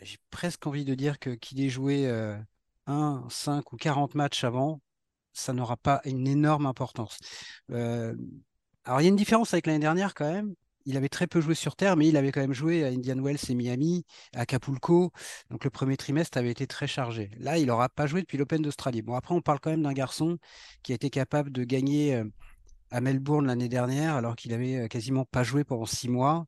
j'ai 0.02 0.18
presque 0.30 0.66
envie 0.66 0.84
de 0.84 0.94
dire 0.94 1.18
que 1.18 1.30
qu'il 1.30 1.60
ait 1.60 1.68
joué 1.68 2.06
1, 2.06 2.10
euh, 2.10 3.28
5 3.28 3.72
ou 3.72 3.76
40 3.76 4.14
matchs 4.14 4.44
avant, 4.44 4.80
ça 5.32 5.52
n'aura 5.52 5.76
pas 5.76 6.00
une 6.04 6.26
énorme 6.26 6.66
importance. 6.66 7.18
Euh, 7.70 8.14
alors 8.84 9.00
il 9.00 9.04
y 9.04 9.06
a 9.06 9.10
une 9.10 9.16
différence 9.16 9.52
avec 9.54 9.66
l'année 9.66 9.78
dernière 9.78 10.14
quand 10.14 10.30
même. 10.30 10.54
Il 10.86 10.96
avait 10.96 11.10
très 11.10 11.26
peu 11.26 11.42
joué 11.42 11.54
sur 11.54 11.76
terre, 11.76 11.96
mais 11.96 12.08
il 12.08 12.16
avait 12.16 12.32
quand 12.32 12.40
même 12.40 12.54
joué 12.54 12.84
à 12.84 12.88
Indian 12.88 13.22
Wells 13.22 13.38
et 13.50 13.54
Miami, 13.54 14.04
à 14.34 14.40
Acapulco. 14.40 15.12
Donc 15.50 15.62
le 15.64 15.70
premier 15.70 15.96
trimestre 15.98 16.38
avait 16.38 16.50
été 16.50 16.66
très 16.66 16.86
chargé. 16.86 17.30
Là, 17.38 17.58
il 17.58 17.66
n'aura 17.66 17.90
pas 17.90 18.06
joué 18.06 18.22
depuis 18.22 18.38
l'Open 18.38 18.62
d'Australie. 18.62 19.02
Bon, 19.02 19.14
après, 19.14 19.34
on 19.34 19.42
parle 19.42 19.60
quand 19.60 19.70
même 19.70 19.82
d'un 19.82 19.92
garçon 19.92 20.38
qui 20.82 20.92
a 20.92 20.94
été 20.94 21.10
capable 21.10 21.52
de 21.52 21.64
gagner 21.64 22.14
euh, 22.14 22.24
à 22.90 23.02
Melbourne 23.02 23.46
l'année 23.46 23.68
dernière, 23.68 24.16
alors 24.16 24.36
qu'il 24.36 24.54
avait 24.54 24.88
quasiment 24.88 25.26
pas 25.26 25.44
joué 25.44 25.64
pendant 25.64 25.86
six 25.86 26.08
mois. 26.08 26.46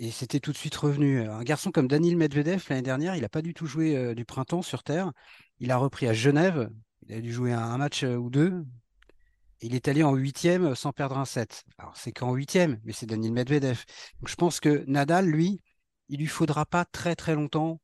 Et 0.00 0.12
c'était 0.12 0.38
tout 0.38 0.52
de 0.52 0.56
suite 0.56 0.76
revenu. 0.76 1.22
Un 1.22 1.42
garçon 1.42 1.72
comme 1.72 1.88
Daniel 1.88 2.16
Medvedev, 2.16 2.64
l'année 2.70 2.82
dernière, 2.82 3.16
il 3.16 3.22
n'a 3.22 3.28
pas 3.28 3.42
du 3.42 3.52
tout 3.52 3.66
joué 3.66 4.14
du 4.14 4.24
printemps 4.24 4.62
sur 4.62 4.84
Terre. 4.84 5.12
Il 5.58 5.72
a 5.72 5.76
repris 5.76 6.06
à 6.06 6.12
Genève. 6.12 6.70
Il 7.08 7.14
a 7.16 7.20
dû 7.20 7.32
jouer 7.32 7.52
un, 7.52 7.76
match 7.78 8.04
ou 8.04 8.30
deux. 8.30 8.64
il 9.60 9.74
est 9.74 9.88
allé 9.88 10.04
en 10.04 10.14
huitième 10.14 10.76
sans 10.76 10.92
perdre 10.92 11.18
un 11.18 11.24
set. 11.24 11.64
Alors, 11.78 11.96
c'est 11.96 12.12
qu'en 12.12 12.32
huitième, 12.34 12.80
mais 12.84 12.92
c'est 12.92 13.06
Daniel 13.06 13.32
Medvedev. 13.32 13.84
Je 14.24 14.34
pense 14.36 14.60
que 14.60 14.84
Nadal, 14.86 15.26
lui, 15.26 15.60
il 16.08 16.20
lui 16.20 16.26
faudra 16.26 16.64
pas 16.64 16.84
très 16.84 17.16
très 17.16 17.34
longtemps 17.34 17.80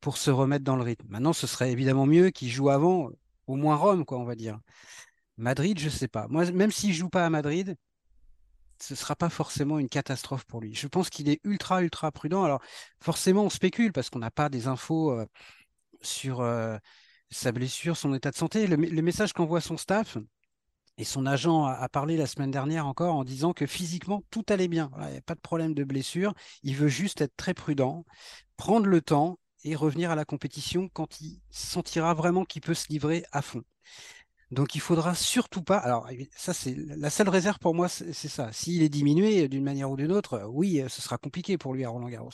pour 0.00 0.16
se 0.16 0.30
remettre 0.30 0.64
dans 0.64 0.76
le 0.76 0.82
rythme. 0.82 1.06
Maintenant, 1.08 1.32
ce 1.32 1.48
serait 1.48 1.72
évidemment 1.72 2.06
mieux 2.06 2.30
qu'il 2.30 2.50
joue 2.50 2.70
avant, 2.70 3.10
au 3.48 3.56
moins 3.56 3.74
Rome, 3.74 4.04
quoi, 4.04 4.18
on 4.18 4.24
va 4.24 4.36
dire. 4.36 4.60
Madrid, 5.38 5.78
je 5.78 5.88
sais 5.88 6.08
pas. 6.08 6.28
Moi, 6.28 6.50
même 6.52 6.70
s'il 6.70 6.92
joue 6.94 7.08
pas 7.08 7.26
à 7.26 7.30
Madrid, 7.30 7.76
ce 8.80 8.94
sera 8.94 9.16
pas 9.16 9.28
forcément 9.28 9.78
une 9.78 9.88
catastrophe 9.88 10.44
pour 10.44 10.60
lui. 10.60 10.74
Je 10.74 10.86
pense 10.86 11.10
qu'il 11.10 11.28
est 11.28 11.40
ultra 11.44 11.82
ultra 11.82 12.12
prudent. 12.12 12.44
Alors, 12.44 12.62
forcément, 13.00 13.44
on 13.44 13.50
spécule 13.50 13.92
parce 13.92 14.10
qu'on 14.10 14.18
n'a 14.18 14.30
pas 14.30 14.48
des 14.48 14.66
infos 14.66 15.12
euh, 15.12 15.26
sur 16.00 16.40
euh, 16.40 16.78
sa 17.30 17.52
blessure, 17.52 17.96
son 17.96 18.14
état 18.14 18.30
de 18.30 18.36
santé. 18.36 18.66
Le, 18.66 19.02
message 19.02 19.32
qu'envoie 19.32 19.60
son 19.60 19.76
staff, 19.76 20.18
et 20.98 21.04
son 21.04 21.26
agent 21.26 21.64
a, 21.64 21.88
parlé 21.88 22.16
la 22.16 22.26
semaine 22.26 22.50
dernière 22.50 22.86
encore 22.86 23.14
en 23.14 23.22
disant 23.22 23.52
que 23.52 23.66
physiquement, 23.66 24.24
tout 24.30 24.44
allait 24.48 24.66
bien. 24.66 24.90
Il 25.02 25.12
n'y 25.12 25.16
a 25.18 25.20
pas 25.20 25.36
de 25.36 25.40
problème 25.40 25.72
de 25.72 25.84
blessure. 25.84 26.34
Il 26.64 26.74
veut 26.74 26.88
juste 26.88 27.20
être 27.20 27.36
très 27.36 27.54
prudent, 27.54 28.04
prendre 28.56 28.86
le 28.86 29.00
temps 29.00 29.38
et 29.64 29.76
revenir 29.76 30.10
à 30.10 30.16
la 30.16 30.24
compétition 30.24 30.88
quand 30.92 31.20
il 31.20 31.40
sentira 31.50 32.14
vraiment 32.14 32.44
qu'il 32.44 32.62
peut 32.62 32.74
se 32.74 32.88
livrer 32.88 33.24
à 33.30 33.42
fond. 33.42 33.62
Donc 34.50 34.74
il 34.74 34.80
faudra 34.80 35.14
surtout 35.14 35.62
pas. 35.62 35.78
Alors 35.78 36.08
ça 36.36 36.54
c'est 36.54 36.74
la 36.74 37.10
seule 37.10 37.28
réserve 37.28 37.58
pour 37.58 37.74
moi, 37.74 37.88
c'est 37.88 38.12
ça. 38.14 38.52
S'il 38.52 38.82
est 38.82 38.88
diminué 38.88 39.48
d'une 39.48 39.64
manière 39.64 39.90
ou 39.90 39.96
d'une 39.96 40.12
autre, 40.12 40.42
oui, 40.48 40.82
ce 40.88 41.02
sera 41.02 41.18
compliqué 41.18 41.58
pour 41.58 41.74
lui 41.74 41.84
à 41.84 41.90
Roland 41.90 42.08
Garros. 42.08 42.30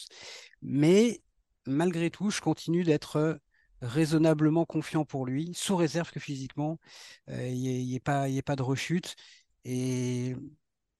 Mais 0.62 1.22
malgré 1.66 2.10
tout, 2.10 2.30
je 2.30 2.40
continue 2.40 2.84
d'être 2.84 3.40
raisonnablement 3.84 4.64
confiant 4.64 5.04
pour 5.04 5.26
lui, 5.26 5.52
sous 5.54 5.76
réserve 5.76 6.10
que 6.10 6.20
physiquement, 6.20 6.78
euh, 7.30 7.48
il 7.48 7.60
n'y 7.60 7.94
ait, 7.94 8.00
pas, 8.00 8.26
pas 8.44 8.56
de 8.56 8.62
rechute. 8.62 9.14
Et 9.64 10.36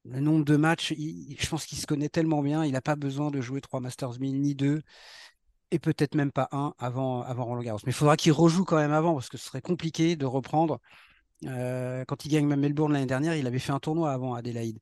le 0.05 0.21
nombre 0.21 0.45
de 0.45 0.57
matchs, 0.57 0.95
je 0.95 1.49
pense 1.49 1.67
qu'il 1.67 1.79
se 1.79 1.87
connaît 1.87 2.09
tellement 2.09 2.43
bien, 2.43 2.65
il 2.65 2.73
n'a 2.73 2.83
pas 2.83 2.97
besoin 2.97 3.31
de 3.31 3.41
jouer 3.41 3.61
trois 3.61 3.81
Masters 3.81 4.19
1000 4.21 4.41
ni 4.41 4.55
deux, 4.55 4.83
et 5.75 5.81
peut-être 5.81 6.15
même 6.15 6.31
pas 6.31 6.49
un 6.53 6.73
avant, 6.79 7.23
avant 7.23 7.45
Roland 7.47 7.63
Garros. 7.63 7.81
Mais 7.85 7.91
il 7.91 7.95
faudra 7.95 8.17
qu'il 8.17 8.33
rejoue 8.33 8.65
quand 8.65 8.77
même 8.77 8.93
avant, 8.93 9.15
parce 9.15 9.29
que 9.29 9.37
ce 9.37 9.47
serait 9.47 9.61
compliqué 9.61 10.15
de 10.15 10.25
reprendre. 10.25 10.79
Euh, 11.47 12.05
quand 12.07 12.25
il 12.25 12.29
gagne 12.29 12.47
même 12.47 12.61
Melbourne 12.61 12.93
l'année 12.93 13.07
dernière, 13.07 13.35
il 13.35 13.47
avait 13.47 13.59
fait 13.59 13.73
un 13.73 13.81
tournoi 13.81 14.13
avant 14.13 14.35
Adélaïde. 14.35 14.79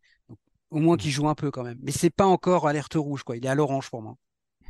au 0.70 0.78
moins 0.78 0.96
mmh. 0.96 0.98
qu'il 0.98 1.10
joue 1.10 1.28
un 1.28 1.34
peu 1.34 1.50
quand 1.50 1.64
même. 1.64 1.78
Mais 1.82 1.92
c'est 1.92 2.10
pas 2.10 2.26
encore 2.26 2.68
alerte 2.68 2.94
rouge, 2.94 3.22
quoi. 3.22 3.38
Il 3.38 3.46
est 3.46 3.48
à 3.48 3.54
l'orange 3.54 3.90
pour 3.90 4.02
moi. 4.02 4.16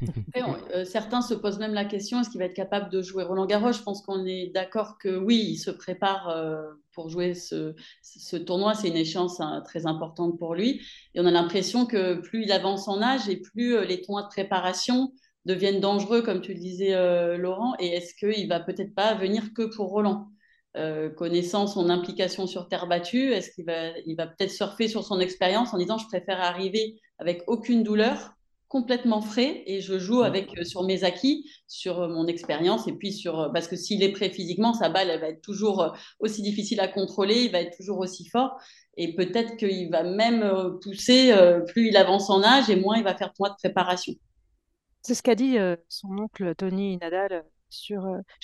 Euh, 0.74 0.84
certains 0.84 1.20
se 1.20 1.34
posent 1.34 1.58
même 1.58 1.74
la 1.74 1.84
question 1.84 2.20
est-ce 2.20 2.30
qu'il 2.30 2.38
va 2.38 2.46
être 2.46 2.54
capable 2.54 2.90
de 2.90 3.02
jouer 3.02 3.24
Roland 3.24 3.46
Garros? 3.46 3.72
Je 3.72 3.82
pense 3.82 4.02
qu'on 4.02 4.24
est 4.24 4.50
d'accord 4.54 4.96
que 4.98 5.16
oui, 5.16 5.44
il 5.50 5.58
se 5.58 5.70
prépare 5.70 6.28
euh, 6.30 6.62
pour 6.94 7.10
jouer 7.10 7.34
ce, 7.34 7.74
tournoi. 8.36 8.74
C'est 8.74 8.88
une 8.88 8.96
échéance 8.96 9.40
hein, 9.40 9.62
très 9.64 9.86
importante 9.86 10.38
pour 10.38 10.54
lui. 10.54 10.80
Et 11.14 11.20
on 11.20 11.26
a 11.26 11.30
l'impression 11.30 11.86
que 11.86 12.14
plus 12.14 12.44
il 12.44 12.52
avance 12.52 12.88
en 12.88 13.02
âge 13.02 13.28
et 13.28 13.36
plus 13.36 13.76
euh, 13.76 13.84
les 13.84 14.00
tournois 14.00 14.22
de 14.22 14.28
préparation 14.28 15.12
deviennent 15.44 15.80
dangereux, 15.80 16.22
comme 16.22 16.40
tu 16.40 16.54
le 16.54 16.60
disais, 16.60 16.94
Laurent. 17.36 17.74
Et 17.78 17.88
est-ce 17.88 18.14
qu'il 18.14 18.48
va 18.48 18.60
peut-être 18.60 18.94
pas 18.94 19.14
venir 19.14 19.52
que 19.54 19.62
pour 19.62 19.88
Roland? 19.88 20.28
Connaissant 21.16 21.66
son 21.66 21.90
implication 21.90 22.46
sur 22.46 22.68
terre 22.68 22.86
battue, 22.86 23.32
est-ce 23.32 23.50
qu'il 23.50 23.66
va, 23.66 23.90
il 24.06 24.16
va 24.16 24.26
peut-être 24.26 24.50
surfer 24.50 24.88
sur 24.88 25.04
son 25.04 25.20
expérience 25.20 25.74
en 25.74 25.78
disant 25.78 25.98
je 25.98 26.06
préfère 26.06 26.40
arriver 26.40 27.00
avec 27.18 27.42
aucune 27.46 27.82
douleur 27.82 28.34
complètement 28.72 29.20
frais 29.20 29.64
et 29.66 29.82
je 29.82 29.98
joue 29.98 30.22
avec 30.22 30.58
euh, 30.58 30.64
sur 30.64 30.82
mes 30.84 31.04
acquis, 31.04 31.46
sur 31.68 32.00
euh, 32.00 32.08
mon 32.08 32.26
expérience 32.26 32.88
et 32.88 32.94
puis 32.94 33.12
sur 33.12 33.38
euh, 33.38 33.48
parce 33.50 33.68
que 33.68 33.76
s'il 33.76 34.02
est 34.02 34.12
prêt 34.12 34.30
physiquement, 34.30 34.72
sa 34.72 34.88
balle 34.88 35.10
elle 35.10 35.20
va 35.20 35.28
être 35.28 35.42
toujours 35.42 35.94
aussi 36.20 36.40
difficile 36.40 36.80
à 36.80 36.88
contrôler, 36.88 37.42
il 37.42 37.52
va 37.52 37.60
être 37.60 37.76
toujours 37.76 37.98
aussi 37.98 38.26
fort 38.30 38.56
et 38.96 39.14
peut-être 39.14 39.58
qu'il 39.58 39.90
va 39.90 40.04
même 40.04 40.78
pousser 40.82 41.34
plus 41.68 41.88
il 41.88 41.98
avance 41.98 42.30
en 42.30 42.42
âge 42.42 42.70
et 42.70 42.76
moins 42.76 42.96
il 42.96 43.04
va 43.04 43.14
faire 43.14 43.30
de 43.38 43.54
préparation. 43.58 44.14
C'est 45.02 45.14
ce 45.14 45.22
qu'a 45.22 45.34
dit 45.34 45.58
son 45.88 46.18
oncle 46.18 46.54
Tony 46.54 46.98
Nadal 46.98 47.44
chez 47.70 47.96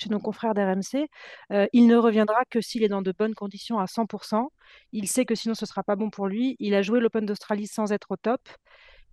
nos 0.09 0.19
confrères 0.19 0.53
d'RMC. 0.53 1.07
il 1.73 1.87
ne 1.87 1.95
reviendra 1.95 2.43
que 2.49 2.61
s'il 2.61 2.83
est 2.83 2.89
dans 2.89 3.01
de 3.01 3.11
bonnes 3.11 3.35
conditions 3.35 3.79
à 3.79 3.85
100%. 3.85 4.47
Il 4.91 5.07
sait 5.07 5.25
que 5.25 5.35
sinon 5.35 5.53
ce 5.53 5.65
sera 5.65 5.83
pas 5.83 5.95
bon 5.95 6.09
pour 6.09 6.27
lui. 6.27 6.55
Il 6.59 6.73
a 6.75 6.81
joué 6.81 6.99
l'Open 6.99 7.25
d'Australie 7.25 7.67
sans 7.67 7.91
être 7.91 8.11
au 8.11 8.17
top 8.17 8.41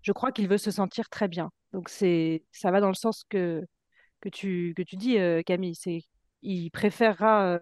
je 0.07 0.13
crois 0.13 0.31
qu'il 0.31 0.49
veut 0.49 0.59
se 0.59 0.71
sentir 0.71 1.09
très 1.09 1.27
bien. 1.27 1.51
Donc 1.73 1.89
c'est, 1.89 2.45
ça 2.53 2.71
va 2.71 2.81
dans 2.81 2.89
le 2.89 2.95
sens 2.95 3.25
que, 3.29 3.67
tu, 4.33 4.73
dis, 4.93 5.19
Camille. 5.45 5.75
Il 6.43 6.71
préférera 6.71 7.59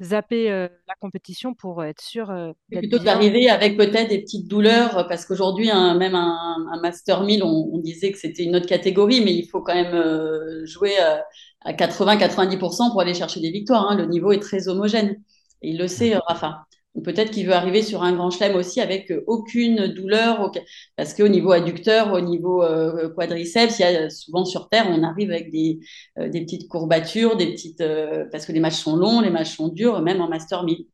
zapper 0.00 0.50
euh, 0.50 0.68
la 0.88 0.94
compétition 1.00 1.54
pour 1.54 1.82
être 1.84 2.00
sûr 2.00 2.32
plutôt 2.70 2.98
d'arriver 2.98 3.48
avec 3.48 3.76
peut-être 3.76 4.08
des 4.08 4.20
petites 4.20 4.48
douleurs 4.48 5.06
parce 5.08 5.24
qu'aujourd'hui 5.24 5.68
même 5.68 6.14
un, 6.14 6.80
master 6.82 7.22
1000 7.22 7.42
on, 7.42 7.78
disait 7.78 8.12
que 8.12 8.18
c'était 8.18 8.44
une 8.44 8.56
autre 8.56 8.66
catégorie 8.66 9.22
mais 9.24 9.32
il 9.32 9.46
faut 9.46 9.62
quand 9.62 9.74
même 9.74 10.64
jouer 10.64 10.98
à 10.98 11.72
80-90% 11.72 12.90
pour 12.90 13.00
aller 13.00 13.14
chercher 13.14 13.40
des 13.40 13.50
victoires 13.50 13.90
hein. 13.90 13.96
le 13.96 14.06
niveau 14.06 14.32
est 14.32 14.40
très 14.40 14.68
homogène. 14.68 15.16
Et 15.62 15.70
il 15.70 15.78
le 15.78 15.88
sait 15.88 16.16
Rafa 16.28 16.66
peut-être 17.02 17.30
qu'il 17.30 17.46
veut 17.46 17.52
arriver 17.52 17.82
sur 17.82 18.02
un 18.02 18.12
grand 18.14 18.30
chelem 18.30 18.56
aussi 18.56 18.80
avec 18.80 19.10
euh, 19.10 19.22
aucune 19.26 19.88
douleur, 19.88 20.50
parce 20.96 21.14
qu'au 21.14 21.28
niveau 21.28 21.52
adducteur, 21.52 22.12
au 22.12 22.20
niveau 22.20 22.62
euh, 22.62 23.08
quadriceps, 23.10 23.78
il 23.78 23.82
y 23.82 23.84
a 23.84 24.10
souvent 24.10 24.44
sur 24.44 24.68
Terre, 24.68 24.86
on 24.88 25.02
arrive 25.02 25.30
avec 25.30 25.50
des, 25.50 25.80
euh, 26.18 26.30
petites 26.30 26.68
courbatures, 26.68 27.36
des 27.36 27.52
petites, 27.52 27.82
parce 28.30 28.46
que 28.46 28.52
les 28.52 28.60
matchs 28.60 28.76
sont 28.76 28.96
longs, 28.96 29.20
les 29.20 29.30
matchs 29.30 29.56
sont 29.56 29.68
durs, 29.68 30.00
même 30.02 30.20
en 30.20 30.28
Master 30.28 30.64
1000. 30.64 30.86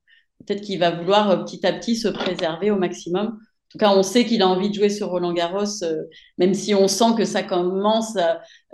Peut-être 0.46 0.60
qu'il 0.62 0.78
va 0.78 0.90
vouloir 0.90 1.44
petit 1.44 1.64
à 1.66 1.72
petit 1.72 1.96
se 1.96 2.08
préserver 2.08 2.70
au 2.70 2.76
maximum 2.76 3.38
tout 3.72 3.78
cas, 3.78 3.90
on 3.96 4.02
sait 4.02 4.26
qu'il 4.26 4.42
a 4.42 4.48
envie 4.48 4.68
de 4.68 4.74
jouer 4.74 4.90
sur 4.90 5.08
Roland 5.08 5.32
Garros, 5.32 5.82
euh, 5.82 6.02
même 6.36 6.52
si 6.52 6.74
on 6.74 6.88
sent 6.88 7.14
que 7.16 7.24
ça 7.24 7.42
commence 7.42 8.18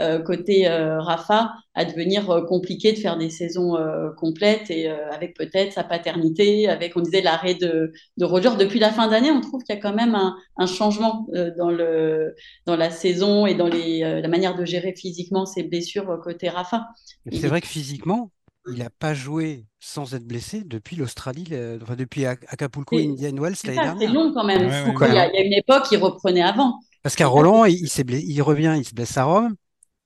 euh, 0.01 0.19
côté 0.19 0.69
euh, 0.69 1.01
Rafa 1.01 1.53
à 1.75 1.85
devenir 1.85 2.45
compliqué 2.49 2.93
de 2.93 2.99
faire 2.99 3.17
des 3.17 3.31
saisons 3.31 3.77
complètes 4.17 4.69
et 4.69 4.89
avec 4.89 5.37
peut-être 5.37 5.73
sa 5.73 5.85
paternité, 5.85 6.69
avec 6.69 6.97
on 6.97 7.01
disait 7.01 7.21
l'arrêt 7.21 7.55
de, 7.55 7.93
Roger 8.21 8.51
depuis 8.59 8.81
la 8.81 8.91
fin 8.91 9.07
d'année, 9.07 9.31
on 9.31 9.41
trouve 9.41 9.63
qu'il 9.63 9.77
y 9.77 9.79
a 9.79 9.81
quand 9.81 9.95
même 9.95 10.17
un, 10.17 10.67
changement 10.67 11.29
dans 11.57 11.71
le 11.71 12.35
dans 12.67 12.75
la 12.75 12.91
saison 12.91 13.47
et 13.47 13.55
dans 13.55 13.69
les, 13.69 14.01
la 14.01 14.27
manière 14.27 14.57
de 14.57 14.65
gérer 14.65 14.93
physiquement 14.97 15.47
ses 15.47 15.63
blessures 15.63 16.19
côté 16.21 16.49
Rafa. 16.49 16.89
C'est 17.31 17.47
vrai 17.47 17.61
que 17.61 17.69
physiquement, 17.69 18.33
il 18.73 18.79
n'a 18.79 18.91
pas 18.91 19.15
joué 19.15 19.67
sans 19.81 20.15
être 20.15 20.27
blessé 20.27 20.63
depuis 20.65 20.97
l'Australie, 20.97 21.47
enfin, 21.83 21.97
depuis 21.97 22.25
Acapulco, 22.27 22.97
Indian 22.97 23.35
Wells 23.37 23.57
l'année 23.65 23.77
dernière. 23.77 24.09
C'est 24.09 24.15
long 24.15 24.33
quand 24.33 24.45
même. 24.45 24.63
Il, 24.63 25.15
y 25.15 25.19
a, 25.19 25.41
une 25.41 25.53
époque, 25.53 25.85
il 25.93 25.99
reprenait 25.99 26.43
avant. 26.43 26.81
Parce 27.03 27.15
qu'à 27.15 27.27
Roland, 27.27 27.65
il, 27.65 27.87
il, 27.87 28.43
revient, 28.43 28.75
il 28.77 28.85
se 28.85 28.95
blesse 28.95 29.17
à 29.17 29.25
Rome. 29.25 29.55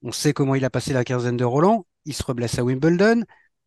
On 0.02 0.12
sait 0.12 0.32
comment 0.32 0.54
il 0.54 0.64
a 0.64 0.70
passé 0.70 0.92
la 0.92 1.04
quinzaine 1.04 1.36
de 1.36 1.44
Roland. 1.44 1.86
Il 2.04 2.14
se 2.14 2.22
reblesse 2.22 2.58
à 2.58 2.64
Wimbledon. 2.64 3.22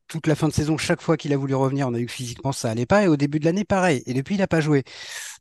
Toute 0.08 0.28
la 0.28 0.36
fin 0.36 0.48
de 0.48 0.54
saison, 0.54 0.78
chaque 0.78 1.02
fois 1.02 1.18
qu'il 1.18 1.34
a 1.34 1.38
voulu 1.38 1.56
revenir, 1.56 1.88
on 1.88 1.94
a 1.96 1.98
vu 1.98 2.06
que 2.06 2.12
physiquement 2.12 2.52
ça 2.52 2.70
allait 2.70 2.86
pas. 2.86 3.04
Et 3.04 3.08
au 3.08 3.18
début 3.18 3.40
de 3.40 3.46
l'année, 3.46 3.64
pareil. 3.64 4.04
Et 4.06 4.14
depuis, 4.14 4.36
il 4.36 4.38
n'a 4.38 4.48
pas 4.48 4.62
joué. 4.62 4.84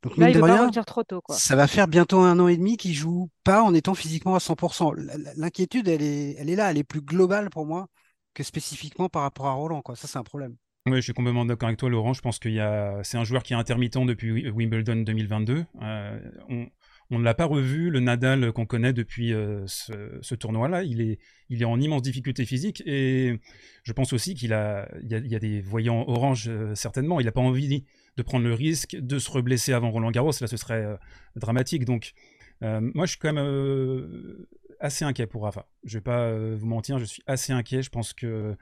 Donc, 0.02 0.16
Là, 0.16 0.30
il 0.30 0.42
rien, 0.42 0.70
trop 0.70 1.02
tôt, 1.02 1.20
ça 1.28 1.54
va 1.54 1.66
faire 1.66 1.86
bientôt 1.86 2.20
un 2.20 2.38
an 2.38 2.48
et 2.48 2.56
demi 2.56 2.78
qu'il 2.78 2.94
joue 2.94 3.28
pas 3.42 3.62
en 3.62 3.74
étant 3.74 3.94
physiquement 3.94 4.34
à 4.34 4.38
100%. 4.38 4.94
L'inquiétude, 5.36 5.88
elle 5.88 6.00
est, 6.00 6.36
elle 6.38 6.48
est 6.48 6.56
là, 6.56 6.70
elle 6.70 6.78
est 6.78 6.84
plus 6.84 7.02
globale 7.02 7.50
pour 7.50 7.66
moi 7.66 7.88
que 8.34 8.42
spécifiquement 8.42 9.08
par 9.08 9.22
rapport 9.22 9.46
à 9.46 9.52
Roland. 9.52 9.82
Quoi. 9.82 9.96
Ça, 9.96 10.08
c'est 10.08 10.18
un 10.18 10.24
problème. 10.24 10.56
Oui, 10.86 10.96
je 10.96 11.00
suis 11.00 11.14
complètement 11.14 11.46
d'accord 11.46 11.68
avec 11.68 11.78
toi, 11.78 11.88
Laurent. 11.88 12.12
Je 12.12 12.20
pense 12.20 12.38
y 12.44 12.60
a, 12.60 13.00
c'est 13.04 13.16
un 13.16 13.24
joueur 13.24 13.42
qui 13.42 13.54
est 13.54 13.56
intermittent 13.56 13.96
depuis 13.96 14.50
Wimbledon 14.50 14.96
2022. 14.96 15.64
Euh, 15.80 16.20
on, 16.50 17.18
ne 17.18 17.24
l'a 17.24 17.32
pas 17.32 17.46
revu, 17.46 17.88
le 17.88 18.00
Nadal 18.00 18.52
qu'on 18.52 18.66
connaît 18.66 18.92
depuis 18.92 19.32
euh, 19.32 19.64
ce, 19.66 20.34
tournoi-là. 20.34 20.82
Il 20.82 21.00
est, 21.00 21.18
il 21.48 21.62
est 21.62 21.64
en 21.64 21.80
immense 21.80 22.02
difficulté 22.02 22.44
physique 22.44 22.82
et 22.84 23.40
je 23.82 23.92
pense 23.94 24.12
aussi 24.12 24.34
qu'il 24.34 24.52
a, 24.52 24.86
il 25.02 25.10
y 25.10 25.34
a, 25.34 25.38
des 25.38 25.62
voyants 25.62 26.04
orange 26.06 26.48
euh, 26.48 26.74
certainement. 26.74 27.18
Il 27.18 27.24
n'a 27.24 27.32
pas 27.32 27.40
envie 27.40 27.86
de 28.18 28.22
prendre 28.22 28.44
le 28.44 28.52
risque 28.52 28.94
de 28.94 29.18
se 29.18 29.30
reblesser 29.30 29.72
avant 29.72 29.90
Roland 29.90 30.10
Garros. 30.10 30.32
Là, 30.38 30.46
ce 30.46 30.56
serait 30.58 30.98
dramatique. 31.34 31.86
Donc, 31.86 32.12
moi, 32.60 33.06
je 33.06 33.12
suis 33.12 33.18
quand 33.18 33.32
même 33.32 34.46
assez 34.84 35.04
inquiet 35.04 35.26
pour 35.26 35.44
Rafa. 35.44 35.66
Je 35.84 35.98
vais 35.98 36.02
pas 36.02 36.20
euh, 36.20 36.56
vous 36.58 36.66
mentir, 36.66 36.98
je 36.98 37.04
suis 37.04 37.22
assez 37.26 37.52
inquiet. 37.52 37.82
Je 37.82 37.90
pense 37.90 38.12
que 38.12 38.54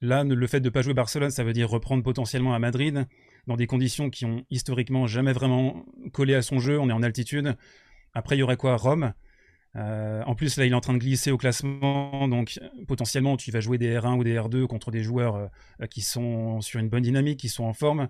là, 0.00 0.22
le 0.22 0.46
fait 0.46 0.60
de 0.60 0.66
ne 0.66 0.70
pas 0.70 0.82
jouer 0.82 0.94
Barcelone, 0.94 1.30
ça 1.30 1.44
veut 1.44 1.54
dire 1.54 1.68
reprendre 1.70 2.02
potentiellement 2.02 2.54
à 2.54 2.58
Madrid 2.58 3.06
dans 3.46 3.56
des 3.56 3.66
conditions 3.66 4.10
qui 4.10 4.26
ont 4.26 4.44
historiquement 4.50 5.06
jamais 5.06 5.32
vraiment 5.32 5.86
collé 6.12 6.34
à 6.34 6.42
son 6.42 6.58
jeu. 6.58 6.78
On 6.78 6.90
est 6.90 6.92
en 6.92 7.02
altitude. 7.02 7.56
Après, 8.12 8.36
il 8.36 8.40
y 8.40 8.42
aurait 8.42 8.58
quoi? 8.58 8.76
Rome. 8.76 9.14
Euh, 9.76 10.22
en 10.24 10.34
plus, 10.34 10.56
là, 10.58 10.66
il 10.66 10.72
est 10.72 10.74
en 10.74 10.80
train 10.80 10.94
de 10.94 10.98
glisser 10.98 11.30
au 11.30 11.36
classement, 11.36 12.28
donc 12.28 12.58
potentiellement, 12.88 13.36
tu 13.36 13.50
vas 13.50 13.60
jouer 13.60 13.76
des 13.76 13.94
R1 13.94 14.16
ou 14.16 14.24
des 14.24 14.34
R2 14.34 14.66
contre 14.66 14.90
des 14.90 15.02
joueurs 15.02 15.36
euh, 15.36 15.86
qui 15.86 16.00
sont 16.00 16.62
sur 16.62 16.80
une 16.80 16.88
bonne 16.88 17.02
dynamique, 17.02 17.40
qui 17.40 17.50
sont 17.50 17.64
en 17.64 17.74
forme. 17.74 18.08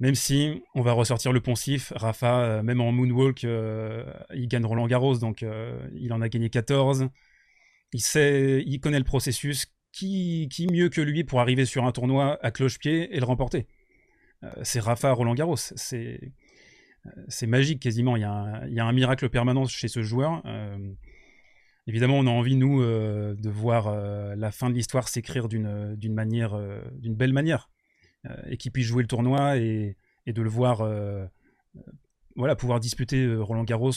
Même 0.00 0.14
si 0.14 0.62
on 0.74 0.82
va 0.82 0.92
ressortir 0.92 1.32
le 1.32 1.40
poncif, 1.40 1.92
Rafa, 1.96 2.40
euh, 2.40 2.62
même 2.62 2.80
en 2.80 2.92
moonwalk, 2.92 3.42
euh, 3.44 4.04
il 4.32 4.46
gagne 4.46 4.64
Roland 4.64 4.86
Garros, 4.86 5.16
donc 5.18 5.42
euh, 5.42 5.76
il 5.96 6.12
en 6.12 6.20
a 6.20 6.28
gagné 6.28 6.50
14. 6.50 7.08
Il 7.92 8.00
sait, 8.00 8.62
il 8.64 8.80
connaît 8.80 8.98
le 8.98 9.04
processus. 9.04 9.66
Qui, 9.90 10.48
mieux 10.70 10.90
que 10.90 11.00
lui 11.00 11.24
pour 11.24 11.40
arriver 11.40 11.64
sur 11.64 11.84
un 11.84 11.90
tournoi 11.90 12.38
à 12.44 12.52
cloche-pied 12.52 13.16
et 13.16 13.18
le 13.18 13.24
remporter? 13.24 13.66
C'est 14.62 14.78
Rafa 14.78 15.10
Roland 15.12 15.34
Garros. 15.34 15.56
C'est 15.56 16.20
magique 17.48 17.80
quasiment. 17.82 18.14
Il 18.14 18.20
y, 18.20 18.24
a 18.24 18.30
un, 18.30 18.66
il 18.68 18.74
y, 18.74 18.80
a 18.80 18.84
un, 18.84 18.92
miracle 18.92 19.28
permanent 19.28 19.64
chez 19.66 19.88
ce 19.88 20.02
joueur. 20.02 20.44
évidemment, 21.88 22.16
on 22.18 22.28
a 22.28 22.30
envie, 22.30 22.54
nous, 22.54 22.80
de 22.80 23.48
voir 23.48 23.92
la 24.36 24.52
fin 24.52 24.70
de 24.70 24.74
l'histoire 24.74 25.08
s'écrire 25.08 25.48
d'une 25.48 26.14
manière, 26.14 26.56
d'une 26.92 27.16
belle 27.16 27.32
manière. 27.32 27.68
Et 28.46 28.56
qu'il 28.56 28.72
puisse 28.72 28.86
jouer 28.86 29.02
le 29.02 29.08
tournoi 29.08 29.56
et, 29.58 29.96
et 30.26 30.32
de 30.32 30.42
le 30.42 30.48
voir 30.48 30.86
voilà, 32.36 32.56
pouvoir 32.56 32.80
disputer 32.80 33.34
Roland 33.36 33.64
Garros 33.64 33.92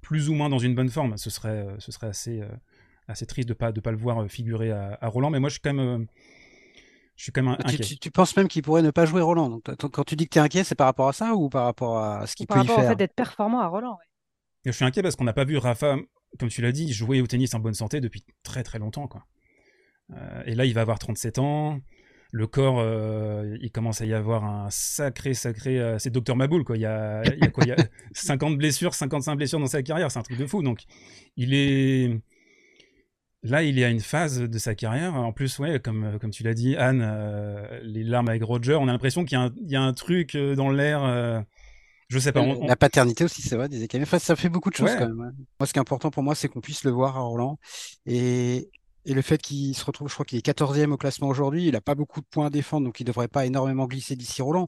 plus 0.00 0.28
ou 0.28 0.34
moins 0.34 0.48
dans 0.48 0.58
une 0.58 0.74
bonne 0.74 0.88
forme. 0.88 1.16
Ce 1.16 1.30
serait, 1.30 1.66
ce 1.78 1.92
serait 1.92 2.08
assez, 2.08 2.42
assez 3.08 3.26
triste 3.26 3.48
de 3.48 3.52
ne 3.52 3.58
pas, 3.58 3.72
de 3.72 3.80
pas 3.80 3.90
le 3.90 3.96
voir 3.96 4.28
figurer 4.28 4.72
à, 4.72 4.98
à, 5.00 5.08
Roland. 5.08 5.30
Mais 5.30 5.40
moi, 5.40 5.48
je 5.48 5.54
suis 5.54 5.60
quand 5.60 5.74
même 5.74 6.06
je 7.20 7.24
suis 7.24 7.32
quand 7.32 7.42
même 7.42 7.56
inquiet. 7.62 7.96
Tu, 8.00 8.10
penses 8.10 8.34
même 8.34 8.48
qu'il 8.48 8.62
pourrait 8.62 8.80
ne 8.80 8.90
pas 8.90 9.04
jouer 9.04 9.20
Roland. 9.20 9.50
Donc, 9.50 9.62
quand 9.76 10.04
tu 10.04 10.16
dis 10.16 10.24
que 10.24 10.30
tu 10.30 10.38
es 10.38 10.40
inquiet, 10.40 10.64
c'est 10.64 10.74
par 10.74 10.86
rapport 10.86 11.06
à 11.06 11.12
ça 11.12 11.34
ou 11.34 11.50
par 11.50 11.64
rapport 11.64 11.98
à 11.98 12.26
ce 12.26 12.34
qu'il 12.34 12.46
peut 12.46 12.54
y 12.54 12.56
faire 12.56 12.64
Par 12.64 12.76
rapport 12.76 12.84
au 12.86 12.88
fait 12.88 12.96
d'être 12.96 13.14
performant 13.14 13.60
à 13.60 13.66
Roland. 13.66 13.98
Je 14.64 14.70
suis 14.70 14.86
inquiet 14.86 15.02
parce 15.02 15.16
qu'on 15.16 15.24
n'a 15.24 15.34
pas 15.34 15.44
vu 15.44 15.58
Rafa, 15.58 15.96
comme 16.38 16.48
tu 16.48 16.62
l'as 16.62 16.72
dit, 16.72 16.90
jouer 16.94 17.20
au 17.20 17.26
tennis 17.26 17.52
en 17.52 17.58
bonne 17.58 17.74
santé 17.74 18.00
depuis 18.00 18.24
très 18.42 18.62
très 18.62 18.78
longtemps. 18.78 19.06
Quoi. 19.06 19.26
Euh, 20.14 20.42
et 20.46 20.54
là, 20.54 20.64
il 20.64 20.72
va 20.72 20.80
avoir 20.80 20.98
37 20.98 21.38
ans. 21.38 21.80
Le 22.32 22.46
corps, 22.46 22.78
euh, 22.78 23.56
il 23.60 23.72
commence 23.72 24.00
à 24.00 24.06
y 24.06 24.14
avoir 24.14 24.44
un 24.44 24.68
sacré, 24.70 25.34
sacré. 25.34 25.80
Euh, 25.80 25.98
c'est 25.98 26.10
Docteur 26.10 26.36
Maboul, 26.36 26.64
quoi. 26.64 26.76
Il 26.76 26.80
y 26.80 26.86
a, 26.86 27.22
il 27.24 27.40
y 27.40 27.44
a 27.44 27.48
quoi 27.50 27.64
Il 27.64 27.70
y 27.70 27.72
a 27.72 27.76
50 28.12 28.56
blessures, 28.56 28.94
55 28.94 29.36
blessures 29.36 29.58
dans 29.58 29.66
sa 29.66 29.82
carrière. 29.82 30.10
C'est 30.10 30.20
un 30.20 30.22
truc 30.22 30.38
de 30.38 30.46
fou. 30.46 30.62
Donc, 30.62 30.82
il 31.36 31.54
est 31.54 32.20
Là, 33.42 33.62
il 33.62 33.78
y 33.78 33.84
a 33.84 33.88
une 33.88 34.00
phase 34.00 34.38
de 34.38 34.58
sa 34.58 34.74
carrière. 34.74 35.14
En 35.14 35.32
plus, 35.32 35.58
ouais, 35.58 35.80
comme, 35.80 36.04
euh, 36.04 36.18
comme 36.18 36.30
tu 36.30 36.42
l'as 36.42 36.52
dit, 36.52 36.76
Anne, 36.76 37.00
euh, 37.02 37.80
les 37.82 38.04
larmes 38.04 38.28
avec 38.28 38.42
Roger, 38.44 38.74
on 38.74 38.86
a 38.86 38.92
l'impression 38.92 39.24
qu'il 39.24 39.38
y, 39.66 39.76
a 39.76 39.82
un 39.82 39.92
truc 39.94 40.36
dans 40.36 40.70
l'air. 40.70 41.44
je 42.08 42.18
sais 42.18 42.32
pas. 42.32 42.44
La 42.44 42.76
paternité 42.76 43.24
aussi, 43.24 43.40
c'est 43.40 43.56
vrai, 43.56 43.68
des 43.68 43.88
Enfin, 44.02 44.18
ça 44.18 44.36
fait 44.36 44.50
beaucoup 44.50 44.68
de 44.70 44.76
choses 44.76 44.94
quand 44.94 45.08
même. 45.08 45.16
Moi, 45.16 45.66
ce 45.66 45.72
qui 45.72 45.78
est 45.78 45.80
important 45.80 46.10
pour 46.10 46.22
moi, 46.22 46.34
c'est 46.34 46.48
qu'on 46.48 46.60
puisse 46.60 46.84
le 46.84 46.90
voir 46.90 47.16
à 47.16 47.20
Roland. 47.20 47.58
Et, 48.04 48.70
et 49.04 49.14
le 49.14 49.22
fait 49.22 49.40
qu'il 49.40 49.74
se 49.74 49.84
retrouve, 49.84 50.08
je 50.08 50.14
crois 50.14 50.24
qu'il 50.24 50.38
est 50.38 50.46
14e 50.46 50.92
au 50.92 50.96
classement 50.96 51.28
aujourd'hui, 51.28 51.66
il 51.66 51.72
n'a 51.72 51.80
pas 51.80 51.94
beaucoup 51.94 52.20
de 52.20 52.26
points 52.26 52.46
à 52.46 52.50
défendre, 52.50 52.86
donc 52.86 53.00
il 53.00 53.04
ne 53.04 53.08
devrait 53.08 53.28
pas 53.28 53.46
énormément 53.46 53.86
glisser 53.86 54.16
d'ici 54.16 54.42
Roland. 54.42 54.66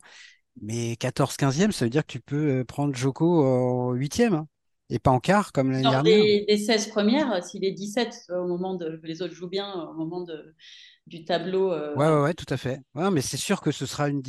Mais 0.60 0.94
14-15e, 0.94 1.70
ça 1.70 1.86
veut 1.86 1.90
dire 1.90 2.02
que 2.02 2.12
tu 2.12 2.20
peux 2.20 2.64
prendre 2.64 2.94
Joko 2.94 3.44
en 3.44 3.94
8e 3.94 4.44
et 4.90 4.98
pas 4.98 5.10
en 5.10 5.20
quart 5.20 5.52
comme 5.52 5.70
l'année 5.70 5.88
dernière. 5.88 6.02
Des, 6.22 6.44
des 6.46 6.58
16 6.58 6.88
premières, 6.88 7.42
s'il 7.42 7.64
est 7.64 7.72
17 7.72 8.26
au 8.30 8.46
moment 8.46 8.74
de 8.74 9.00
les 9.02 9.22
autres 9.22 9.34
jouent 9.34 9.48
bien 9.48 9.72
au 9.72 9.94
moment 9.94 10.20
de, 10.20 10.54
du 11.06 11.24
tableau. 11.24 11.72
Euh... 11.72 11.94
Ouais, 11.96 12.22
ouais, 12.22 12.34
tout 12.34 12.46
à 12.48 12.56
fait. 12.56 12.80
Ouais, 12.94 13.10
mais 13.10 13.22
c'est 13.22 13.36
sûr 13.36 13.60
que 13.60 13.70
ce 13.70 13.86
sera 13.86 14.08
une, 14.08 14.22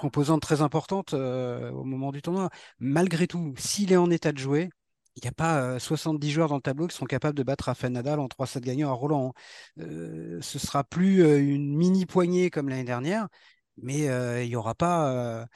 composante 0.00 0.42
très 0.42 0.62
importante 0.62 1.14
euh, 1.14 1.70
au 1.72 1.84
moment 1.84 2.12
du 2.12 2.22
tournoi. 2.22 2.50
Malgré 2.78 3.26
tout, 3.26 3.52
s'il 3.56 3.92
est 3.92 3.96
en 3.96 4.10
état 4.10 4.32
de 4.32 4.38
jouer, 4.38 4.70
il 5.16 5.22
n'y 5.22 5.28
a 5.28 5.32
pas 5.32 5.78
70 5.78 6.28
euh, 6.28 6.30
joueurs 6.32 6.48
dans 6.48 6.56
le 6.56 6.60
tableau 6.60 6.86
qui 6.86 6.96
sont 6.96 7.06
capables 7.06 7.36
de 7.36 7.42
battre 7.42 7.64
Rafael 7.64 7.92
Nadal 7.92 8.20
en 8.20 8.26
3-7 8.26 8.60
gagnants 8.60 8.90
à 8.90 8.94
Roland. 8.94 9.34
Hein. 9.78 9.82
Euh, 9.82 10.38
ce 10.40 10.58
sera 10.58 10.84
plus 10.84 11.24
une 11.38 11.76
mini 11.76 12.06
poignée 12.06 12.50
comme 12.50 12.68
l'année 12.68 12.84
dernière, 12.84 13.28
mais 13.76 14.04
il 14.44 14.48
n'y 14.48 14.56
aura 14.56 14.74
pas 14.74 15.46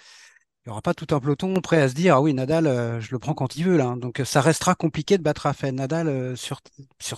il 0.64 0.70
n'y 0.70 0.72
aura 0.72 0.80
pas 0.80 0.94
tout 0.94 1.14
un 1.14 1.20
peloton 1.20 1.60
prêt 1.60 1.80
à 1.82 1.90
se 1.90 1.94
dire 1.94 2.14
ah 2.16 2.22
oui 2.22 2.32
Nadal 2.32 2.66
euh, 2.66 2.98
je 2.98 3.10
le 3.12 3.18
prends 3.18 3.34
quand 3.34 3.56
il 3.56 3.64
veut 3.64 3.76
là 3.76 3.96
donc 3.98 4.22
ça 4.24 4.40
restera 4.40 4.74
compliqué 4.74 5.18
de 5.18 5.22
battre 5.22 5.42
Rafael 5.42 5.74
Nadal 5.74 6.08
euh, 6.08 6.36
sur, 6.36 6.62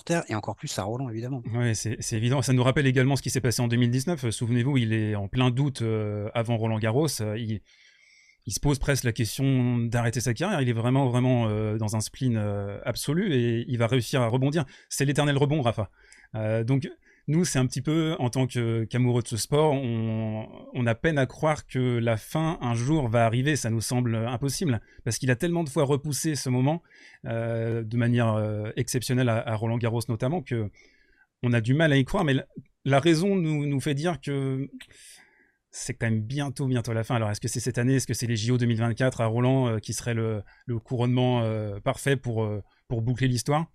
terre 0.03 0.23
et 0.27 0.35
encore 0.35 0.57
plus 0.57 0.77
à 0.77 0.83
Roland 0.83 1.09
évidemment 1.09 1.41
oui 1.53 1.73
c'est 1.73 1.97
évident 2.13 2.41
ça 2.41 2.51
nous 2.51 2.63
rappelle 2.63 2.87
également 2.87 3.15
ce 3.15 3.21
qui 3.21 3.29
s'est 3.29 3.39
passé 3.39 3.61
en 3.61 3.69
2019 3.69 4.31
souvenez-vous 4.31 4.77
il 4.77 4.91
est 4.91 5.15
en 5.15 5.29
plein 5.29 5.49
doute 5.49 5.81
euh, 5.81 6.29
avant 6.33 6.57
Roland 6.57 6.77
Garros 6.77 7.07
il, 8.47 8.53
se 8.53 8.59
pose 8.59 8.79
presque 8.79 9.03
la 9.03 9.11
question 9.11 9.77
d'arrêter 9.77 10.21
sa 10.21 10.33
carrière 10.33 10.61
il 10.61 10.69
est 10.69 10.73
vraiment 10.73 11.07
vraiment 11.07 11.47
dans 11.75 11.95
un 11.95 12.01
spleen 12.01 12.37
absolu 12.83 13.31
et 13.33 13.65
il 13.67 13.77
va 13.77 13.87
réussir 13.87 14.21
à 14.21 14.27
rebondir 14.27 14.65
c'est 14.89 15.05
l'éternel 15.05 15.37
rebond 15.37 15.61
Rafa 15.61 15.89
donc 16.63 16.89
nous, 17.29 17.43
c'est 17.43 17.59
un 17.59 17.65
petit 17.65 17.81
peu, 17.81 18.15
en 18.19 18.29
tant 18.29 18.47
qu'amoureux 18.47 19.21
de 19.21 19.27
ce 19.27 19.35
sport, 19.35 19.73
on, 19.73 20.85
a 20.85 20.95
peine 20.95 21.17
à 21.17 21.25
croire 21.25 21.67
que 21.67 21.97
la 21.97 22.15
fin, 22.15 22.57
un 22.61 22.73
jour, 22.73 23.09
va 23.09 23.25
arriver. 23.25 23.57
Ça 23.57 23.69
nous 23.69 23.81
semble 23.81 24.15
impossible, 24.15 24.79
parce 25.03 25.17
qu'il 25.17 25.29
a 25.29 25.35
tellement 25.35 25.65
de 25.65 25.69
fois 25.69 25.83
repoussé 25.83 26.35
ce 26.35 26.47
moment, 26.47 26.81
euh, 27.25 27.83
de 27.83 27.97
manière 27.97 28.33
euh, 28.35 28.71
exceptionnelle 28.77 29.27
à, 29.27 29.55
Roland 29.55 29.77
Garros 29.77 29.99
notamment, 30.07 30.41
que 30.41 30.69
on 31.43 31.51
a 31.51 31.59
du 31.59 31.73
mal 31.73 31.91
à 31.91 31.97
y 31.97 32.05
croire. 32.05 32.23
Mais 32.23 32.35
la, 32.85 32.99
raison 32.99 33.35
nous 33.35 33.79
fait 33.81 33.93
dire 33.93 34.21
que 34.21 34.69
c'est 35.77 35.93
quand 35.93 36.07
même 36.07 36.21
bientôt, 36.21 36.67
bientôt 36.67 36.93
la 36.93 37.03
fin. 37.03 37.15
Alors, 37.15 37.29
est-ce 37.29 37.41
que 37.41 37.47
c'est 37.47 37.59
cette 37.59 37.77
année? 37.77 37.95
Est-ce 37.95 38.07
que 38.07 38.13
c'est 38.13 38.27
les 38.27 38.35
JO 38.35 38.57
2024 38.57 39.21
à 39.21 39.25
Roland 39.27 39.67
euh, 39.67 39.79
qui 39.79 39.93
serait 39.93 40.13
le, 40.13 40.43
couronnement 40.83 41.43
parfait 41.83 42.17
pour, 42.17 42.47
pour 42.87 43.01
boucler 43.01 43.27
l'histoire? 43.27 43.67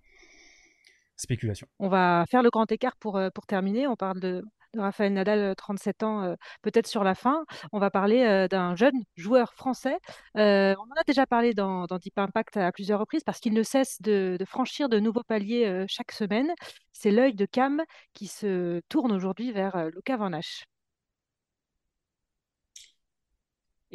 Spéculation. 1.15 1.67
On 1.79 1.89
va 1.89 2.25
faire 2.29 2.41
le 2.41 2.49
grand 2.49 2.71
écart 2.71 2.95
pour, 2.97 3.17
euh, 3.17 3.29
terminer. 3.47 3.87
On 3.87 3.95
parle 3.95 4.19
de, 4.19 4.43
Raphaël 4.75 5.13
Nadal, 5.13 5.55
37 5.55 6.01
euh, 6.01 6.05
ans, 6.05 6.23
euh, 6.23 6.35
peut-être 6.63 6.87
sur 6.87 7.03
la 7.03 7.13
fin. 7.13 7.45
On 7.71 7.79
va 7.79 7.91
parler 7.91 8.47
d'un 8.49 8.75
jeune 8.75 9.03
joueur 9.15 9.53
français. 9.53 9.97
on 10.35 10.39
en 10.39 10.99
a 10.99 11.03
déjà 11.05 11.27
parlé 11.27 11.53
dans, 11.53 11.85
Deep 11.85 12.17
Impact 12.17 12.57
à 12.57 12.71
plusieurs 12.71 12.99
reprises 12.99 13.23
parce 13.23 13.39
qu'il 13.39 13.53
ne 13.53 13.63
cesse 13.63 14.01
de, 14.01 14.37
franchir 14.47 14.89
de 14.89 14.99
nouveaux 14.99 15.23
paliers 15.23 15.85
chaque 15.87 16.11
semaine. 16.11 16.51
C'est 16.91 17.11
l'œil 17.11 17.35
de 17.35 17.45
Cam 17.45 17.83
qui 18.13 18.27
se 18.27 18.81
tourne 18.89 19.11
aujourd'hui 19.11 19.51
vers 19.51 19.89
Luca 19.91 20.17
Van. 20.17 20.31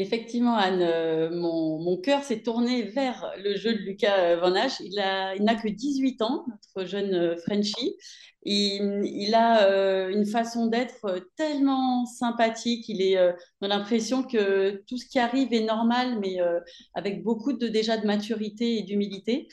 Effectivement, 0.00 0.54
Anne, 0.54 0.80
euh, 0.80 1.28
mon, 1.32 1.96
cœur 1.96 2.22
s'est 2.22 2.42
tourné 2.42 2.82
vers 2.82 3.32
le 3.42 3.56
jeu 3.56 3.74
de 3.74 3.78
Lucas 3.78 4.36
Van 4.36 4.54
Hache. 4.54 4.78
Il, 4.78 4.94
n'a 4.94 5.54
que 5.56 5.66
18 5.68 6.22
ans, 6.22 6.46
notre 6.48 6.88
jeune 6.88 7.14
euh, 7.14 7.36
Frenchie. 7.36 7.96
Il, 8.44 9.34
a 9.34 9.66
euh, 9.66 10.08
une 10.10 10.24
façon 10.24 10.68
d'être 10.68 11.26
tellement 11.36 12.06
sympathique. 12.06 12.88
Il 12.88 13.02
est, 13.02 13.18
on 13.60 13.66
a 13.66 13.68
l'impression 13.68 14.22
que 14.22 14.84
tout 14.86 14.96
ce 14.96 15.06
qui 15.06 15.18
arrive 15.18 15.52
est 15.52 15.64
normal, 15.64 16.20
mais 16.20 16.38
avec 16.94 17.24
beaucoup 17.24 17.52
de, 17.52 17.66
déjà 17.66 17.96
de 17.96 18.06
maturité 18.06 18.78
et 18.78 18.82
d'humilité. 18.82 19.48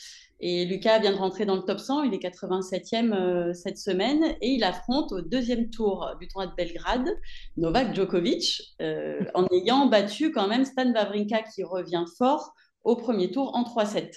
Et 0.48 0.64
Lucas 0.64 1.00
vient 1.00 1.12
de 1.12 1.18
rentrer 1.18 1.48
dans 1.48 1.56
le 1.56 1.64
top 1.64 1.80
100, 1.80 2.04
il 2.04 2.14
est 2.14 2.24
87e 2.24 3.14
euh, 3.14 3.54
cette 3.56 3.80
semaine 3.80 4.24
et 4.42 4.52
il 4.52 4.64
affronte 4.64 5.12
au 5.12 5.22
deuxième 5.22 5.72
tour 5.72 6.08
du 6.20 6.28
tournoi 6.28 6.52
de 6.52 6.56
Belgrade 6.56 7.10
Novak 7.58 7.96
Djokovic 7.96 8.62
euh, 8.80 9.22
en 9.34 9.48
ayant 9.52 9.88
battu 9.88 10.32
quand 10.32 10.48
même 10.48 10.64
Stan 10.64 10.94
Wawrinka 10.94 11.42
qui 11.42 11.64
revient 11.64 12.06
fort 12.20 12.54
au 12.84 12.96
premier 12.96 13.32
tour 13.32 13.56
en 13.56 13.64
3-7. 13.64 14.12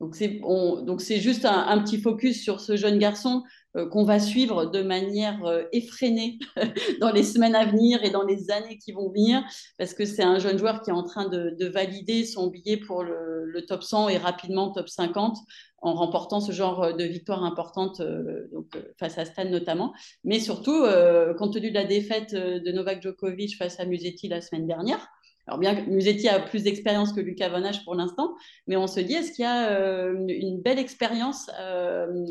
Donc 0.00 0.14
c'est 0.14 1.20
juste 1.20 1.44
un, 1.44 1.78
petit 1.82 2.00
focus 2.00 2.42
sur 2.42 2.60
ce 2.60 2.76
jeune 2.76 2.98
garçon 2.98 3.42
qu'on 3.84 4.04
va 4.04 4.18
suivre 4.18 4.66
de 4.66 4.82
manière 4.82 5.44
euh, 5.44 5.64
effrénée 5.72 6.38
dans 7.00 7.10
les 7.10 7.22
semaines 7.22 7.54
à 7.54 7.66
venir 7.66 8.02
et 8.02 8.10
dans 8.10 8.22
les 8.22 8.50
années 8.50 8.78
qui 8.78 8.92
vont 8.92 9.10
venir, 9.10 9.42
parce 9.78 9.92
que 9.92 10.04
c'est 10.04 10.22
un 10.22 10.38
jeune 10.38 10.58
joueur 10.58 10.82
qui 10.82 10.90
est 10.90 10.94
en 10.94 11.02
train 11.02 11.28
de, 11.28 11.66
valider 11.66 12.24
son 12.24 12.46
billet 12.46 12.76
pour 12.76 13.02
le, 13.02 13.64
top 13.66 13.82
100 13.82 14.10
et 14.10 14.18
rapidement 14.18 14.70
top 14.70 14.88
50 14.88 15.38
en 15.80 15.94
remportant 15.94 16.40
ce 16.40 16.52
genre 16.52 16.94
de 16.94 17.04
victoire 17.04 17.42
importante 17.42 18.00
euh, 18.00 18.48
face 18.98 19.18
à 19.18 19.24
Stan 19.24 19.44
notamment, 19.44 19.92
mais 20.24 20.40
surtout 20.40 20.84
compte 21.38 21.54
tenu 21.54 21.70
de 21.70 21.74
la 21.74 21.84
défaite 21.84 22.34
de 22.34 22.72
Novak 22.72 23.02
Djokovic 23.02 23.56
face 23.56 23.80
à 23.80 23.86
Musetti 23.86 24.28
la 24.28 24.40
semaine 24.40 24.66
dernière, 24.66 25.08
alors 25.46 25.58
bien 25.60 25.76
que 25.76 25.88
Musetti 25.88 26.28
a 26.28 26.40
plus 26.40 26.64
d'expérience 26.64 27.12
que 27.12 27.20
Lucas 27.20 27.48
Vonage 27.48 27.84
pour 27.84 27.94
l'instant, 27.94 28.34
mais 28.66 28.76
on 28.76 28.86
se 28.86 28.98
dit, 28.98 29.14
est-ce 29.14 29.32
qu'il 29.32 29.44
y 29.44 29.46
a 29.46 29.70
euh, 29.70 30.26
une 30.28 30.60
belle 30.60 30.78
expérience 30.78 31.50
euh, 31.60 32.26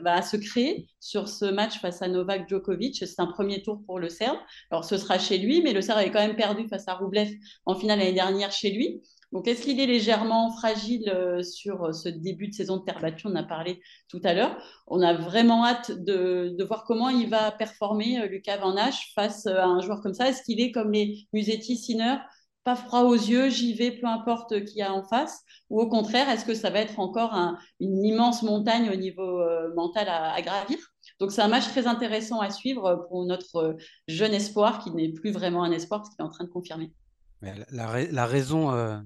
bah, 0.00 0.14
à, 0.14 0.22
se 0.22 0.36
créer 0.38 0.86
sur 1.00 1.28
ce 1.28 1.44
match 1.44 1.80
face 1.80 2.00
à 2.00 2.08
Novak 2.08 2.48
Djokovic? 2.48 2.96
C'est 2.96 3.20
un 3.20 3.26
premier 3.26 3.62
tour 3.62 3.82
pour 3.84 3.98
le 3.98 4.08
Serbe. 4.08 4.38
Alors 4.70 4.84
ce 4.84 4.96
sera 4.96 5.18
chez 5.18 5.36
lui, 5.36 5.62
mais 5.62 5.72
le 5.72 5.82
Serbe 5.82 5.98
avait 5.98 6.10
quand 6.10 6.26
même 6.26 6.36
perdu 6.36 6.66
face 6.68 6.88
à 6.88 6.94
Roublev 6.94 7.30
en 7.66 7.74
finale 7.74 7.98
l'année 7.98 8.12
dernière 8.12 8.52
chez 8.52 8.70
lui. 8.70 9.02
Donc, 9.32 9.46
est-ce 9.46 9.62
qu'il 9.62 9.78
est 9.80 9.86
légèrement 9.86 10.50
fragile 10.52 11.08
euh, 11.08 11.42
sur 11.42 11.94
ce 11.94 12.08
début 12.08 12.48
de 12.48 12.54
saison 12.54 12.78
de 12.78 12.84
terre 12.84 13.00
battue? 13.00 13.26
On 13.26 13.36
a 13.36 13.44
parlé 13.44 13.80
tout 14.08 14.20
à 14.24 14.34
l'heure. 14.34 14.56
On 14.86 15.00
a 15.00 15.14
vraiment 15.14 15.64
hâte 15.64 15.92
de, 15.92 16.56
voir 16.64 16.84
comment 16.84 17.08
il 17.08 17.28
va 17.28 17.50
performer, 17.52 18.26
Lucas 18.28 18.58
Van 18.58 18.76
Hache, 18.76 19.12
face 19.14 19.46
à 19.46 19.66
un 19.66 19.80
joueur 19.80 20.00
comme 20.00 20.14
ça. 20.14 20.28
Est-ce 20.28 20.42
qu'il 20.42 20.60
est 20.60 20.72
comme 20.72 20.92
les 20.92 21.28
Musetti, 21.32 21.76
Sinner 21.76 22.16
pas 22.64 22.76
froid 22.76 23.02
aux 23.02 23.14
yeux, 23.14 23.48
j'y 23.48 23.74
vais, 23.74 23.90
peu 23.90 24.06
importe 24.06 24.64
qui 24.64 24.82
a 24.82 24.92
en 24.92 25.02
face? 25.02 25.42
Ou 25.70 25.80
au 25.80 25.88
contraire, 25.88 26.28
est-ce 26.28 26.44
que 26.44 26.54
ça 26.54 26.70
va 26.70 26.80
être 26.80 27.00
encore 27.00 27.34
une 27.80 28.04
immense 28.04 28.42
montagne 28.42 28.90
au 28.90 28.96
niveau 28.96 29.40
euh, 29.40 29.72
mental 29.74 30.08
à, 30.08 30.40
gravir? 30.42 30.78
Donc 31.18 31.32
c'est 31.32 31.42
un 31.42 31.48
match 31.48 31.68
très 31.68 31.86
intéressant 31.86 32.40
à 32.40 32.50
suivre 32.50 33.06
pour 33.08 33.24
notre 33.24 33.56
euh, 33.56 33.72
jeune 34.08 34.34
espoir 34.34 34.82
qui 34.82 34.90
n'est 34.90 35.12
plus 35.12 35.32
vraiment 35.32 35.62
un 35.62 35.70
espoir 35.70 36.00
parce 36.00 36.14
qu'il 36.14 36.22
est 36.22 36.26
en 36.26 36.30
train 36.30 36.44
de 36.44 36.50
confirmer. 36.50 36.92
la, 37.40 38.26
raison 38.26 38.72
euh, 38.72 38.98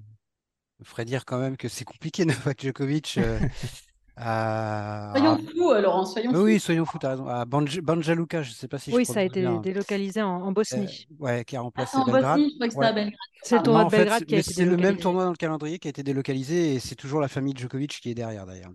me 0.79 0.85
ferait 0.85 1.05
dire 1.05 1.25
quand 1.25 1.39
même 1.39 1.57
que 1.57 1.67
c'est 1.67 1.85
compliqué 1.85 2.25
Novak 2.25 2.61
Djokovic. 2.61 3.19
Soyons 4.17 5.37
fous, 5.37 5.73
Laurent, 5.73 6.05
soyons 6.05 6.31
fous. 6.31 6.41
Oui, 6.43 6.59
soyons 6.59 6.85
fous, 6.85 6.99
tu 6.99 7.05
as 7.05 7.09
raison. 7.09 7.27
À 7.27 7.43
Banja 7.43 8.15
Luka, 8.15 8.43
je 8.43 8.49
ne 8.51 8.55
sais 8.55 8.69
pas 8.69 8.77
si 8.79 8.89
je 8.89 8.95
Oui, 8.95 9.05
ça 9.05 9.19
a 9.19 9.23
été 9.23 9.45
délocalisé 9.61 10.21
en, 10.21 10.51
Bosnie. 10.53 11.05
Euh, 11.11 11.23
ouais, 11.23 11.43
qui 11.43 11.57
a 11.57 11.61
remplacé 11.61 11.91
ah, 11.95 11.99
en 11.99 12.05
Belgrade. 12.05 12.37
Bosnie, 12.37 12.49
je 12.49 12.55
crois 12.55 12.67
que 12.67 12.73
c'était 12.73 12.85
à 12.85 12.93
Belgrade. 12.93 13.19
C'est 13.43 13.55
le 13.57 13.63
tournoi 13.63 13.83
de 13.83 13.89
Belgrade 13.89 14.25
qui 14.25 14.35
a 14.35 14.39
été 14.39 14.53
C'est 14.53 14.65
le 14.65 14.77
même 14.77 14.97
tournoi 14.97 15.25
dans 15.25 15.31
le 15.31 15.35
calendrier 15.35 15.79
qui 15.79 15.87
a 15.87 15.89
été 15.89 16.01
délocalisé 16.01 16.75
et 16.75 16.79
c'est 16.79 16.95
toujours 16.95 17.19
la 17.19 17.27
famille 17.27 17.53
Djokovic 17.57 17.99
qui 18.01 18.09
est 18.09 18.15
derrière 18.15 18.45
d'ailleurs. 18.45 18.71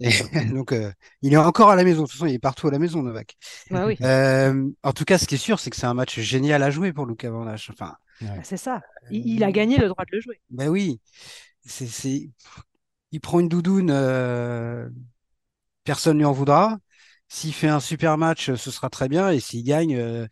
donc, 0.52 0.72
euh, 0.72 0.90
il 1.22 1.32
est 1.32 1.36
encore 1.36 1.70
à 1.70 1.76
la 1.76 1.84
maison. 1.84 2.02
De 2.02 2.06
toute 2.06 2.12
façon, 2.12 2.26
il 2.26 2.34
est 2.34 2.38
partout 2.38 2.66
à 2.68 2.70
la 2.70 2.78
maison, 2.78 3.02
Novak. 3.02 3.36
Bah 3.70 3.86
oui. 3.86 3.96
euh, 4.00 4.68
en 4.82 4.92
tout 4.92 5.04
cas, 5.04 5.18
ce 5.18 5.26
qui 5.26 5.36
est 5.36 5.38
sûr, 5.38 5.60
c'est 5.60 5.70
que 5.70 5.76
c'est 5.76 5.86
un 5.86 5.94
match 5.94 6.18
génial 6.20 6.62
à 6.62 6.70
jouer 6.70 6.92
pour 6.92 7.06
Luka 7.06 7.30
Van 7.30 7.46
Enfin, 7.46 7.94
bah, 8.20 8.42
c'est 8.42 8.56
ça. 8.56 8.82
Il, 9.10 9.42
a 9.44 9.52
gagné 9.52 9.76
le 9.78 9.88
droit 9.88 10.04
de 10.04 10.16
le 10.16 10.20
jouer. 10.20 10.40
Ben 10.50 10.68
oui. 10.68 11.00
C'est, 11.64 12.30
Il 13.12 13.20
prend 13.20 13.40
une 13.40 13.48
doudoune. 13.48 13.90
Euh 13.90 14.88
personne 15.84 16.16
ne 16.16 16.22
lui 16.22 16.26
en 16.26 16.32
voudra. 16.32 16.78
S'il 17.28 17.54
fait 17.54 17.68
un 17.68 17.80
super 17.80 18.18
match, 18.18 18.52
ce 18.54 18.70
sera 18.70 18.90
très 18.90 19.08
bien. 19.08 19.30
Et 19.30 19.40
s'il 19.40 19.64
gagne, 19.64 19.96
euh, 19.96 20.26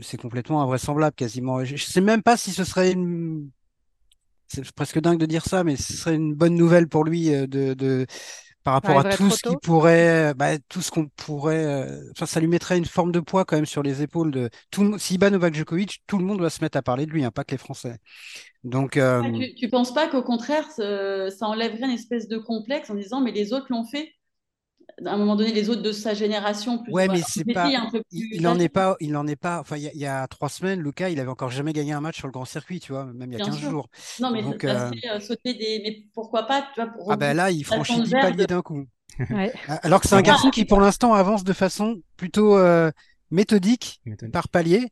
c'est 0.00 0.20
complètement 0.20 0.62
invraisemblable 0.62 1.16
quasiment. 1.16 1.64
Je 1.64 1.72
ne 1.72 1.78
sais 1.78 2.00
même 2.00 2.22
pas 2.22 2.36
si 2.36 2.52
ce 2.52 2.64
serait 2.64 2.92
une. 2.92 3.50
C'est 4.48 4.70
presque 4.72 5.00
dingue 5.00 5.18
de 5.18 5.26
dire 5.26 5.46
ça, 5.46 5.64
mais 5.64 5.76
ce 5.76 5.94
serait 5.94 6.14
une 6.14 6.34
bonne 6.34 6.54
nouvelle 6.54 6.86
pour 6.86 7.04
lui 7.04 7.34
euh, 7.34 7.46
de, 7.46 8.06
par 8.62 8.74
rapport 8.74 8.98
à 8.98 9.16
tout 9.16 9.30
ce 9.30 9.42
qui 9.42 9.56
pourrait, 9.62 10.34
bah, 10.34 10.58
tout 10.68 10.80
ce 10.80 10.90
qu'on 10.90 11.06
pourrait. 11.08 11.64
Euh, 11.64 12.12
ça 12.24 12.40
lui 12.40 12.48
mettrait 12.48 12.78
une 12.78 12.84
forme 12.84 13.12
de 13.12 13.20
poids 13.20 13.44
quand 13.44 13.56
même 13.56 13.66
sur 13.66 13.82
les 13.82 14.02
épaules 14.02 14.30
de 14.30 14.50
tout. 14.70 14.98
S'il 14.98 15.18
bat 15.18 15.30
Novak 15.30 15.54
Djokovic, 15.54 16.02
tout 16.06 16.18
le 16.18 16.24
monde 16.24 16.38
doit 16.38 16.50
se 16.50 16.62
mettre 16.62 16.78
à 16.78 16.82
parler 16.82 17.06
de 17.06 17.10
lui, 17.10 17.24
hein, 17.24 17.30
pas 17.30 17.44
que 17.44 17.52
les 17.52 17.58
Français. 17.58 17.96
Donc, 18.64 18.92
tu, 18.92 19.00
ne 19.00 19.70
penses 19.70 19.92
pas 19.92 20.08
qu'au 20.08 20.22
contraire, 20.22 20.70
ça 20.70 21.46
enlèverait 21.46 21.84
une 21.84 21.90
espèce 21.90 22.28
de 22.28 22.38
complexe 22.38 22.90
en 22.90 22.94
disant 22.94 23.20
mais 23.20 23.32
les 23.32 23.52
autres 23.52 23.66
l'ont 23.70 23.84
fait 23.84 24.12
à 25.04 25.12
un 25.12 25.16
moment 25.16 25.36
donné 25.36 25.52
les 25.52 25.68
autres 25.70 25.82
de 25.82 25.92
sa 25.92 26.14
génération 26.14 26.82
plus 26.82 26.92
ouais 26.92 27.08
mais 27.08 27.20
c'est 27.26 27.44
pas 27.44 27.70
il, 28.10 28.42
n'en 28.42 28.58
est 28.58 28.68
pas 28.68 28.96
il 29.00 29.16
en 29.16 29.26
est 29.26 29.36
pas 29.36 29.60
enfin 29.60 29.76
il 29.76 29.90
y, 29.94 30.06
a 30.06 30.26
trois 30.28 30.48
semaines 30.48 30.80
Lucas 30.80 31.08
il 31.08 31.18
avait 31.20 31.30
encore 31.30 31.50
jamais 31.50 31.72
gagné 31.72 31.92
un 31.92 32.00
match 32.00 32.18
sur 32.18 32.26
le 32.26 32.32
grand 32.32 32.44
circuit 32.44 32.80
tu 32.80 32.92
vois 32.92 33.06
même 33.06 33.32
il 33.32 33.38
y 33.38 33.42
a 33.42 33.44
15 33.44 33.58
jours 33.58 33.88
non 34.20 34.30
mais 34.30 34.42
Donc, 34.42 34.64
euh... 34.64 34.90
euh... 35.10 35.20
sauter 35.20 35.54
des 35.54 35.80
mais 35.84 36.04
pourquoi 36.14 36.46
pas 36.46 36.62
tu 36.74 36.80
vois 36.80 36.90
pour 36.90 37.12
ah 37.12 37.16
ben 37.16 37.36
là 37.36 37.50
il 37.50 37.64
franchit 37.64 38.00
10 38.00 38.10
paliers 38.10 38.46
d'un 38.46 38.62
coup 38.62 38.84
ouais. 39.30 39.52
alors 39.82 40.00
que 40.00 40.08
c'est 40.08 40.16
un 40.16 40.22
garçon 40.22 40.50
qui 40.50 40.64
pour 40.64 40.80
l'instant 40.80 41.14
avance 41.14 41.44
de 41.44 41.52
façon 41.52 42.00
plutôt 42.16 42.56
euh, 42.56 42.90
méthodique, 43.32 44.00
par 44.32 44.48
palier. 44.48 44.88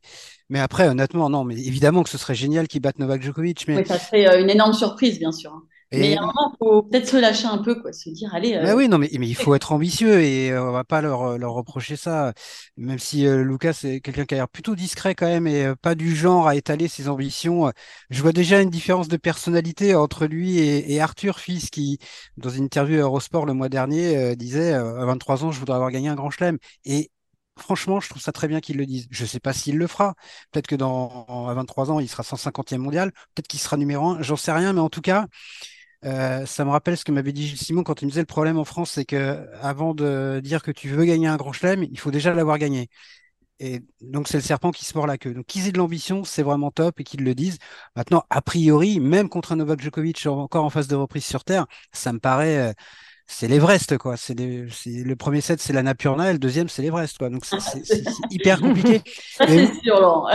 Mais 0.49 0.59
après, 0.59 0.89
honnêtement, 0.89 1.29
non, 1.29 1.45
mais 1.45 1.55
évidemment 1.55 2.03
que 2.03 2.09
ce 2.09 2.17
serait 2.17 2.35
génial 2.35 2.67
qu'il 2.67 2.81
batte 2.81 2.99
Novak 2.99 3.21
Djokovic. 3.21 3.65
Mais... 3.67 3.77
Oui, 3.77 3.85
ça 3.85 3.99
serait 3.99 4.41
une 4.41 4.49
énorme 4.49 4.73
surprise, 4.73 5.19
bien 5.19 5.31
sûr. 5.31 5.61
Mais 5.91 6.15
à 6.17 6.21
un 6.21 6.25
moment, 6.25 6.53
il 6.53 6.57
faut 6.57 6.83
peut-être 6.83 7.07
se 7.07 7.17
lâcher 7.17 7.47
un 7.47 7.57
peu, 7.57 7.81
quoi, 7.81 7.91
se 7.91 8.09
dire, 8.09 8.33
allez. 8.33 8.53
Euh... 8.55 8.75
oui, 8.75 8.87
non, 8.87 8.97
mais, 8.97 9.09
mais 9.19 9.27
il 9.27 9.35
faut 9.35 9.53
être 9.55 9.73
ambitieux 9.73 10.21
et 10.21 10.51
euh, 10.51 10.63
on 10.63 10.71
va 10.71 10.83
pas 10.85 11.01
leur, 11.01 11.37
leur 11.37 11.51
reprocher 11.53 11.97
ça. 11.97 12.33
Même 12.77 12.97
si 12.97 13.27
euh, 13.27 13.43
Lucas 13.43 13.77
est 13.83 13.99
quelqu'un 13.99 14.25
qui 14.25 14.35
a 14.35 14.37
l'air 14.37 14.47
plutôt 14.49 14.75
discret 14.75 15.15
quand 15.15 15.25
même 15.27 15.47
et 15.47 15.65
euh, 15.65 15.75
pas 15.75 15.95
du 15.95 16.15
genre 16.15 16.47
à 16.47 16.55
étaler 16.55 16.87
ses 16.87 17.09
ambitions. 17.09 17.71
Je 18.09 18.21
vois 18.21 18.31
déjà 18.31 18.61
une 18.61 18.69
différence 18.69 19.09
de 19.09 19.17
personnalité 19.17 19.93
entre 19.95 20.25
lui 20.27 20.59
et, 20.59 20.93
et 20.93 21.01
Arthur 21.01 21.39
Fils 21.39 21.69
qui, 21.69 21.99
dans 22.37 22.49
une 22.49 22.63
interview 22.65 22.97
à 22.99 23.01
Eurosport 23.01 23.45
le 23.45 23.53
mois 23.53 23.69
dernier, 23.69 24.35
disait 24.37 24.73
à 24.73 24.83
23 25.05 25.43
ans, 25.43 25.51
je 25.51 25.59
voudrais 25.59 25.75
avoir 25.75 25.91
gagné 25.91 26.07
un 26.09 26.15
grand 26.15 26.29
chelem. 26.29 26.57
Et 26.85 27.11
franchement, 27.57 27.99
je 27.99 28.09
trouve 28.09 28.21
ça 28.21 28.31
très 28.31 28.47
bien 28.47 28.59
qu'il 28.61 28.77
le 28.77 28.85
dise. 28.85 29.07
Je 29.11 29.23
ne 29.23 29.27
sais 29.27 29.39
pas 29.39 29.53
s'il 29.53 29.77
le 29.77 29.87
fera. 29.87 30.15
Peut-être 30.51 30.67
que 30.67 30.75
dans 30.75 31.47
à 31.49 31.53
23 31.53 31.91
ans, 31.91 31.99
il 31.99 32.07
sera 32.09 32.23
150e 32.23 32.77
mondial. 32.77 33.11
Peut-être 33.35 33.47
qu'il 33.47 33.59
sera 33.59 33.77
numéro 33.77 34.05
1. 34.07 34.21
J'en 34.21 34.35
sais 34.37 34.51
rien, 34.51 34.73
mais 34.73 34.79
en 34.81 34.89
tout 34.89 35.01
cas, 35.01 35.27
euh, 36.05 36.45
ça 36.45 36.65
me 36.65 36.71
rappelle 36.71 36.97
ce 36.97 37.05
que 37.05 37.11
m'avait 37.11 37.31
dit 37.33 37.47
Gilles 37.47 37.57
Simon 37.59 37.83
quand 37.83 38.01
il 38.01 38.05
me 38.05 38.09
disait 38.11 38.21
le 38.21 38.25
problème 38.25 38.57
en 38.57 38.65
France, 38.65 38.91
c'est 38.91 39.05
que 39.05 39.47
avant 39.61 39.93
de 39.93 40.39
dire 40.43 40.63
que 40.63 40.71
tu 40.71 40.89
veux 40.89 41.05
gagner 41.05 41.27
un 41.27 41.37
grand 41.37 41.53
chelem, 41.53 41.83
il 41.83 41.99
faut 41.99 42.11
déjà 42.11 42.33
l'avoir 42.33 42.57
gagné. 42.57 42.89
Et 43.59 43.81
donc, 44.01 44.27
c'est 44.27 44.37
le 44.37 44.43
serpent 44.43 44.71
qui 44.71 44.85
se 44.85 44.97
mord 44.97 45.07
la 45.07 45.17
queue. 45.19 45.33
Donc, 45.33 45.45
qu'ils 45.45 45.67
aient 45.67 45.71
de 45.71 45.77
l'ambition, 45.77 46.23
c'est 46.23 46.43
vraiment 46.43 46.71
top 46.71 46.99
et 46.99 47.03
qu'ils 47.03 47.23
le 47.23 47.35
disent. 47.35 47.59
Maintenant, 47.95 48.23
a 48.29 48.41
priori, 48.41 48.99
même 48.99 49.29
contre 49.29 49.51
un 49.53 49.57
Novak 49.57 49.81
Djokovic 49.81 50.25
encore 50.27 50.65
en 50.65 50.71
phase 50.71 50.87
de 50.87 50.95
reprise 50.95 51.25
sur 51.25 51.43
Terre, 51.43 51.67
ça 51.93 52.11
me 52.13 52.19
paraît, 52.19 52.57
euh, 52.71 52.73
c'est 53.27 53.47
l'Everest, 53.47 53.97
quoi. 53.97 54.17
C'est 54.17 54.35
le 54.35 55.13
premier 55.15 55.41
set, 55.41 55.61
c'est 55.61 55.73
la 55.73 55.83
Napurna, 55.83 56.29
et 56.29 56.33
le 56.33 56.39
deuxième, 56.39 56.69
c'est 56.69 56.81
l'Everest, 56.81 57.17
quoi. 57.17 57.29
Donc, 57.29 57.45
c'est 57.45 58.03
hyper 58.29 58.59
compliqué. 58.61 59.01
c'est 59.37 59.73
sûr, 59.83 60.27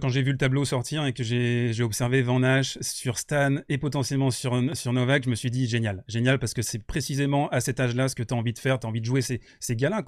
quand 0.00 0.08
j'ai 0.08 0.22
vu 0.22 0.32
le 0.32 0.38
tableau 0.38 0.64
sortir 0.64 1.04
et 1.04 1.12
que 1.12 1.22
j'ai 1.22 1.82
observé 1.82 2.22
Van 2.22 2.40
Nash 2.40 2.78
sur 2.80 3.18
Stan 3.18 3.56
et 3.68 3.76
potentiellement 3.78 4.30
sur, 4.30 4.58
sur 4.74 4.92
Novak, 4.92 5.24
je 5.24 5.30
me 5.30 5.34
suis 5.34 5.50
dit 5.50 5.66
génial. 5.66 6.04
Génial 6.08 6.38
parce 6.38 6.54
que 6.54 6.62
c'est 6.62 6.82
précisément 6.82 7.48
à 7.50 7.60
cet 7.60 7.80
âge-là 7.80 8.08
ce 8.08 8.14
que 8.14 8.22
tu 8.22 8.32
as 8.32 8.36
envie 8.36 8.54
de 8.54 8.58
faire. 8.58 8.78
Tu 8.78 8.86
as 8.86 8.88
envie 8.88 9.00
de 9.00 9.06
jouer 9.06 9.20
ces, 9.20 9.40
ces 9.60 9.76
gars-là. 9.76 10.02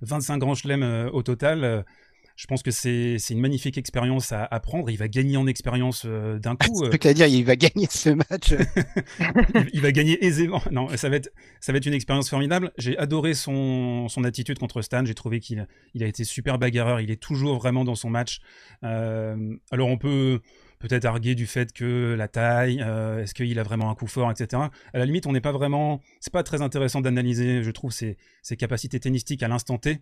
25 0.00 0.38
grands 0.38 0.54
chelems 0.54 0.82
euh, 0.82 1.08
au 1.10 1.22
total. 1.22 1.62
Euh, 1.62 1.82
je 2.42 2.48
pense 2.48 2.64
que 2.64 2.72
c'est 2.72 3.18
une 3.30 3.38
magnifique 3.38 3.78
expérience 3.78 4.32
à, 4.32 4.48
prendre. 4.58 4.90
Il 4.90 4.96
va 4.98 5.06
gagner 5.06 5.36
en 5.36 5.46
expérience 5.46 6.02
euh, 6.06 6.40
d'un 6.40 6.56
coup. 6.56 6.84
C'est 6.90 7.06
à 7.06 7.14
dire, 7.14 7.28
il 7.28 7.44
va 7.44 7.54
gagner 7.54 7.86
ce 7.88 8.10
match. 8.10 8.52
il, 9.72 9.80
va 9.80 9.92
gagner 9.92 10.24
aisément. 10.24 10.60
Non, 10.72 10.88
ça 10.96 11.08
va 11.08 11.16
être, 11.16 11.30
ça 11.60 11.70
va 11.70 11.78
être 11.78 11.86
une 11.86 11.94
expérience 11.94 12.28
formidable. 12.28 12.72
J'ai 12.78 12.98
adoré 12.98 13.34
son, 13.34 14.08
son, 14.08 14.24
attitude 14.24 14.58
contre 14.58 14.82
Stan. 14.82 15.04
J'ai 15.04 15.14
trouvé 15.14 15.38
qu'il 15.38 15.68
il 15.94 16.02
a 16.02 16.08
été 16.08 16.24
super 16.24 16.58
bagarreur. 16.58 17.00
Il 17.00 17.12
est 17.12 17.22
toujours 17.22 17.58
vraiment 17.58 17.84
dans 17.84 17.94
son 17.94 18.10
match. 18.10 18.40
Euh, 18.82 19.54
alors 19.70 19.86
on 19.86 19.96
peut 19.96 20.40
peut-être 20.82 21.04
arguer 21.04 21.36
du 21.36 21.46
fait 21.46 21.72
que 21.72 22.14
la 22.18 22.26
taille, 22.26 22.82
euh, 22.84 23.22
est-ce 23.22 23.34
qu'il 23.34 23.56
a 23.60 23.62
vraiment 23.62 23.88
un 23.88 23.94
coup 23.94 24.08
fort, 24.08 24.30
etc. 24.32 24.64
À 24.92 24.98
la 24.98 25.04
limite, 25.04 25.26
on 25.26 25.32
n'est 25.32 25.40
pas 25.40 25.52
vraiment, 25.52 26.00
c'est 26.18 26.32
pas 26.32 26.42
très 26.42 26.60
intéressant 26.60 27.00
d'analyser, 27.00 27.62
je 27.62 27.70
trouve, 27.70 27.92
ses, 27.92 28.16
ses, 28.42 28.56
capacités 28.56 28.98
tennistiques 28.98 29.44
à 29.44 29.48
l'instant 29.48 29.78
T. 29.78 30.00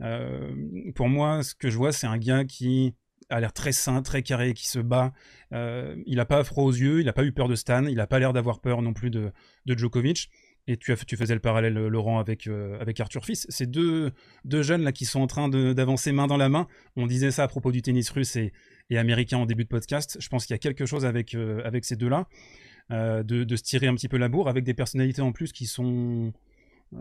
Euh, 0.00 0.54
pour 0.94 1.08
moi, 1.08 1.42
ce 1.42 1.54
que 1.54 1.70
je 1.70 1.76
vois, 1.76 1.92
c'est 1.92 2.06
un 2.06 2.18
gars 2.18 2.44
qui 2.44 2.94
a 3.30 3.40
l'air 3.40 3.52
très 3.52 3.72
sain, 3.72 4.02
très 4.02 4.22
carré, 4.22 4.54
qui 4.54 4.68
se 4.68 4.78
bat. 4.78 5.12
Euh, 5.52 5.96
il 6.06 6.16
n'a 6.16 6.24
pas 6.24 6.42
froid 6.44 6.64
aux 6.64 6.72
yeux, 6.72 7.00
il 7.00 7.06
n'a 7.06 7.12
pas 7.12 7.24
eu 7.24 7.32
peur 7.32 7.48
de 7.48 7.54
Stan, 7.54 7.84
il 7.84 7.96
n'a 7.96 8.06
pas 8.06 8.18
l'air 8.18 8.32
d'avoir 8.32 8.60
peur 8.60 8.80
non 8.82 8.92
plus 8.92 9.10
de, 9.10 9.32
Djokovic. 9.66 10.30
Et 10.70 10.76
tu, 10.76 10.94
faisais 10.94 11.32
le 11.32 11.40
parallèle, 11.40 11.72
Laurent, 11.72 12.18
avec, 12.18 12.46
euh, 12.46 12.78
Arthur 12.98 13.24
Fils. 13.24 13.46
Ces 13.48 13.66
deux, 13.66 14.12
jeunes 14.44 14.82
là 14.82 14.92
qui 14.92 15.06
sont 15.06 15.20
en 15.20 15.26
train 15.26 15.48
d'avancer 15.48 16.12
main 16.12 16.26
dans 16.26 16.36
la 16.36 16.50
main. 16.50 16.66
On 16.94 17.06
disait 17.06 17.30
ça 17.30 17.44
à 17.44 17.48
propos 17.48 17.72
du 17.72 17.80
tennis 17.80 18.10
russe 18.10 18.36
et, 18.36 18.52
américain 18.94 19.38
en 19.38 19.46
début 19.46 19.64
de 19.64 19.68
podcast. 19.70 20.18
Je 20.20 20.28
pense 20.28 20.44
qu'il 20.44 20.52
y 20.52 20.56
a 20.56 20.58
quelque 20.58 20.84
chose 20.84 21.06
avec, 21.06 21.34
ces 21.82 21.96
deux-là, 21.96 22.28
de, 22.90 23.22
de, 23.22 23.56
se 23.56 23.62
tirer 23.62 23.86
un 23.86 23.94
petit 23.94 24.08
peu 24.08 24.18
la 24.18 24.28
bourre, 24.28 24.50
avec 24.50 24.62
des 24.62 24.74
personnalités 24.74 25.22
en 25.22 25.32
plus 25.32 25.52
qui 25.52 25.64
sont 25.64 26.34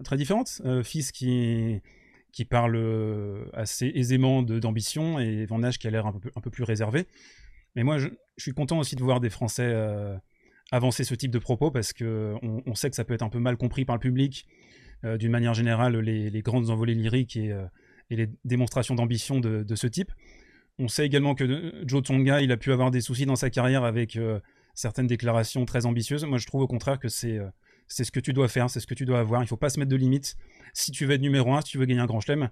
très 0.06 0.16
différentes. 0.16 0.62
Fils 0.84 1.12
qui 1.12 1.82
qui 2.38 2.46
parle 2.46 2.76
euh, 2.76 3.46
assez 3.52 3.92
aisément 3.96 4.44
d'ambition, 4.44 5.18
et 5.18 5.48
Van 5.48 5.58
Nage 5.58 5.80
qui 5.80 5.88
a 5.88 5.90
l'air 5.90 6.06
un 6.06 6.12
peu, 6.12 6.30
un 6.36 6.40
peu 6.40 6.52
plus 6.52 6.64
réservé. 6.64 7.08
Mais 7.76 7.82
moi, 7.82 7.98
je, 7.98 8.10
suis 8.38 8.54
content 8.54 8.78
aussi 8.78 8.96
de 8.96 9.02
voir 9.02 9.20
des 9.20 9.32
Français 9.32 9.66
euh, 9.66 10.16
avancer 10.72 11.04
ce 11.04 11.16
type 11.16 11.32
de 11.32 11.40
propos, 11.40 11.72
parce 11.72 11.94
qu'on 11.94 12.62
on 12.64 12.76
sait 12.76 12.92
que 12.92 12.96
ça 12.96 13.04
peut 13.06 13.16
être 13.16 13.24
un 13.24 13.30
peu 13.30 13.40
mal 13.40 13.58
compris 13.58 13.86
par 13.86 13.96
le 13.96 14.00
public. 14.00 14.46
Euh, 15.04 15.18
d'une 15.18 15.32
manière 15.32 15.56
générale, 15.56 15.98
les, 15.98 16.42
grandes 16.44 16.70
envolées 16.70 16.94
lyriques 16.94 17.38
et, 17.38 17.58
et 18.12 18.16
les 18.16 18.30
démonstrations 18.46 18.94
d'ambition 18.94 19.40
de, 19.40 19.64
de, 19.64 19.76
ce 19.76 19.88
type. 19.88 20.12
On 20.78 20.88
sait 20.88 21.08
également 21.08 21.34
que 21.34 21.74
Joe 21.88 22.04
Tonga, 22.04 22.42
il 22.42 22.52
a 22.52 22.58
pu 22.58 22.72
avoir 22.72 22.92
des 22.92 23.02
soucis 23.02 23.26
dans 23.26 23.36
sa 23.36 23.50
carrière 23.50 23.84
avec 23.84 24.20
certaines 24.76 25.08
déclarations 25.08 25.66
très 25.66 25.88
ambitieuses. 25.88 26.24
Moi, 26.24 26.38
je 26.38 26.46
trouve 26.46 26.62
au 26.62 26.68
contraire 26.68 27.00
que 27.00 27.10
c'est 27.10 27.40
c'est 27.88 28.04
ce 28.04 28.12
que 28.12 28.20
tu 28.20 28.34
dois 28.34 28.48
faire, 28.48 28.70
c'est 28.70 28.80
ce 28.80 28.88
que 28.88 28.94
tu 28.94 29.06
dois 29.06 29.20
avoir. 29.20 29.44
Il 29.44 29.48
faut 29.48 29.58
pas 29.58 29.70
se 29.70 29.80
mettre 29.80 29.92
de 29.92 29.96
limites. 29.96 30.36
Si 30.74 30.92
tu 30.92 31.06
veux 31.06 31.14
être 31.14 31.22
numéro 31.22 31.54
1, 31.54 31.62
si 31.62 31.72
tu 31.72 31.78
veux 31.78 31.86
gagner 31.86 32.02
un 32.02 32.06
grand 32.06 32.20
chelem, 32.20 32.50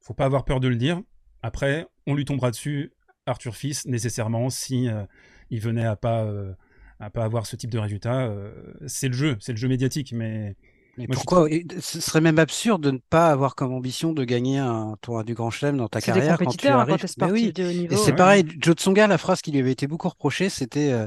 faut 0.00 0.14
pas 0.14 0.24
avoir 0.24 0.44
peur 0.44 0.60
de 0.60 0.68
le 0.68 0.76
dire. 0.76 1.00
Après, 1.42 1.86
on 2.06 2.14
lui 2.14 2.24
tombera 2.24 2.50
dessus, 2.50 2.92
Arthur 3.26 3.56
Fils, 3.56 3.86
nécessairement, 3.86 4.50
si 4.50 4.88
euh, 4.88 5.04
il 5.50 5.60
venait 5.60 5.84
à 5.84 5.96
pas, 5.96 6.24
euh, 6.24 6.52
à 7.00 7.10
pas 7.10 7.24
avoir 7.24 7.46
ce 7.46 7.56
type 7.56 7.70
de 7.70 7.78
résultat. 7.78 8.26
Euh, 8.26 8.52
c'est 8.86 9.08
le 9.08 9.14
jeu, 9.14 9.36
c'est 9.40 9.52
le 9.52 9.58
jeu 9.58 9.68
médiatique, 9.68 10.12
mais 10.12 10.56
mais 10.98 11.06
pourquoi? 11.06 11.48
Ce 11.80 12.00
serait 12.00 12.20
même 12.20 12.38
absurde 12.38 12.82
de 12.82 12.90
ne 12.90 12.98
pas 13.10 13.28
avoir 13.28 13.54
comme 13.54 13.72
ambition 13.72 14.12
de 14.12 14.24
gagner 14.24 14.58
un 14.58 14.96
tournoi 15.00 15.24
du 15.24 15.34
Grand 15.34 15.50
Chelem 15.50 15.76
dans 15.76 15.88
ta 15.88 16.00
carrière 16.00 16.38
quand 16.38 16.56
tu 16.56 16.66
arrives. 16.68 17.06
Quand 17.18 17.30
oui. 17.30 17.52
Et 17.56 17.96
c'est 17.96 18.12
pareil, 18.14 18.44
Joe 18.58 18.74
Tsonga, 18.74 19.06
la 19.06 19.18
phrase 19.18 19.40
qui 19.40 19.52
lui 19.52 19.60
avait 19.60 19.72
été 19.72 19.86
beaucoup 19.86 20.08
reprochée, 20.08 20.48
c'était, 20.48 20.92
euh, 20.92 21.06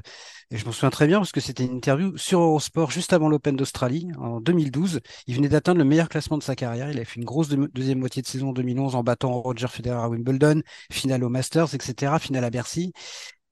et 0.49 0.57
je 0.57 0.65
m'en 0.65 0.71
souviens 0.71 0.89
très 0.89 1.07
bien 1.07 1.19
parce 1.19 1.31
que 1.31 1.39
c'était 1.41 1.65
une 1.65 1.75
interview 1.75 2.15
sur 2.17 2.39
Eurosport 2.39 2.91
juste 2.91 3.13
avant 3.13 3.29
l'Open 3.29 3.55
d'Australie 3.55 4.09
en 4.17 4.39
2012. 4.39 4.99
Il 5.27 5.35
venait 5.35 5.49
d'atteindre 5.49 5.79
le 5.79 5.85
meilleur 5.85 6.09
classement 6.09 6.37
de 6.37 6.43
sa 6.43 6.55
carrière. 6.55 6.89
Il 6.91 6.99
a 6.99 7.05
fait 7.05 7.19
une 7.19 7.25
grosse 7.25 7.49
deuxième 7.49 7.99
moitié 7.99 8.21
de 8.21 8.27
saison 8.27 8.49
en 8.49 8.53
2011 8.53 8.95
en 8.95 9.03
battant 9.03 9.41
Roger 9.41 9.67
Federer 9.67 10.01
à 10.01 10.09
Wimbledon, 10.09 10.61
finale 10.91 11.23
au 11.23 11.29
Masters, 11.29 11.73
etc., 11.73 12.13
finale 12.19 12.43
à 12.43 12.49
Bercy. 12.49 12.93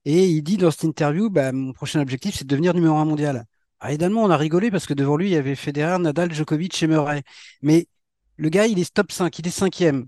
Et 0.04 0.28
il 0.28 0.42
dit 0.42 0.56
dans 0.56 0.70
cette 0.70 0.84
interview, 0.84 1.30
bah, 1.30 1.52
mon 1.52 1.72
prochain 1.72 2.00
objectif, 2.00 2.34
c'est 2.36 2.44
de 2.44 2.48
devenir 2.48 2.74
numéro 2.74 2.96
un 2.96 3.04
mondial. 3.04 3.44
Ah, 3.80 3.90
évidemment, 3.90 4.22
on 4.24 4.30
a 4.30 4.36
rigolé 4.36 4.70
parce 4.70 4.86
que 4.86 4.92
devant 4.92 5.16
lui, 5.16 5.28
il 5.28 5.32
y 5.32 5.36
avait 5.36 5.54
Federer, 5.54 5.98
Nadal, 5.98 6.32
Djokovic 6.32 6.82
et 6.82 6.86
Murray. 6.86 7.22
Mais 7.62 7.86
le 8.36 8.48
gars, 8.50 8.66
il 8.66 8.78
est 8.78 8.92
top 8.92 9.10
5, 9.10 9.38
il 9.38 9.46
est 9.46 9.50
cinquième. 9.50 10.06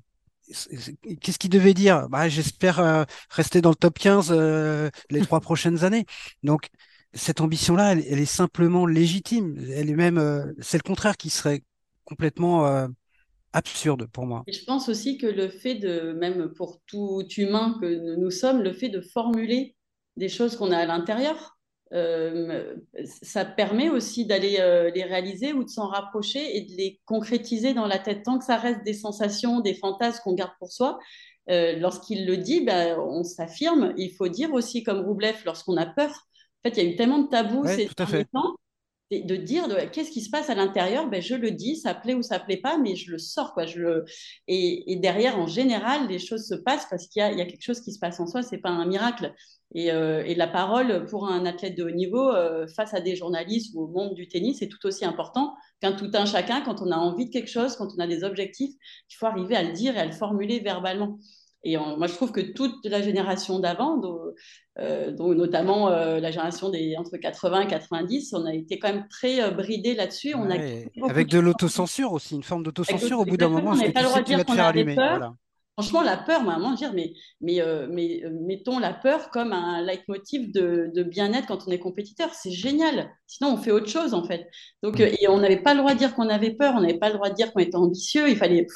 Qu'est-ce 1.21 1.39
qu'il 1.39 1.51
devait 1.51 1.73
dire? 1.73 2.09
Bah, 2.11 2.29
J'espère 2.29 2.81
euh, 2.81 3.05
rester 3.31 3.63
dans 3.63 3.71
le 3.71 3.77
top 3.77 3.99
15 3.99 4.29
euh, 4.31 4.91
les 5.11 5.23
trois 5.23 5.41
prochaines 5.41 5.85
années. 5.85 6.05
Donc, 6.43 6.69
cette 7.15 7.41
ambition-là, 7.41 7.93
elle, 7.93 8.19
est 8.19 8.27
simplement 8.27 8.85
légitime. 8.85 9.57
Elle 9.75 9.89
est 9.89 9.97
même, 9.97 10.19
euh, 10.19 10.53
c'est 10.61 10.77
le 10.77 10.83
contraire 10.83 11.17
qui 11.17 11.31
serait 11.31 11.63
complètement 12.05 12.89
absurde 13.55 14.07
pour 14.13 14.27
moi. 14.27 14.45
je 14.49 14.65
pense 14.65 14.89
aussi 14.89 15.17
que 15.17 15.27
le 15.27 15.49
fait 15.49 15.77
de, 15.77 16.13
même 16.13 16.53
pour 16.57 16.81
tout 16.87 17.23
humain 17.39 17.79
que 17.81 18.17
nous 18.17 18.31
sommes, 18.31 18.61
le 18.61 18.73
fait 18.73 18.89
de 18.89 19.01
formuler 19.01 19.77
des 20.17 20.29
choses 20.29 20.57
qu'on 20.57 20.73
a 20.73 20.79
à 20.79 20.85
l'intérieur, 20.85 21.57
euh, 21.93 22.75
ça 23.23 23.45
permet 23.45 23.91
aussi 23.91 24.25
d'aller 24.25 24.57
euh, 24.61 24.91
les 24.95 25.05
réaliser 25.05 25.53
ou 25.53 25.65
de 25.65 25.69
s'en 25.69 25.89
rapprocher 25.89 26.57
et 26.57 26.63
de 26.63 26.73
les 26.73 27.01
concrétiser 27.05 27.75
dans 27.75 27.87
la 27.87 27.99
tête. 27.99 28.23
Tant 28.23 28.39
que 28.39 28.45
ça 28.45 28.57
reste 28.57 28.83
des 28.85 28.95
sensations, 28.95 29.61
des 29.61 29.75
fantasmes 29.75 30.21
qu'on 30.25 30.35
garde 30.35 30.53
pour 30.59 30.73
soi, 30.73 30.99
euh, 31.51 31.77
lorsqu'il 31.77 32.27
le 32.27 32.37
dit, 32.37 32.63
ben, 32.63 32.99
on 32.99 33.25
s'affirme. 33.25 33.93
Il 33.97 34.15
faut 34.15 34.29
dire 34.29 34.53
aussi, 34.53 34.83
comme 34.83 35.01
Roublev, 35.01 35.37
lorsqu'on 35.45 35.77
a 35.77 35.87
peur. 35.87 36.11
En 36.11 36.69
fait, 36.69 36.77
il 36.77 36.85
y 36.85 36.87
a 36.87 36.91
eu 36.93 36.97
tellement 36.97 37.19
de 37.19 37.29
tabous 37.29 37.67
ces 37.67 37.89
derniers 37.97 38.25
temps 38.27 38.55
de 39.21 39.37
dire 39.37 39.69
qu'est-ce 39.93 40.11
qui 40.11 40.23
se 40.23 40.31
passe 40.31 40.51
à 40.51 40.55
l'intérieur, 40.55 41.09
ben, 41.09 41.21
je 41.21 41.35
le 41.35 41.51
dis, 41.51 41.77
ça 41.77 41.95
plaît 41.95 42.15
ou 42.15 42.23
ça 42.23 42.39
plaît 42.39 42.57
pas, 42.57 42.79
mais 42.79 42.97
je 42.97 43.11
le 43.11 43.19
sors. 43.19 43.53
Quoi, 43.53 43.67
je 43.67 43.79
le... 43.79 44.05
et, 44.49 44.97
derrière, 44.97 45.39
en 45.39 45.47
général, 45.47 46.09
les 46.09 46.19
choses 46.19 46.47
se 46.47 46.55
passent 46.55 46.87
parce 46.91 47.07
qu'il 47.09 47.23
y, 47.23 47.39
y 47.39 47.41
a, 47.41 47.47
quelque 47.47 47.63
chose 47.63 47.81
qui 47.81 47.93
se 47.93 47.99
passe 47.99 48.21
en 48.21 48.27
soi, 48.27 48.43
c'est 48.43 48.59
pas 48.59 48.71
un 48.71 48.87
miracle. 48.87 49.35
Et, 49.75 49.91
euh, 49.91 50.23
et, 50.25 50.35
la 50.35 50.47
parole 50.47 51.07
pour 51.07 51.29
un 51.29 51.47
athlète 51.47 51.77
de 51.77 51.85
haut 51.85 51.91
niveau 51.91 52.31
euh, 52.31 52.67
face 52.67 52.93
à 52.93 53.01
des 53.01 53.17
journalistes 53.17 53.75
ou 53.75 53.83
au 53.83 53.87
monde 53.89 54.15
du 54.15 54.29
tennis 54.29 54.61
est 54.61 54.69
tout 54.69 54.87
aussi 54.87 55.05
important 55.05 55.55
qu'un 55.81 55.93
tout 55.93 56.11
un 56.13 56.27
chacun 56.27 56.61
quand 56.61 56.83
on 56.83 56.91
a 56.91 56.97
envie 56.97 57.27
de 57.27 57.31
quelque 57.31 57.51
chose, 57.51 57.77
quand 57.77 57.89
on 57.97 57.99
a 57.99 58.07
des 58.07 58.23
objectifs, 58.23 58.75
il 59.11 59.15
faut 59.15 59.27
arriver 59.27 59.57
à 59.57 59.63
le 59.63 59.73
dire 59.73 59.97
et 59.97 60.01
à 60.01 60.05
le 60.05 60.13
formuler 60.13 60.61
verbalement. 60.61 61.19
Et 61.65 61.77
moi, 61.77 62.07
je 62.07 62.15
trouve 62.15 62.33
que 62.33 62.41
toute 62.41 62.85
la 62.85 63.03
génération 63.03 63.61
d'avant, 63.61 63.97
dont, 63.97 64.19
euh, 64.79 65.13
notamment 65.13 65.91
euh, 65.91 66.19
la 66.19 66.31
génération 66.31 66.71
des 66.71 66.97
entre 66.97 67.19
80 67.19 67.63
et 67.63 67.67
90, 67.69 68.33
on 68.35 68.47
a 68.47 68.55
été 68.55 68.79
quand 68.79 68.89
même 68.89 69.07
très 69.09 69.43
euh, 69.43 69.51
bridé 69.51 69.95
là-dessus. 69.95 70.35
On 70.35 70.51
a 70.51 70.55
avec 71.09 71.29
de, 71.29 71.39
l'autocensure 71.39 72.13
aussi, 72.13 72.35
une 72.35 72.43
forme 72.43 72.63
d'autocensure 72.63 73.21
au 73.21 73.25
bout 73.25 73.37
d'un 73.37 73.49
moment. 73.49 73.73
On 73.73 73.77
n'a 73.77 73.93
pas 73.93 74.01
le 74.01 74.09
droit 74.09 74.21
de 74.21 74.25
dire 74.25 74.45
qu'on 74.45 74.59
avait 74.59 74.95
peur. 74.95 75.35
Franchement, 75.75 76.03
la 76.03 76.19
peur, 76.19 76.43
maman, 76.43 76.75
dire, 76.75 76.93
mais, 76.95 77.15
mais, 77.41 77.63
mais 77.91 78.23
mettons 78.31 78.79
la 78.79 78.93
peur 78.93 79.31
comme 79.31 79.53
un 79.53 79.83
leitmotiv 79.83 80.53
de, 80.53 80.91
de 80.95 81.03
bien-être 81.03 81.47
quand 81.47 81.67
on 81.67 81.71
est 81.71 81.79
compétiteur. 81.79 82.35
C'est 82.35 82.51
génial. 82.51 83.11
Sinon, 83.27 83.55
on 83.55 83.57
fait 83.57 83.71
autre 83.71 83.89
chose, 83.89 84.13
en 84.13 84.25
fait. 84.25 84.49
Donc, 84.83 84.99
mm. 84.99 85.03
et 85.21 85.29
on 85.29 85.39
n'avait 85.39 85.63
pas 85.63 85.73
le 85.73 85.81
droit 85.81 85.95
de 85.95 85.99
dire 85.99 86.15
qu'on 86.15 86.29
avait 86.29 86.55
peur, 86.55 86.75
on 86.77 86.81
n'avait 86.81 86.99
pas 86.99 87.09
le 87.09 87.15
droit 87.15 87.31
de 87.31 87.35
dire 87.35 87.53
qu'on 87.53 87.61
était 87.61 87.77
ambitieux. 87.77 88.29
Il 88.29 88.37
fallait. 88.37 88.67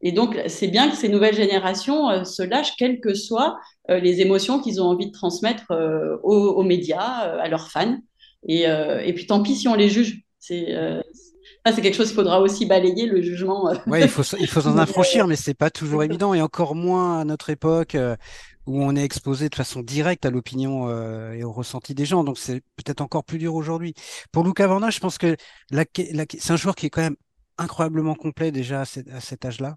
Et 0.00 0.12
donc, 0.12 0.38
c'est 0.46 0.68
bien 0.68 0.90
que 0.90 0.96
ces 0.96 1.08
nouvelles 1.08 1.34
générations 1.34 2.08
euh, 2.08 2.24
se 2.24 2.42
lâchent, 2.42 2.76
quelles 2.76 3.00
que 3.00 3.14
soient 3.14 3.58
euh, 3.90 3.98
les 3.98 4.20
émotions 4.20 4.60
qu'ils 4.60 4.80
ont 4.80 4.86
envie 4.86 5.06
de 5.06 5.12
transmettre 5.12 5.70
euh, 5.72 6.16
aux, 6.22 6.62
médias, 6.62 7.02
à 7.02 7.48
leurs 7.48 7.70
fans. 7.70 7.98
Et, 8.46 8.62
et, 8.62 9.12
puis, 9.14 9.26
tant 9.26 9.42
pis 9.42 9.56
si 9.56 9.68
on 9.68 9.74
les 9.74 9.88
juge. 9.88 10.22
C'est 10.38 10.74
c'est 11.74 11.82
quelque 11.82 11.96
chose 11.96 12.06
qu'il 12.06 12.16
faudra 12.16 12.40
aussi 12.40 12.64
balayer, 12.64 13.04
le 13.04 13.20
jugement. 13.20 13.70
Oui, 13.86 13.98
il 14.00 14.08
faut, 14.08 14.22
il 14.38 14.46
faut 14.46 14.62
s'en 14.62 14.78
affranchir, 14.78 15.26
mais 15.26 15.36
c'est 15.36 15.52
pas 15.52 15.68
toujours 15.68 16.02
évident, 16.02 16.32
et 16.32 16.40
encore 16.40 16.74
moins 16.74 17.20
à 17.20 17.24
notre 17.26 17.50
époque 17.50 17.94
où 18.66 18.82
on 18.82 18.96
est 18.96 19.04
exposé 19.04 19.50
de 19.50 19.54
façon 19.54 19.82
directe 19.82 20.24
à 20.24 20.30
l'opinion 20.30 20.88
et 21.32 21.44
au 21.44 21.52
ressenti 21.52 21.94
des 21.94 22.06
gens. 22.06 22.24
Donc, 22.24 22.38
c'est 22.38 22.62
peut-être 22.76 23.02
encore 23.02 23.22
plus 23.22 23.36
dur 23.36 23.54
aujourd'hui. 23.54 23.92
Pour 24.32 24.44
Luca 24.44 24.66
Vanna, 24.66 24.88
je 24.88 25.00
pense 25.00 25.18
que 25.18 25.36
c'est 25.70 26.50
un 26.50 26.56
joueur 26.56 26.74
qui 26.74 26.86
est 26.86 26.90
quand 26.90 27.02
même 27.02 27.16
incroyablement 27.58 28.14
complet 28.14 28.52
déjà 28.52 28.82
à, 28.82 28.84
cet 28.84 29.44
âge-là. 29.44 29.76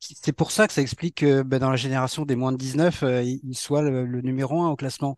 C'est 0.00 0.32
pour 0.32 0.50
ça 0.50 0.66
que 0.66 0.72
ça 0.72 0.82
explique 0.82 1.16
que 1.16 1.42
ben, 1.42 1.58
dans 1.58 1.70
la 1.70 1.76
génération 1.76 2.24
des 2.24 2.36
moins 2.36 2.52
de 2.52 2.56
19, 2.58 3.02
euh, 3.02 3.22
il 3.22 3.56
soit 3.56 3.82
le, 3.82 4.20
numéro 4.20 4.60
un 4.62 4.70
au 4.70 4.76
classement. 4.76 5.16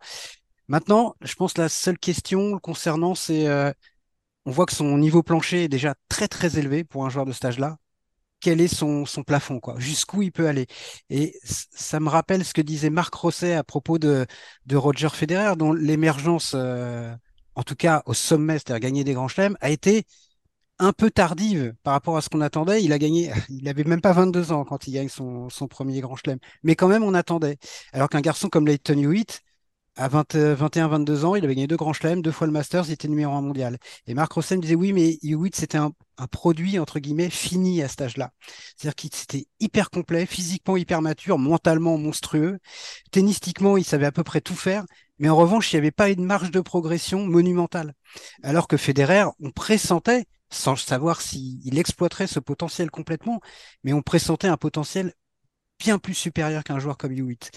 Maintenant, 0.67 1.15
je 1.21 1.35
pense 1.35 1.53
que 1.53 1.61
la 1.61 1.69
seule 1.69 1.97
question 1.97 2.57
concernant, 2.59 3.15
c'est 3.15 3.47
euh, 3.47 3.71
on 4.45 4.51
voit 4.51 4.65
que 4.65 4.73
son 4.73 4.97
niveau 4.97 5.23
plancher 5.23 5.65
est 5.65 5.69
déjà 5.69 5.95
très 6.09 6.27
très 6.27 6.57
élevé 6.59 6.83
pour 6.83 7.05
un 7.05 7.09
joueur 7.09 7.25
de 7.25 7.33
cet 7.33 7.45
âge-là. 7.45 7.77
Quel 8.39 8.61
est 8.61 8.67
son, 8.67 9.05
son 9.05 9.23
plafond, 9.23 9.59
quoi? 9.59 9.79
Jusqu'où 9.79 10.21
il 10.21 10.31
peut 10.31 10.47
aller? 10.47 10.67
Et 11.09 11.35
ça 11.43 11.99
me 11.99 12.09
rappelle 12.09 12.45
ce 12.45 12.53
que 12.53 12.61
disait 12.61 12.89
Marc 12.91 13.13
Rosset 13.15 13.53
à 13.55 13.63
propos 13.63 13.99
de, 13.99 14.25
de 14.67 14.75
Roger 14.77 15.09
Federer, 15.09 15.55
dont 15.57 15.73
l'émergence, 15.73 16.53
euh, 16.55 17.13
en 17.55 17.63
tout 17.63 17.75
cas 17.75 18.03
au 18.05 18.13
sommet, 18.13 18.53
c'est-à-dire 18.53 18.79
gagner 18.79 19.03
des 19.03 19.13
grands 19.13 19.27
chelems, 19.27 19.57
a 19.59 19.69
été 19.69 20.05
un 20.79 20.93
peu 20.93 21.11
tardive 21.11 21.73
par 21.83 21.93
rapport 21.93 22.17
à 22.17 22.21
ce 22.21 22.29
qu'on 22.29 22.41
attendait. 22.41 22.83
Il 22.83 22.93
a 22.93 22.99
gagné, 22.99 23.31
il 23.49 23.67
avait 23.67 23.83
même 23.83 24.01
pas 24.01 24.13
22 24.13 24.51
ans 24.51 24.65
quand 24.65 24.87
il 24.87 24.93
gagne 24.93 25.09
son, 25.09 25.49
premier 25.69 25.99
grand 26.01 26.15
chelem. 26.15 26.39
Mais 26.63 26.75
quand 26.75 26.87
même, 26.87 27.03
on 27.03 27.13
attendait. 27.13 27.57
Alors 27.93 28.09
qu'un 28.09 28.21
garçon 28.21 28.49
comme 28.49 28.67
Leighton 28.67 28.97
Hewitt, 28.97 29.41
à 29.95 30.09
21-22 30.09 31.25
ans, 31.25 31.35
il 31.35 31.43
avait 31.43 31.55
gagné 31.55 31.65
deux 31.65 31.75
grands 31.75 31.93
chelems, 31.93 32.21
deux 32.21 32.31
fois 32.31 32.45
le 32.45 32.53
Masters, 32.53 32.85
il 32.87 32.91
était 32.93 33.07
numéro 33.07 33.33
un 33.33 33.41
mondial. 33.41 33.77
Et 34.05 34.13
Marc 34.13 34.31
Rossen 34.31 34.59
disait 34.59 34.75
oui, 34.75 34.93
mais 34.93 35.17
Hewitt, 35.23 35.55
c'était 35.55 35.79
un, 35.79 35.91
un, 36.19 36.27
produit, 36.27 36.77
entre 36.77 36.99
guillemets, 36.99 37.31
fini 37.31 37.81
à 37.81 37.87
cet 37.87 38.01
âge-là. 38.01 38.29
C'est-à-dire 38.75 38.93
qu'il 38.93 39.09
était 39.09 39.47
hyper 39.59 39.89
complet, 39.89 40.27
physiquement 40.27 40.77
hyper 40.77 41.01
mature, 41.01 41.39
mentalement 41.39 41.97
monstrueux. 41.97 42.59
Tennistiquement, 43.09 43.75
il 43.75 43.83
savait 43.83 44.05
à 44.05 44.11
peu 44.11 44.23
près 44.23 44.39
tout 44.39 44.55
faire. 44.55 44.85
Mais 45.17 45.29
en 45.29 45.35
revanche, 45.35 45.73
il 45.73 45.77
n'y 45.77 45.79
avait 45.79 45.91
pas 45.91 46.09
une 46.09 46.23
marge 46.23 46.51
de 46.51 46.61
progression 46.61 47.25
monumentale. 47.25 47.93
Alors 48.43 48.67
que 48.67 48.77
Federer, 48.77 49.25
on 49.39 49.49
pressentait, 49.49 50.25
sans 50.49 50.75
savoir 50.75 51.21
s'il 51.21 51.77
exploiterait 51.77 52.27
ce 52.27 52.39
potentiel 52.39 52.89
complètement, 52.89 53.41
mais 53.83 53.93
on 53.93 54.01
pressentait 54.01 54.47
un 54.47 54.57
potentiel 54.57 55.13
bien 55.79 55.99
plus 55.99 56.13
supérieur 56.13 56.63
qu'un 56.63 56.79
joueur 56.79 56.97
comme 56.97 57.11
Hewitt. 57.11 57.51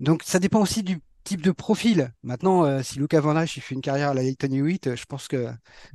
Donc 0.00 0.22
ça 0.24 0.38
dépend 0.38 0.60
aussi 0.60 0.82
du 0.82 1.00
type 1.24 1.40
de 1.40 1.50
profil. 1.50 2.12
Maintenant, 2.22 2.64
euh, 2.64 2.82
si 2.82 2.98
Luca 2.98 3.20
Van 3.20 3.40
il 3.42 3.48
fait 3.48 3.74
une 3.74 3.80
carrière 3.80 4.10
à 4.10 4.14
la 4.14 4.22
Leighton 4.22 4.52
Hewitt, 4.52 4.86
euh, 4.86 4.96
je 4.96 5.04
pense 5.06 5.26
que 5.28 5.48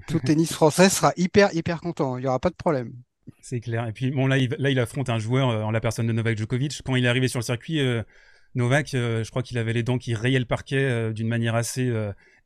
tout 0.07 0.19
tennis 0.25 0.51
français 0.51 0.89
sera 0.89 1.13
hyper, 1.17 1.53
hyper 1.53 1.81
content. 1.81 2.17
Il 2.17 2.21
n'y 2.21 2.27
aura 2.27 2.39
pas 2.39 2.49
de 2.49 2.55
problème. 2.55 2.93
C'est 3.41 3.59
clair. 3.59 3.87
Et 3.87 3.93
puis, 3.93 4.09
bon, 4.09 4.25
là, 4.25 4.37
il, 4.37 4.49
là, 4.57 4.71
il 4.71 4.79
affronte 4.79 5.09
un 5.09 5.19
joueur 5.19 5.49
euh, 5.49 5.61
en 5.61 5.71
la 5.71 5.79
personne 5.79 6.07
de 6.07 6.13
Novak 6.13 6.37
Djokovic. 6.37 6.81
Quand 6.83 6.95
il 6.95 7.05
est 7.05 7.07
arrivé 7.07 7.27
sur 7.27 7.39
le 7.39 7.43
circuit, 7.43 7.79
Novak, 8.55 8.89
je 8.91 9.29
crois 9.29 9.43
qu'il 9.43 9.57
avait 9.57 9.73
les 9.73 9.83
dents 9.83 9.97
qui 9.97 10.15
rayaient 10.15 10.39
le 10.39 10.45
parquet 10.45 11.13
d'une 11.13 11.27
manière 11.27 11.55
assez 11.55 11.91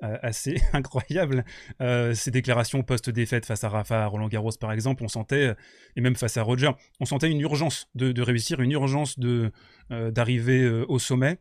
euh, 0.04 0.18
assez 0.22 0.56
incroyable. 0.74 1.46
Euh, 1.80 2.14
ses 2.14 2.30
déclarations 2.30 2.84
post-défaite 2.84 3.46
face 3.46 3.64
à 3.64 3.70
Rafa, 3.70 4.04
à 4.04 4.08
Roland 4.08 4.28
Garros 4.28 4.52
par 4.60 4.74
exemple, 4.74 5.02
on 5.04 5.08
sentait, 5.08 5.50
euh, 5.50 5.54
et 5.96 6.02
même 6.02 6.16
face 6.16 6.36
à 6.36 6.44
Roger, 6.44 6.72
on 7.00 7.06
sentait 7.06 7.32
une 7.32 7.40
urgence 7.40 7.88
de, 7.96 8.22
réussir, 8.22 8.60
une 8.62 8.72
urgence 8.72 9.18
de 9.18 9.52
d'arriver 9.90 10.68
au 10.88 10.98
sommet. 10.98 11.40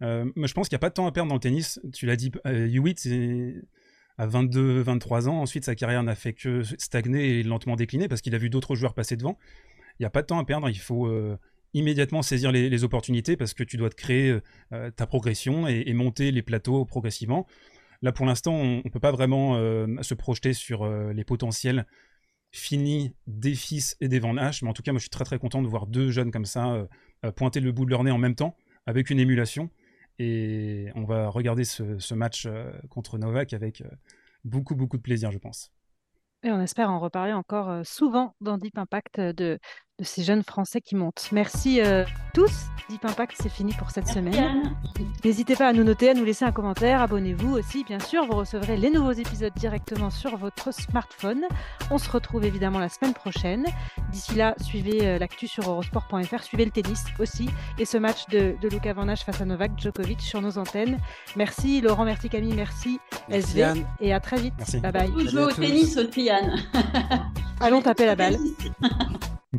mais 0.00 0.46
je 0.46 0.54
pense 0.54 0.68
qu'il 0.68 0.74
n'y 0.74 0.80
a 0.80 0.80
pas 0.80 0.88
de 0.88 0.94
temps 0.94 1.06
à 1.06 1.12
perdre 1.12 1.28
dans 1.28 1.36
le 1.36 1.40
tennis. 1.40 1.80
Tu 1.94 2.06
l'as 2.06 2.16
dit, 2.16 2.32
Hewitt 2.44 3.08
à 4.18 4.26
22-23 4.26 5.28
ans, 5.28 5.40
ensuite 5.40 5.64
sa 5.64 5.74
carrière 5.74 6.02
n'a 6.02 6.14
fait 6.14 6.32
que 6.32 6.62
stagner 6.62 7.38
et 7.38 7.42
lentement 7.42 7.76
décliner 7.76 8.08
parce 8.08 8.20
qu'il 8.20 8.34
a 8.34 8.38
vu 8.38 8.50
d'autres 8.50 8.74
joueurs 8.74 8.94
passer 8.94 9.16
devant. 9.16 9.38
Il 9.98 10.02
n'y 10.02 10.06
a 10.06 10.10
pas 10.10 10.22
de 10.22 10.26
temps 10.26 10.38
à 10.38 10.44
perdre, 10.44 10.68
il 10.68 10.78
faut 10.78 11.06
immédiatement 11.74 12.22
saisir 12.22 12.52
les, 12.52 12.84
opportunités 12.84 13.36
parce 13.36 13.54
que 13.54 13.64
tu 13.64 13.76
dois 13.76 13.90
te 13.90 13.94
créer 13.94 14.38
ta 14.96 15.06
progression 15.06 15.66
et, 15.66 15.92
monter 15.94 16.30
les 16.30 16.42
plateaux 16.42 16.84
progressivement. 16.84 17.46
Là, 18.02 18.10
pour 18.10 18.26
l'instant, 18.26 18.52
on 18.52 18.82
ne 18.84 18.90
peut 18.90 19.00
pas 19.00 19.12
vraiment 19.12 19.56
euh, 19.56 19.86
se 20.02 20.14
projeter 20.14 20.52
sur 20.52 20.82
euh, 20.82 21.12
les 21.12 21.24
potentiels 21.24 21.86
finis 22.50 23.14
des 23.28 23.54
fils 23.54 23.96
et 24.00 24.08
des 24.08 24.18
Van 24.18 24.34
mais 24.34 24.42
en 24.42 24.72
tout 24.72 24.82
cas, 24.82 24.92
moi, 24.92 24.98
je 24.98 25.04
suis 25.04 25.10
très 25.10 25.24
très 25.24 25.38
content 25.38 25.62
de 25.62 25.68
voir 25.68 25.86
deux 25.86 26.10
jeunes 26.10 26.32
comme 26.32 26.44
ça 26.44 26.86
euh, 27.24 27.32
pointer 27.32 27.60
le 27.60 27.72
bout 27.72 27.86
de 27.86 27.90
leur 27.90 28.02
nez 28.02 28.10
en 28.10 28.18
même 28.18 28.34
temps, 28.34 28.56
avec 28.86 29.08
une 29.08 29.20
émulation. 29.20 29.70
Et 30.18 30.88
on 30.96 31.04
va 31.04 31.28
regarder 31.28 31.64
ce 31.64 32.14
match 32.14 32.46
contre 32.90 33.16
Novak 33.16 33.54
avec 33.54 33.82
beaucoup 34.44 34.74
beaucoup 34.74 34.98
de 34.98 35.02
plaisir, 35.02 35.32
je 35.32 35.38
pense. 35.38 35.72
Et 36.42 36.50
on 36.50 36.60
espère 36.60 36.90
en 36.90 37.00
reparler 37.00 37.32
encore 37.32 37.86
souvent 37.86 38.34
dans 38.40 38.58
Deep 38.58 38.76
Impact 38.76 39.18
de, 39.20 39.58
de 39.98 40.04
ces 40.04 40.22
jeunes 40.22 40.42
Français 40.42 40.80
qui 40.80 40.96
montent. 40.96 41.28
Merci 41.32 41.80
tous. 42.34 42.66
Deep 42.88 43.04
Impact, 43.04 43.36
c'est 43.40 43.48
fini 43.48 43.72
pour 43.74 43.90
cette 43.90 44.08
semaine. 44.08 44.74
N'hésitez 45.24 45.54
pas 45.54 45.68
à 45.68 45.72
nous 45.72 45.84
noter, 45.84 46.10
à 46.10 46.14
nous 46.14 46.24
laisser 46.24 46.44
un 46.44 46.52
commentaire. 46.52 47.00
Abonnez-vous 47.00 47.54
aussi, 47.54 47.84
bien 47.84 48.00
sûr. 48.00 48.26
Vous 48.26 48.36
recevrez 48.36 48.76
les 48.76 48.90
nouveaux 48.90 49.12
épisodes 49.12 49.52
directement 49.54 50.10
sur 50.10 50.36
votre 50.36 50.72
smartphone. 50.74 51.42
On 51.90 51.98
se 51.98 52.10
retrouve 52.10 52.44
évidemment 52.44 52.78
la 52.78 52.88
semaine 52.88 53.14
prochaine. 53.14 53.64
D'ici 54.10 54.34
là, 54.34 54.54
suivez 54.60 55.18
l'actu 55.18 55.46
sur 55.46 55.68
eurosport.fr. 55.70 56.42
Suivez 56.42 56.64
le 56.64 56.70
tennis 56.70 57.04
aussi 57.18 57.48
et 57.78 57.84
ce 57.84 57.98
match 57.98 58.26
de, 58.28 58.56
de 58.60 58.68
Luca 58.68 58.92
Van 58.92 59.06
face 59.16 59.40
à 59.40 59.44
Novak 59.44 59.78
Djokovic 59.78 60.20
sur 60.20 60.40
nos 60.40 60.58
antennes. 60.58 60.98
Merci 61.36 61.80
Laurent, 61.80 62.04
merci 62.04 62.28
Camille, 62.28 62.54
merci, 62.54 62.98
SV 63.30 63.84
et 64.00 64.12
à 64.12 64.20
très 64.20 64.38
vite. 64.38 64.80
Bye 64.80 64.92
bye. 64.92 65.10
au 65.10 65.52
tennis 65.52 65.96
aussi. 65.96 66.30
Allons 67.60 67.82
taper 67.82 68.06
la 68.06 68.16
balle. 68.16 68.38
Do 69.52 69.58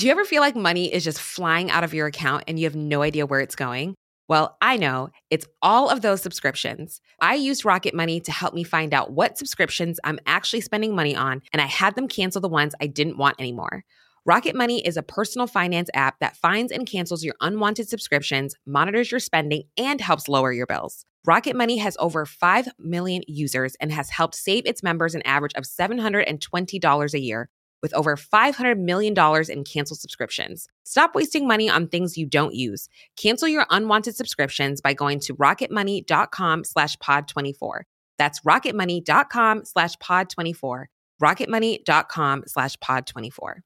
you 0.00 0.10
ever 0.10 0.24
feel 0.24 0.40
like 0.40 0.56
money 0.56 0.92
is 0.92 1.04
just 1.04 1.20
flying 1.20 1.70
out 1.70 1.84
of 1.84 1.94
your 1.94 2.08
account 2.08 2.42
and 2.48 2.58
you 2.58 2.64
have 2.64 2.74
no 2.74 3.02
idea 3.02 3.24
where 3.24 3.38
it's 3.38 3.54
going? 3.54 3.94
Well, 4.28 4.56
I 4.60 4.78
know 4.78 5.10
it's 5.30 5.46
all 5.62 5.88
of 5.88 6.02
those 6.02 6.20
subscriptions. 6.20 7.00
I 7.20 7.36
used 7.36 7.64
Rocket 7.64 7.94
Money 7.94 8.20
to 8.22 8.32
help 8.32 8.52
me 8.52 8.64
find 8.64 8.92
out 8.92 9.12
what 9.12 9.38
subscriptions 9.38 10.00
I'm 10.02 10.18
actually 10.26 10.62
spending 10.62 10.96
money 10.96 11.14
on, 11.14 11.40
and 11.52 11.62
I 11.62 11.66
had 11.66 11.94
them 11.94 12.08
cancel 12.08 12.40
the 12.40 12.48
ones 12.48 12.74
I 12.80 12.88
didn't 12.88 13.16
want 13.16 13.36
anymore. 13.38 13.84
Rocket 14.26 14.56
Money 14.56 14.84
is 14.84 14.96
a 14.96 15.04
personal 15.04 15.46
finance 15.46 15.88
app 15.94 16.18
that 16.18 16.36
finds 16.36 16.72
and 16.72 16.84
cancels 16.84 17.22
your 17.22 17.36
unwanted 17.40 17.88
subscriptions, 17.88 18.56
monitors 18.66 19.12
your 19.12 19.20
spending, 19.20 19.62
and 19.76 20.00
helps 20.00 20.26
lower 20.26 20.50
your 20.50 20.66
bills. 20.66 21.04
Rocket 21.24 21.54
Money 21.54 21.76
has 21.76 21.96
over 22.00 22.26
5 22.26 22.66
million 22.76 23.22
users 23.28 23.76
and 23.80 23.92
has 23.92 24.10
helped 24.10 24.34
save 24.34 24.66
its 24.66 24.82
members 24.82 25.14
an 25.14 25.22
average 25.22 25.52
of 25.54 25.62
$720 25.62 27.14
a 27.14 27.20
year 27.20 27.48
with 27.80 27.94
over 27.94 28.16
$500 28.16 28.78
million 28.80 29.14
in 29.48 29.62
canceled 29.62 30.00
subscriptions. 30.00 30.66
Stop 30.82 31.14
wasting 31.14 31.46
money 31.46 31.70
on 31.70 31.86
things 31.86 32.16
you 32.16 32.26
don't 32.26 32.52
use. 32.52 32.88
Cancel 33.16 33.46
your 33.46 33.66
unwanted 33.70 34.16
subscriptions 34.16 34.80
by 34.80 34.92
going 34.92 35.20
to 35.20 35.36
rocketmoney.com 35.36 36.64
slash 36.64 36.96
pod24. 36.96 37.82
That's 38.18 38.40
rocketmoney.com 38.40 39.64
slash 39.66 39.94
pod24. 39.98 40.86
rocketmoney.com 41.22 42.42
slash 42.48 42.76
pod24. 42.78 43.60